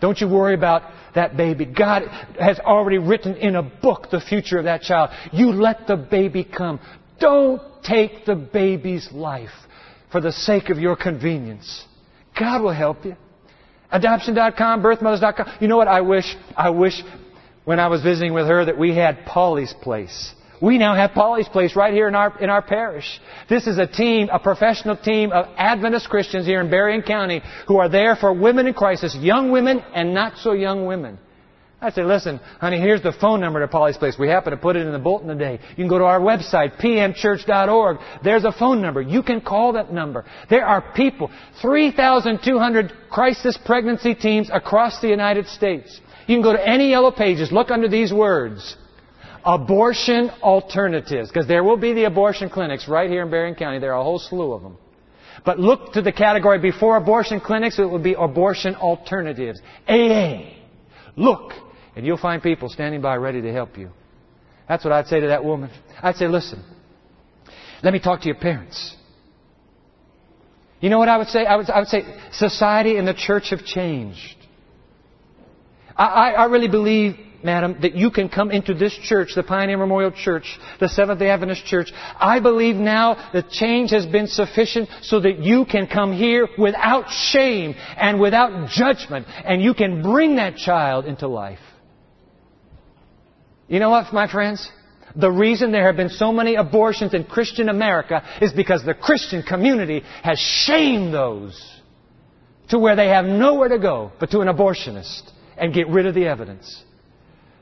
don't 0.01 0.19
you 0.19 0.29
worry 0.29 0.55
about 0.55 0.83
that 1.15 1.37
baby. 1.37 1.67
God 1.67 2.05
has 2.41 2.59
already 2.61 2.99
written 2.99 3.37
in 3.37 3.57
a 3.57 3.63
book 3.63 4.09
the 4.11 4.21
future 4.21 4.59
of 4.59 4.65
that 4.65 4.83
child. 4.83 5.11
You 5.33 5.53
let 5.53 5.87
the 5.87 5.97
baby 5.97 6.45
come. 6.45 6.81
Don't 7.21 7.61
take 7.83 8.25
the 8.25 8.37
baby's 8.37 9.11
life 9.13 9.51
for 10.11 10.21
the 10.21 10.33
sake 10.33 10.71
of 10.71 10.79
your 10.79 10.97
convenience. 10.97 11.85
God 12.39 12.63
will 12.63 12.73
help 12.73 13.05
you. 13.05 13.17
Adoption.com, 13.91 14.83
birthmothers.com. 14.83 15.59
You 15.61 15.69
know 15.69 15.77
what 15.77 15.89
I 15.89 16.03
wish? 16.03 16.37
I 16.57 16.71
wish 16.71 17.03
when 17.65 17.79
I 17.79 17.89
was 17.89 18.03
visiting 18.03 18.35
with 18.35 18.47
her 18.47 18.65
that 18.65 18.79
we 18.79 18.95
had 18.95 19.25
Polly's 19.25 19.75
Place. 19.83 20.35
We 20.61 20.77
now 20.77 20.95
have 20.95 21.13
Polly's 21.13 21.49
Place 21.49 21.77
right 21.77 21.93
here 21.93 22.09
in 22.09 22.15
our, 22.15 22.37
in 22.39 22.51
our 22.51 22.63
parish. 22.63 23.21
This 23.49 23.67
is 23.67 23.79
a 23.79 23.87
team, 23.87 24.29
a 24.33 24.39
professional 24.39 24.97
team 24.97 25.31
of 25.31 25.47
Adventist 25.57 26.09
Christians 26.09 26.47
here 26.47 26.61
in 26.61 26.69
Berrien 26.69 27.03
County 27.03 27.43
who 27.67 27.77
are 27.77 27.89
there 27.89 28.17
for 28.17 28.33
women 28.33 28.67
in 28.67 28.75
crisis, 28.75 29.15
young 29.15 29.53
women 29.53 29.81
and 29.95 30.13
not 30.13 30.39
so 30.39 30.53
young 30.53 30.87
women. 30.87 31.19
I 31.81 31.93
said, 31.93 32.07
listen, 32.07 32.41
honey, 32.61 32.81
here's 32.81 33.03
the 33.03 33.13
phone 33.13 33.41
number 33.41 33.61
to 33.61 33.69
Polly's 33.69 33.97
Place. 33.97 34.19
We 34.19 34.27
happen 34.27 34.51
to 34.51 34.57
put 34.57 34.75
it 34.75 34.85
in 34.85 34.93
the 34.93 34.99
bulletin 34.99 35.29
today. 35.29 35.61
You 35.71 35.77
can 35.77 35.89
go 35.89 35.99
to 35.99 36.05
our 36.05 36.19
website, 36.19 36.77
pmchurch.org. 36.81 37.99
There's 38.25 38.43
a 38.43 38.51
phone 38.51 38.83
number. 38.83 39.01
You 39.01 39.23
can 39.23 39.41
call 39.41 39.75
that 39.75 39.93
number. 39.93 40.25
There 40.51 40.67
are 40.67 40.93
people, 40.95 41.31
3,200 41.63 42.93
crisis 43.11 43.57
pregnancy 43.65 44.17
teams 44.17 44.51
across 44.53 45.01
the 45.01 45.07
United 45.07 45.47
States. 45.47 46.01
You 46.27 46.35
can 46.35 46.43
go 46.43 46.53
to 46.53 46.69
any 46.69 46.91
yellow 46.91 47.13
pages, 47.13 47.53
look 47.53 47.71
under 47.71 47.89
these 47.89 48.13
words. 48.13 48.77
Abortion 49.45 50.31
alternatives, 50.43 51.29
because 51.29 51.47
there 51.47 51.63
will 51.63 51.77
be 51.77 51.93
the 51.93 52.05
abortion 52.05 52.51
clinics 52.51 52.89
right 52.89 53.09
here 53.09 53.23
in 53.23 53.31
Berrien 53.31 53.55
County. 53.55 53.79
There 53.79 53.95
are 53.95 54.01
a 54.01 54.05
whole 54.05 54.19
slew 54.19 54.53
of 54.53 54.63
them. 54.63 54.77
But 55.45 55.61
look 55.61 55.93
to 55.93 56.03
the 56.03 56.11
category 56.11 56.59
before 56.59 56.97
abortion 56.97 57.39
clinics, 57.39 57.79
it 57.79 57.85
will 57.85 58.01
be 58.01 58.15
abortion 58.15 58.75
alternatives. 58.75 59.61
AA. 59.89 60.55
Look 61.15 61.53
and 61.99 62.07
you'll 62.07 62.17
find 62.17 62.41
people 62.41 62.69
standing 62.69 63.01
by 63.01 63.17
ready 63.17 63.43
to 63.43 63.53
help 63.53 63.77
you. 63.77 63.91
That's 64.69 64.85
what 64.85 64.93
I'd 64.93 65.09
say 65.09 65.19
to 65.19 65.27
that 65.27 65.45
woman. 65.45 65.69
I'd 66.01 66.15
say, 66.15 66.29
listen, 66.29 66.63
let 67.83 67.93
me 67.93 67.99
talk 67.99 68.21
to 68.21 68.27
your 68.27 68.37
parents. 68.37 68.95
You 70.79 70.91
know 70.91 71.01
what 71.01 71.09
I 71.09 71.19
would 71.19 71.27
say? 71.27 71.45
I 71.45 71.57
would, 71.57 71.69
I 71.69 71.81
would 71.81 71.89
say 71.89 72.05
society 72.31 72.99
and 72.99 73.09
the 73.09 73.15
church 73.15 73.51
have 73.51 73.65
changed. 73.65 74.37
I, 75.97 76.05
I, 76.05 76.31
I 76.31 76.45
really 76.45 76.69
believe 76.69 77.17
madam, 77.43 77.79
that 77.83 77.95
you 77.95 78.11
can 78.11 78.29
come 78.29 78.51
into 78.53 78.75
this 78.75 78.97
church, 79.03 79.31
the 79.35 79.43
Pioneer 79.43 79.79
Memorial 79.79 80.11
Church, 80.11 80.59
the 80.81 80.89
Seventh 80.89 81.19
day 81.19 81.31
Adventist 81.31 81.65
Church. 81.67 81.93
I 82.19 82.41
believe 82.41 82.77
now 82.77 83.31
the 83.33 83.45
change 83.49 83.91
has 83.91 84.07
been 84.07 84.27
sufficient 84.27 84.89
so 85.03 85.21
that 85.21 85.39
you 85.39 85.65
can 85.65 85.87
come 85.87 86.13
here 86.13 86.49
without 86.59 87.11
shame 87.11 87.75
and 87.97 88.21
without 88.21 88.69
judgment, 88.71 89.27
and 89.45 89.63
you 89.63 89.75
can 89.75 90.03
bring 90.03 90.37
that 90.37 90.57
child 90.57 91.05
into 91.07 91.29
life. 91.29 91.61
You 93.69 93.81
know 93.81 93.91
what, 93.91 94.13
my 94.13 94.31
friends? 94.31 94.69
The 95.15 95.31
reason 95.31 95.73
there 95.73 95.87
have 95.87 95.97
been 95.97 96.09
so 96.09 96.33
many 96.33 96.55
abortions 96.55 97.15
in 97.15 97.25
Christian 97.25 97.69
America 97.69 98.23
is 98.41 98.53
because 98.53 98.85
the 98.85 98.95
Christian 98.95 99.43
community 99.43 100.03
has 100.23 100.39
shamed 100.39 101.13
those 101.13 101.81
to 102.71 102.79
where 102.79 102.97
they 102.97 103.09
have 103.09 103.25
nowhere 103.25 103.69
to 103.69 103.79
go 103.79 104.13
but 104.21 104.31
to 104.31 104.41
an 104.41 104.49
abortionist 104.49 105.23
and 105.57 105.75
get 105.75 105.89
rid 105.89 106.07
of 106.07 106.15
the 106.15 106.27
evidence. 106.27 106.83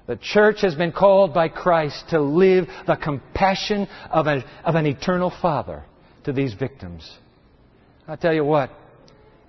The 0.07 0.17
church 0.17 0.61
has 0.63 0.75
been 0.75 0.93
called 0.93 1.35
by 1.35 1.49
Christ 1.49 2.11
to 2.11 2.21
live 2.21 2.69
the 2.87 2.97
compassion 2.97 3.89
of, 4.11 4.27
a, 4.27 4.45
of 4.65 4.77
an 4.77 4.87
eternal 4.87 5.33
Father 5.43 5.85
to 6.25 6.33
these 6.33 6.55
victims. 6.55 7.11
I 8.07 8.15
tell 8.15 8.33
you 8.33 8.45
what, 8.45 8.71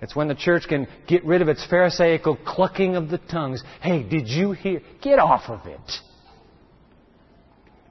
it's 0.00 0.16
when 0.16 0.26
the 0.26 0.34
church 0.34 0.64
can 0.68 0.88
get 1.06 1.24
rid 1.24 1.42
of 1.42 1.48
its 1.48 1.64
Pharisaical 1.66 2.36
clucking 2.44 2.96
of 2.96 3.08
the 3.08 3.18
tongues. 3.18 3.62
Hey, 3.80 4.02
did 4.02 4.28
you 4.28 4.52
hear? 4.52 4.82
Get 5.00 5.18
off 5.20 5.48
of 5.48 5.66
it. 5.66 5.80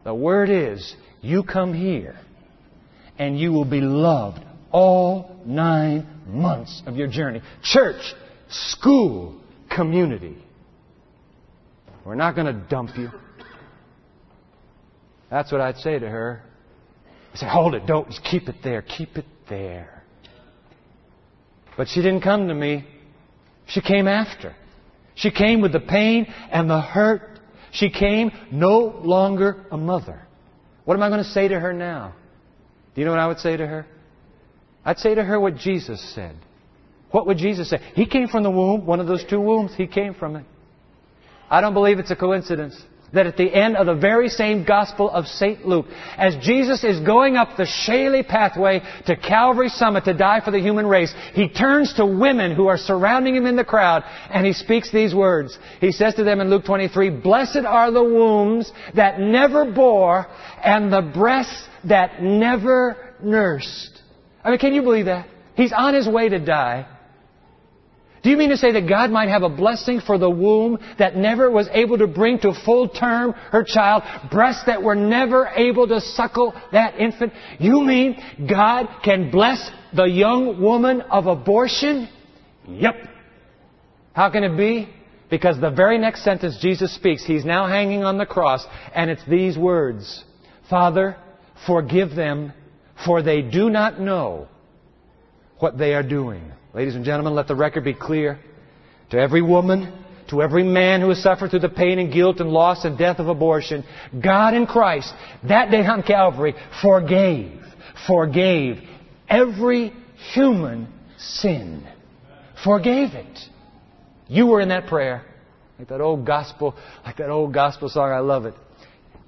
The 0.08 0.16
word 0.16 0.50
is, 0.50 0.96
you 1.20 1.44
come 1.44 1.74
here 1.74 2.18
and 3.20 3.38
you 3.38 3.52
will 3.52 3.66
be 3.66 3.82
loved 3.82 4.40
all 4.72 5.42
nine 5.46 6.08
months 6.26 6.82
of 6.86 6.96
your 6.96 7.10
journey. 7.10 7.42
Church, 7.62 8.02
school, 8.48 9.38
community. 9.70 10.38
We're 12.06 12.16
not 12.16 12.36
going 12.36 12.48
to 12.48 12.54
dump 12.54 12.92
you. 12.96 13.10
That's 15.30 15.52
what 15.52 15.60
I'd 15.60 15.76
say 15.76 16.00
to 16.00 16.08
her. 16.08 16.42
I 17.34 17.38
say, 17.40 17.48
hold 17.50 17.76
it, 17.76 17.86
don't, 17.86 18.08
just 18.08 18.24
keep 18.24 18.48
it 18.48 18.56
there, 18.64 18.84
keep 18.84 19.18
it 19.18 19.26
there. 19.50 20.04
But 21.76 21.90
she 21.90 22.02
didn't 22.02 22.22
come 22.22 22.48
to 22.48 22.54
me. 22.54 22.88
She 23.68 23.82
came 23.82 24.08
after. 24.08 24.56
She 25.16 25.32
came 25.32 25.60
with 25.60 25.74
the 25.74 25.82
pain 25.82 26.34
and 26.50 26.70
the 26.70 26.80
hurt. 26.80 27.37
She 27.78 27.90
came 27.92 28.32
no 28.52 29.00
longer 29.04 29.66
a 29.72 29.78
mother. 29.78 30.22
What 30.86 30.96
am 30.96 31.04
I 31.04 31.10
going 31.10 31.24
to 31.24 31.30
say 31.30 31.48
to 31.48 31.60
her 31.60 31.74
now? 31.74 32.16
Do 32.96 33.02
you 33.02 33.06
know 33.06 33.12
what 33.12 33.20
I 33.20 33.28
would 33.28 33.40
say 33.40 33.56
to 33.56 33.68
her? 33.68 33.86
I'd 34.84 34.98
say 34.98 35.14
to 35.14 35.24
her 35.24 35.40
what 35.40 35.58
Jesus 35.58 36.02
said. 36.16 36.36
What 37.12 37.28
would 37.28 37.38
Jesus 37.38 37.70
say? 37.70 37.78
He 37.94 38.08
came 38.08 38.28
from 38.30 38.44
the 38.44 38.50
womb, 38.50 38.86
one 38.86 39.00
of 39.00 39.06
those 39.06 39.24
two 39.24 39.40
wombs. 39.40 39.76
He 39.76 39.86
came 39.86 40.16
from 40.16 40.38
it. 40.38 40.46
I 41.50 41.62
don't 41.62 41.74
believe 41.74 42.00
it's 42.00 42.10
a 42.10 42.16
coincidence 42.16 42.82
that 43.14 43.28
at 43.28 43.38
the 43.38 43.54
end 43.54 43.78
of 43.78 43.86
the 43.86 43.96
very 43.96 44.30
same 44.30 44.66
Gospel 44.66 45.10
of 45.10 45.28
St. 45.28 45.66
Luke, 45.66 45.86
as 46.18 46.36
Jesus 46.42 46.84
is 46.84 47.00
going 47.00 47.38
up 47.38 47.56
the 47.56 47.64
shaly 47.64 48.28
pathway 48.28 48.82
to 49.06 49.16
Calvary 49.16 49.70
Summit 49.70 50.06
to 50.06 50.14
die 50.14 50.42
for 50.44 50.52
the 50.52 50.60
human 50.60 50.86
race, 50.86 51.14
he 51.34 51.48
turns 51.48 51.94
to 51.94 52.06
women 52.06 52.56
who 52.56 52.68
are 52.68 52.78
surrounding 52.78 53.36
him 53.36 53.46
in 53.46 53.56
the 53.56 53.64
crowd 53.64 54.04
and 54.30 54.46
he 54.46 54.54
speaks 54.54 54.92
these 54.92 55.16
words. 55.16 55.58
He 55.80 55.92
says 55.92 56.16
to 56.16 56.24
them 56.24 56.42
in 56.42 56.50
Luke 56.50 56.66
23, 56.66 57.10
Blessed 57.22 57.66
are 57.66 57.92
the 57.92 58.04
wombs 58.04 58.72
that 58.96 59.20
never 59.20 59.66
bore 59.72 60.28
and 60.64 60.92
the 60.92 61.02
breasts 61.02 61.68
that 61.86 62.22
never 62.22 63.14
nursed. 63.22 64.02
I 64.44 64.50
mean, 64.50 64.60
can 64.60 64.74
you 64.74 64.82
believe 64.82 65.06
that? 65.06 65.28
He's 65.56 65.74
on 65.74 65.94
his 65.94 66.08
way 66.08 66.30
to 66.30 66.40
die. 66.40 66.88
Do 68.28 68.32
you 68.32 68.38
mean 68.38 68.50
to 68.50 68.58
say 68.58 68.74
that 68.74 68.90
God 68.90 69.10
might 69.10 69.30
have 69.30 69.44
a 69.44 69.48
blessing 69.50 70.02
for 70.02 70.18
the 70.18 70.30
womb 70.30 70.80
that 71.00 71.16
never 71.16 71.50
was 71.50 71.70
able 71.72 71.98
to 71.98 72.08
bring 72.08 72.38
to 72.40 72.52
full 72.66 72.90
term 72.90 73.32
her 73.32 73.64
child, 73.64 74.04
breasts 74.30 74.66
that 74.66 74.84
were 74.84 74.96
never 74.96 75.48
able 75.56 75.88
to 75.88 76.02
suckle 76.02 76.54
that 76.74 77.00
infant? 77.00 77.32
You 77.58 77.80
mean 77.80 78.22
God 78.50 78.90
can 79.02 79.32
bless 79.32 79.72
the 79.96 80.04
young 80.04 80.62
woman 80.62 81.00
of 81.04 81.28
abortion? 81.28 82.10
Yep. 82.68 82.96
How 84.12 84.30
can 84.30 84.44
it 84.44 84.58
be? 84.58 84.90
Because 85.30 85.62
the 85.62 85.72
very 85.72 85.98
next 85.98 86.26
sentence 86.26 86.58
Jesus 86.62 86.94
speaks, 86.94 87.24
He's 87.24 87.46
now 87.46 87.66
hanging 87.66 88.04
on 88.04 88.18
the 88.18 88.26
cross, 88.26 88.66
and 88.94 89.10
it's 89.10 89.24
these 89.30 89.58
words 89.58 90.26
Father, 90.70 91.16
forgive 91.66 92.14
them, 92.14 92.52
for 93.06 93.22
they 93.22 93.42
do 93.42 93.70
not 93.70 94.02
know 94.02 94.50
what 95.60 95.78
they 95.78 95.94
are 95.94 96.04
doing. 96.04 96.52
Ladies 96.74 96.96
and 96.96 97.06
gentlemen, 97.06 97.34
let 97.34 97.48
the 97.48 97.56
record 97.56 97.84
be 97.84 97.94
clear. 97.94 98.40
To 99.12 99.18
every 99.18 99.42
woman, 99.42 100.04
to 100.30 100.42
every 100.42 100.64
man 100.64 101.02
who 101.02 101.10
has 101.10 101.24
suffered 101.24 101.50
through 101.50 101.62
the 101.62 101.70
pain 101.70 102.00
and 102.00 102.12
guilt 102.12 102.40
and 102.40 102.50
loss 102.50 102.84
and 102.84 102.98
death 102.98 103.20
of 103.20 103.28
abortion, 103.28 103.86
God 104.22 104.54
in 104.54 104.66
Christ, 104.66 105.14
that 105.48 105.72
day 105.72 105.86
on 105.86 106.04
Calvary, 106.04 106.56
forgave, 106.82 107.62
forgave 108.06 108.82
every 109.30 109.94
human 110.34 110.88
sin. 111.18 111.88
Forgave 112.64 113.14
it. 113.14 113.40
You 114.28 114.48
were 114.48 114.60
in 114.60 114.70
that 114.70 114.88
prayer. 114.88 115.24
Like 115.80 115.90
that 115.90 116.02
old 116.02 116.26
gospel, 116.26 116.76
like 117.06 117.18
that 117.18 117.30
old 117.30 117.54
gospel 117.54 117.88
song, 117.88 118.12
I 118.12 118.20
love 118.20 118.46
it. 118.46 118.56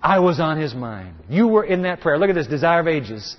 I 0.02 0.20
was 0.20 0.40
on 0.40 0.60
his 0.60 0.74
mind. 0.74 1.16
You 1.30 1.48
were 1.48 1.64
in 1.64 1.84
that 1.84 2.02
prayer. 2.02 2.18
Look 2.18 2.30
at 2.30 2.36
this, 2.36 2.48
desire 2.48 2.80
of 2.80 2.88
ages. 2.88 3.38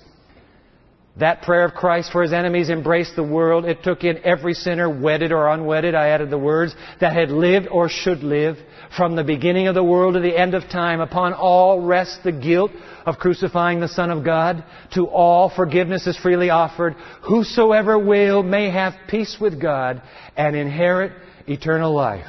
That 1.17 1.41
prayer 1.41 1.65
of 1.65 1.73
Christ 1.73 2.11
for 2.11 2.21
his 2.21 2.31
enemies 2.31 2.69
embraced 2.69 3.17
the 3.17 3.23
world. 3.23 3.65
It 3.65 3.83
took 3.83 4.05
in 4.05 4.19
every 4.23 4.53
sinner, 4.53 4.89
wedded 4.89 5.33
or 5.33 5.49
unwedded. 5.49 5.93
I 5.93 6.07
added 6.07 6.29
the 6.29 6.37
words 6.37 6.73
that 7.01 7.13
had 7.13 7.29
lived 7.29 7.67
or 7.69 7.89
should 7.89 8.23
live. 8.23 8.57
From 8.95 9.15
the 9.15 9.23
beginning 9.23 9.67
of 9.67 9.75
the 9.75 9.83
world 9.83 10.13
to 10.13 10.21
the 10.21 10.37
end 10.37 10.53
of 10.53 10.69
time, 10.69 11.01
upon 11.01 11.33
all 11.33 11.81
rests 11.81 12.19
the 12.23 12.31
guilt 12.31 12.71
of 13.05 13.17
crucifying 13.17 13.81
the 13.81 13.87
Son 13.89 14.09
of 14.09 14.23
God. 14.23 14.63
To 14.93 15.05
all 15.07 15.49
forgiveness 15.53 16.07
is 16.07 16.17
freely 16.17 16.49
offered. 16.49 16.95
Whosoever 17.27 17.99
will 17.99 18.41
may 18.41 18.69
have 18.69 18.93
peace 19.09 19.37
with 19.39 19.61
God 19.61 20.01
and 20.37 20.55
inherit 20.55 21.11
eternal 21.45 21.93
life. 21.93 22.25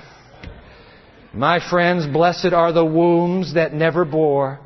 My 1.32 1.60
friends, 1.70 2.06
blessed 2.06 2.52
are 2.52 2.72
the 2.72 2.84
wombs 2.84 3.54
that 3.54 3.72
never 3.72 4.04
bore. 4.04 4.60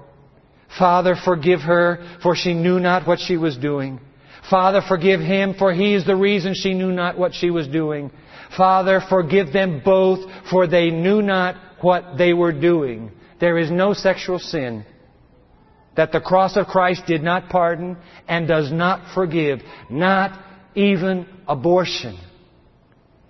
Father, 0.79 1.15
forgive 1.25 1.61
her, 1.61 2.19
for 2.23 2.35
she 2.35 2.55
knew 2.55 2.81
not 2.81 3.07
what 3.07 3.21
she 3.21 3.37
was 3.37 3.57
doing. 3.57 4.01
Father, 4.51 4.81
forgive 4.87 5.21
him, 5.21 5.55
for 5.55 5.73
he 5.73 5.95
is 5.95 6.05
the 6.05 6.17
reason 6.17 6.55
she 6.55 6.75
knew 6.75 6.93
not 6.93 7.19
what 7.19 7.35
she 7.35 7.51
was 7.51 7.67
doing. 7.67 8.11
Father, 8.57 9.01
forgive 9.09 9.53
them 9.53 9.83
both, 9.85 10.21
for 10.51 10.67
they 10.67 10.91
knew 10.91 11.23
not 11.23 11.57
what 11.81 12.17
they 12.17 12.33
were 12.33 12.53
doing. 12.53 13.11
There 13.41 13.59
is 13.59 13.71
no 13.71 13.93
sexual 13.93 14.39
sin 14.39 14.85
that 15.97 16.13
the 16.13 16.21
cross 16.21 16.57
of 16.57 16.67
Christ 16.67 17.03
did 17.07 17.23
not 17.23 17.49
pardon 17.49 17.97
and 18.29 18.47
does 18.47 18.71
not 18.71 19.15
forgive, 19.15 19.61
not 19.91 20.39
even 20.75 21.27
abortion. 21.49 22.19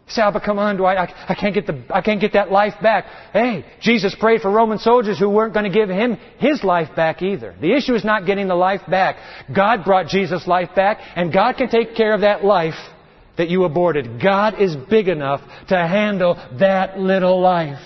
Say, 0.09 0.23
but 0.33 0.45
come 0.45 0.61
on, 0.61 0.77
Dwight, 0.77 0.99
I, 0.99 1.33
I, 1.33 1.35
can't 1.35 1.53
get 1.53 1.67
the, 1.67 1.83
I 1.91 2.01
can't 2.01 2.21
get 2.21 2.35
that 2.35 2.53
life 2.53 2.75
back. 2.81 3.07
Hey, 3.33 3.65
Jesus 3.81 4.15
prayed 4.15 4.41
for 4.41 4.53
Roman 4.53 4.79
soldiers 4.79 5.19
who 5.19 5.29
weren't 5.29 5.53
going 5.53 5.71
to 5.71 5.77
give 5.77 5.89
him 5.89 6.17
his 6.39 6.63
life 6.63 6.95
back 6.95 7.23
either. 7.23 7.57
The 7.61 7.73
issue 7.73 7.95
is 7.95 8.05
not 8.05 8.25
getting 8.25 8.47
the 8.47 8.55
life 8.55 8.83
back. 8.89 9.17
God 9.55 9.85
brought 9.85 10.07
Jesus' 10.07 10.47
life 10.47 10.71
back, 10.77 10.99
and 11.17 11.33
God 11.33 11.57
can 11.57 11.69
take 11.69 11.97
care 11.97 12.15
of 12.15 12.21
that 12.21 12.45
life 12.45 12.75
that 13.37 13.49
you 13.49 13.65
aborted. 13.65 14.23
God 14.23 14.61
is 14.61 14.77
big 14.77 15.09
enough 15.09 15.41
to 15.69 15.75
handle 15.75 16.37
that 16.61 16.99
little 16.99 17.41
life. 17.41 17.83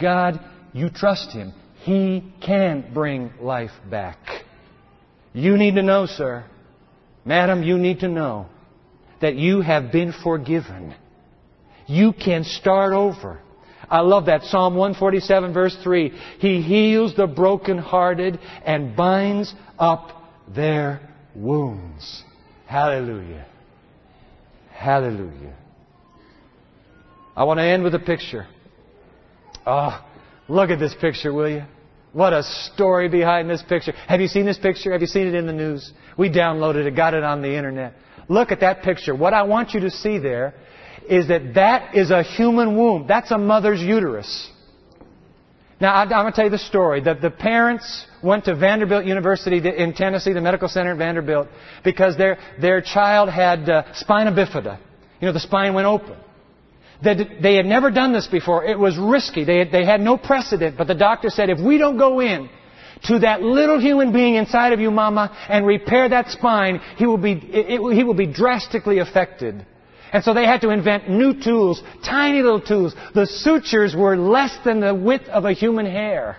God, 0.00 0.38
you 0.72 0.88
trust 0.88 1.32
Him. 1.32 1.52
He 1.80 2.32
can 2.40 2.92
bring 2.94 3.32
life 3.40 3.72
back. 3.90 4.18
You 5.32 5.56
need 5.56 5.74
to 5.74 5.82
know, 5.82 6.06
sir. 6.06 6.44
Madam, 7.24 7.64
you 7.64 7.76
need 7.76 8.00
to 8.00 8.08
know 8.08 8.46
that 9.20 9.34
you 9.34 9.62
have 9.62 9.90
been 9.90 10.12
forgiven 10.22 10.94
you 11.88 12.12
can 12.12 12.44
start 12.44 12.92
over. 12.92 13.40
I 13.90 14.00
love 14.00 14.26
that. 14.26 14.42
Psalm 14.44 14.76
147 14.76 15.52
verse 15.52 15.76
3. 15.82 16.10
He 16.38 16.62
heals 16.62 17.16
the 17.16 17.26
brokenhearted 17.26 18.38
and 18.64 18.94
binds 18.94 19.54
up 19.78 20.10
their 20.54 21.00
wounds. 21.34 22.22
Hallelujah. 22.66 23.46
Hallelujah. 24.70 25.56
I 27.34 27.44
want 27.44 27.58
to 27.58 27.64
end 27.64 27.82
with 27.82 27.94
a 27.94 27.98
picture. 27.98 28.46
Oh, 29.66 30.04
look 30.48 30.70
at 30.70 30.78
this 30.78 30.94
picture, 31.00 31.32
will 31.32 31.48
you? 31.48 31.64
What 32.12 32.32
a 32.32 32.42
story 32.42 33.08
behind 33.08 33.48
this 33.48 33.62
picture. 33.62 33.92
Have 34.06 34.20
you 34.20 34.28
seen 34.28 34.44
this 34.44 34.58
picture? 34.58 34.92
Have 34.92 35.00
you 35.00 35.06
seen 35.06 35.26
it 35.26 35.34
in 35.34 35.46
the 35.46 35.52
news? 35.52 35.92
We 36.16 36.30
downloaded 36.30 36.86
it, 36.86 36.96
got 36.96 37.14
it 37.14 37.22
on 37.22 37.42
the 37.42 37.54
internet. 37.56 37.94
Look 38.28 38.50
at 38.50 38.60
that 38.60 38.82
picture. 38.82 39.14
What 39.14 39.34
I 39.34 39.42
want 39.42 39.72
you 39.72 39.80
to 39.80 39.90
see 39.90 40.18
there 40.18 40.54
is 41.10 41.28
that 41.28 41.54
that 41.54 41.94
is 41.96 42.10
a 42.10 42.22
human 42.22 42.76
womb. 42.76 43.06
That's 43.06 43.30
a 43.30 43.38
mother's 43.38 43.80
uterus. 43.80 44.50
Now, 45.80 45.94
I'm 45.94 46.08
going 46.08 46.26
to 46.26 46.32
tell 46.32 46.44
you 46.46 46.50
the 46.50 46.58
story. 46.58 47.00
That 47.02 47.20
the 47.20 47.30
parents 47.30 48.06
went 48.22 48.46
to 48.46 48.56
Vanderbilt 48.56 49.04
University 49.04 49.58
in 49.58 49.94
Tennessee, 49.94 50.32
the 50.32 50.40
medical 50.40 50.68
center 50.68 50.92
at 50.92 50.98
Vanderbilt, 50.98 51.48
because 51.84 52.16
their, 52.16 52.38
their 52.60 52.80
child 52.80 53.28
had 53.28 53.68
uh, 53.70 53.84
spina 53.94 54.32
bifida. 54.32 54.78
You 55.20 55.26
know, 55.26 55.32
the 55.32 55.40
spine 55.40 55.74
went 55.74 55.86
open. 55.86 56.16
They, 57.02 57.14
they 57.40 57.54
had 57.54 57.66
never 57.66 57.92
done 57.92 58.12
this 58.12 58.26
before. 58.26 58.64
It 58.64 58.78
was 58.78 58.98
risky. 58.98 59.44
They 59.44 59.58
had, 59.58 59.70
they 59.70 59.84
had 59.84 60.00
no 60.00 60.16
precedent. 60.16 60.76
But 60.76 60.88
the 60.88 60.96
doctor 60.96 61.30
said, 61.30 61.48
if 61.48 61.60
we 61.60 61.78
don't 61.78 61.96
go 61.96 62.20
in 62.20 62.50
to 63.04 63.20
that 63.20 63.40
little 63.42 63.80
human 63.80 64.12
being 64.12 64.34
inside 64.34 64.72
of 64.72 64.80
you, 64.80 64.90
mama, 64.90 65.30
and 65.48 65.64
repair 65.64 66.08
that 66.08 66.30
spine, 66.30 66.80
he 66.96 67.06
will 67.06 67.18
be, 67.18 67.32
it, 67.32 67.80
it, 67.80 67.94
he 67.94 68.02
will 68.02 68.14
be 68.14 68.26
drastically 68.26 68.98
affected. 68.98 69.64
And 70.12 70.24
so 70.24 70.32
they 70.34 70.46
had 70.46 70.62
to 70.62 70.70
invent 70.70 71.08
new 71.08 71.34
tools, 71.42 71.82
tiny 72.04 72.42
little 72.42 72.60
tools. 72.60 72.94
The 73.14 73.26
sutures 73.26 73.94
were 73.94 74.16
less 74.16 74.56
than 74.64 74.80
the 74.80 74.94
width 74.94 75.28
of 75.28 75.44
a 75.44 75.52
human 75.52 75.86
hair. 75.86 76.38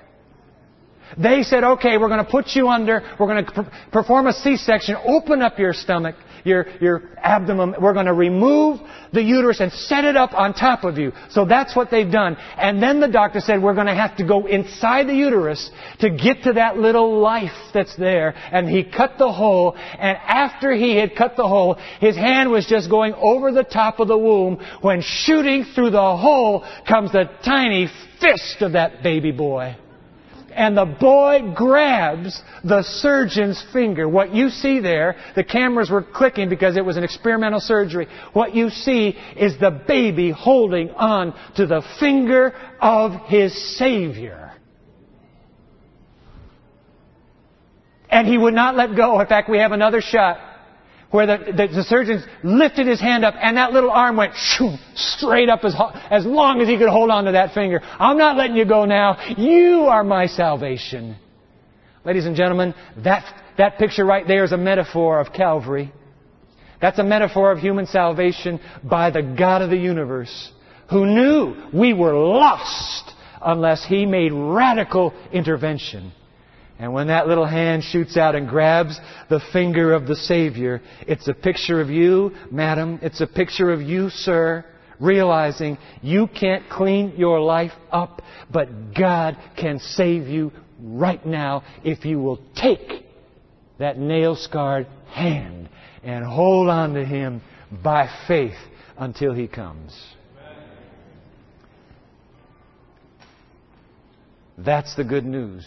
They 1.17 1.43
said, 1.43 1.63
okay, 1.63 1.97
we're 1.97 2.07
going 2.07 2.23
to 2.23 2.31
put 2.31 2.55
you 2.55 2.67
under, 2.69 3.01
we're 3.19 3.27
going 3.27 3.45
to 3.45 3.71
perform 3.91 4.27
a 4.27 4.33
C-section, 4.33 4.95
open 5.07 5.41
up 5.41 5.57
your 5.57 5.73
stomach, 5.73 6.15
your, 6.43 6.67
your 6.79 7.03
abdomen. 7.17 7.75
We're 7.79 7.93
going 7.93 8.05
to 8.05 8.13
remove 8.13 8.79
the 9.13 9.21
uterus 9.21 9.59
and 9.59 9.71
set 9.71 10.05
it 10.05 10.15
up 10.15 10.33
on 10.33 10.53
top 10.53 10.83
of 10.83 10.97
you. 10.97 11.11
So 11.29 11.45
that's 11.45 11.75
what 11.75 11.91
they've 11.91 12.11
done. 12.11 12.37
And 12.57 12.81
then 12.81 12.99
the 12.99 13.07
doctor 13.07 13.39
said, 13.39 13.61
we're 13.61 13.73
going 13.73 13.87
to 13.87 13.95
have 13.95 14.17
to 14.17 14.25
go 14.25 14.45
inside 14.45 15.07
the 15.07 15.15
uterus 15.15 15.69
to 15.99 16.09
get 16.09 16.43
to 16.43 16.53
that 16.53 16.77
little 16.77 17.19
life 17.19 17.51
that's 17.73 17.95
there. 17.97 18.33
And 18.51 18.69
he 18.69 18.83
cut 18.83 19.13
the 19.17 19.31
hole. 19.31 19.75
And 19.75 20.17
after 20.17 20.73
he 20.73 20.95
had 20.95 21.15
cut 21.15 21.35
the 21.35 21.47
hole, 21.47 21.77
his 21.99 22.15
hand 22.15 22.51
was 22.51 22.65
just 22.65 22.89
going 22.89 23.13
over 23.15 23.51
the 23.51 23.63
top 23.63 23.99
of 23.99 24.07
the 24.07 24.17
womb 24.17 24.59
when 24.81 25.01
shooting 25.01 25.65
through 25.75 25.91
the 25.91 26.17
hole 26.17 26.65
comes 26.87 27.11
the 27.11 27.29
tiny 27.43 27.87
fist 28.19 28.61
of 28.61 28.73
that 28.73 29.01
baby 29.03 29.31
boy 29.31 29.75
and 30.59 30.77
the 30.77 30.85
boy 30.85 31.53
grabs 31.55 32.43
the 32.65 32.83
surgeon's 32.83 33.63
finger. 33.71 34.09
What 34.09 34.35
you 34.35 34.49
see 34.49 34.81
there, 34.81 35.15
the 35.33 35.43
cameras 35.43 35.89
were 35.89 36.03
clicking 36.03 36.49
because 36.49 36.75
it 36.75 36.83
was 36.83 36.97
an 36.97 37.05
experimental 37.05 37.61
surgery. 37.61 38.09
What 38.33 38.53
you 38.53 38.69
see 38.69 39.17
is 39.37 39.57
the 39.57 39.71
baby 39.87 40.31
holding 40.31 40.89
on 40.89 41.33
to 41.55 41.65
the 41.65 41.81
finger 42.01 42.53
of 42.81 43.13
his 43.27 43.77
Savior. 43.77 44.51
And 48.09 48.27
he 48.27 48.37
would 48.37 48.53
not 48.53 48.75
let 48.75 48.97
go. 48.97 49.17
In 49.21 49.27
fact, 49.27 49.49
we 49.49 49.59
have 49.59 49.71
another 49.71 50.01
shot 50.01 50.48
where 51.11 51.25
the, 51.25 51.37
the, 51.37 51.67
the, 51.75 51.83
surgeon 51.83 52.23
lifted 52.43 52.85
his 52.85 53.01
hand 53.01 53.25
up 53.25 53.33
and 53.41 53.57
that 53.57 53.73
little 53.73 53.89
arm 53.89 54.15
went 54.15 54.33
shoo, 54.35 54.75
straight 54.95 55.49
up 55.49 55.63
as, 55.63 55.75
as 56.11 56.25
long 56.25 56.61
as 56.61 56.67
he 56.67 56.77
could 56.77 56.89
hold 56.89 57.09
on 57.09 57.25
to 57.25 57.31
that 57.31 57.53
finger. 57.53 57.81
I'm 57.83 58.17
not 58.17 58.37
letting 58.37 58.55
you 58.55 58.65
go 58.65 58.85
now. 58.85 59.17
You 59.35 59.87
are 59.89 60.03
my 60.03 60.27
salvation. 60.27 61.15
Ladies 62.05 62.25
and 62.25 62.35
gentlemen, 62.35 62.75
that, 63.03 63.25
that 63.57 63.77
picture 63.79 64.05
right 64.05 64.27
there 64.27 64.43
is 64.43 64.51
a 64.51 64.57
metaphor 64.57 65.19
of 65.19 65.33
Calvary. 65.33 65.91
That's 66.81 66.99
a 66.99 67.03
metaphor 67.03 67.51
of 67.51 67.59
human 67.59 67.87
salvation 67.87 68.59
by 68.83 69.09
the 69.09 69.21
God 69.21 69.61
of 69.61 69.69
the 69.69 69.77
universe 69.77 70.51
who 70.89 71.05
knew 71.05 71.55
we 71.73 71.93
were 71.93 72.13
lost 72.13 73.11
unless 73.41 73.85
He 73.85 74.05
made 74.05 74.31
radical 74.31 75.13
intervention. 75.31 76.13
And 76.79 76.93
when 76.93 77.07
that 77.07 77.27
little 77.27 77.45
hand 77.45 77.83
shoots 77.83 78.15
out 78.15 78.35
and 78.35 78.47
grabs 78.47 78.97
the 79.29 79.41
finger 79.51 79.93
of 79.93 80.07
the 80.07 80.15
Savior, 80.15 80.81
it's 81.01 81.27
a 81.27 81.33
picture 81.33 81.81
of 81.81 81.89
you, 81.89 82.31
madam. 82.49 82.99
It's 83.01 83.19
a 83.19 83.27
picture 83.27 83.69
of 83.69 83.81
you, 83.81 84.09
sir, 84.09 84.65
realizing 84.97 85.77
you 86.01 86.27
can't 86.27 86.69
clean 86.69 87.15
your 87.17 87.41
life 87.41 87.73
up, 87.91 88.21
but 88.49 88.93
God 88.93 89.37
can 89.57 89.79
save 89.79 90.29
you 90.29 90.53
right 90.81 91.23
now 91.25 91.63
if 91.83 92.05
you 92.05 92.19
will 92.19 92.39
take 92.55 93.05
that 93.77 93.99
nail 93.99 94.37
scarred 94.37 94.87
hand 95.11 95.67
and 96.01 96.23
hold 96.23 96.69
on 96.69 96.93
to 96.93 97.03
Him 97.03 97.41
by 97.83 98.09
faith 98.25 98.57
until 98.97 99.33
He 99.33 99.49
comes. 99.49 100.01
That's 104.57 104.95
the 104.95 105.03
good 105.03 105.25
news. 105.25 105.65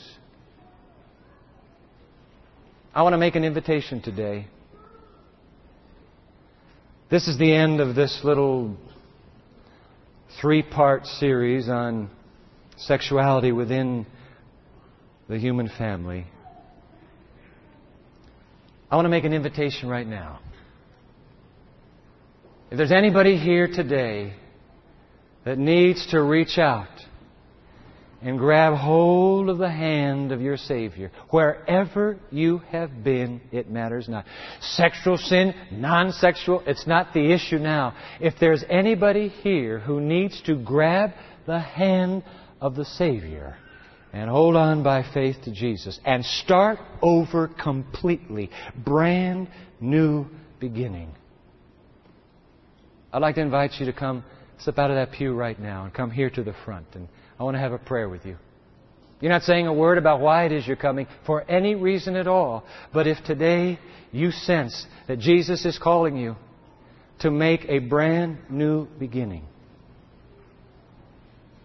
I 2.95 3.01
want 3.05 3.14
to 3.14 3.18
make 3.18 3.36
an 3.36 3.45
invitation 3.45 4.03
today. 4.03 4.47
This 7.11 7.26
is 7.26 7.38
the 7.38 7.51
end 7.51 7.80
of 7.80 7.95
this 7.95 8.20
little 8.22 8.76
three 10.43 10.62
part 10.62 11.07
series 11.07 11.70
on 11.70 12.11
sexuality 12.76 13.51
within 13.51 14.05
the 15.26 15.38
human 15.38 15.70
family. 15.78 16.26
I 18.90 18.97
want 18.97 19.07
to 19.07 19.11
make 19.11 19.24
an 19.24 19.32
invitation 19.32 19.88
right 19.88 20.07
now. 20.07 20.40
If 22.70 22.76
there's 22.76 22.93
anybody 22.93 23.38
here 23.38 23.68
today 23.68 24.34
that 25.47 25.57
needs 25.57 26.09
to 26.09 26.22
reach 26.22 26.59
out 26.59 26.90
and 28.23 28.39
grab 28.39 28.75
hold 28.75 29.49
of 29.49 29.59
the 29.59 29.70
hand 29.70 30.31
of 30.31 30.41
your 30.41 30.57
Savior. 30.57 31.11
Wherever 31.31 32.18
you 32.31 32.59
have 32.70 33.03
been, 33.03 33.41
it 33.51 33.68
matters 33.68 34.09
not. 34.09 34.25
Sexual 34.61 35.18
sin, 35.18 35.55
non 35.73 36.12
sexual, 36.12 36.62
it's 36.66 36.87
not 36.87 37.12
the 37.12 37.33
issue 37.33 37.59
now. 37.59 37.95
If 38.20 38.35
there's 38.41 38.64
anybody 38.68 39.29
here 39.29 39.81
who 39.81 40.01
needs 40.01 40.41
to 40.43 40.55
grab 40.55 41.11
the 41.47 41.59
hand 41.59 42.23
of 42.61 42.77
the 42.77 42.85
Savior 42.85 43.57
and 44.12 44.31
hold 44.31 44.55
on 44.55 44.83
by 44.83 45.05
faith 45.12 45.37
to 45.45 45.51
Jesus 45.51 45.99
and 46.05 46.25
start 46.25 46.79
over 47.01 47.49
completely, 47.49 48.51
brand 48.77 49.49
new 49.81 50.27
beginning. 50.61 51.11
I'd 53.12 53.20
like 53.20 53.35
to 53.35 53.41
invite 53.41 53.73
you 53.81 53.87
to 53.87 53.93
come 53.93 54.25
step 54.59 54.79
out 54.79 54.91
of 54.91 54.97
that 54.97 55.12
pew 55.12 55.35
right 55.35 55.59
now 55.59 55.85
and 55.85 55.93
come 55.93 56.11
here 56.11 56.31
to 56.31 56.43
the 56.45 56.55
front 56.64 56.87
and 56.95 57.09
I 57.39 57.45
want 57.45 57.57
to 57.57 57.61
have 57.61 57.72
a 57.72 57.78
prayer 57.78 58.09
with 58.09 58.24
you. 58.24 58.37
You're 59.20 59.30
not 59.30 59.43
saying 59.43 59.68
a 59.68 59.72
word 59.72 59.99
about 59.99 60.20
why 60.20 60.47
it 60.47 60.53
is 60.53 60.66
you're 60.66 60.76
coming 60.76 61.07
for 61.24 61.49
any 61.49 61.76
reason 61.76 62.16
at 62.16 62.26
all. 62.26 62.64
But 62.93 63.07
if 63.07 63.22
today 63.24 63.78
you 64.11 64.33
sense 64.33 64.85
that 65.07 65.20
Jesus 65.20 65.64
is 65.64 65.78
calling 65.78 66.16
you 66.16 66.35
to 67.20 67.30
make 67.30 67.64
a 67.68 67.78
brand 67.78 68.39
new 68.51 68.87
beginning, 68.99 69.45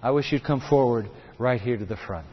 I 0.04 0.12
wish 0.12 0.32
you'd 0.32 0.44
come 0.44 0.62
forward 0.62 1.10
right 1.40 1.60
here 1.60 1.78
to 1.78 1.86
the 1.86 1.98
front. 1.98 2.28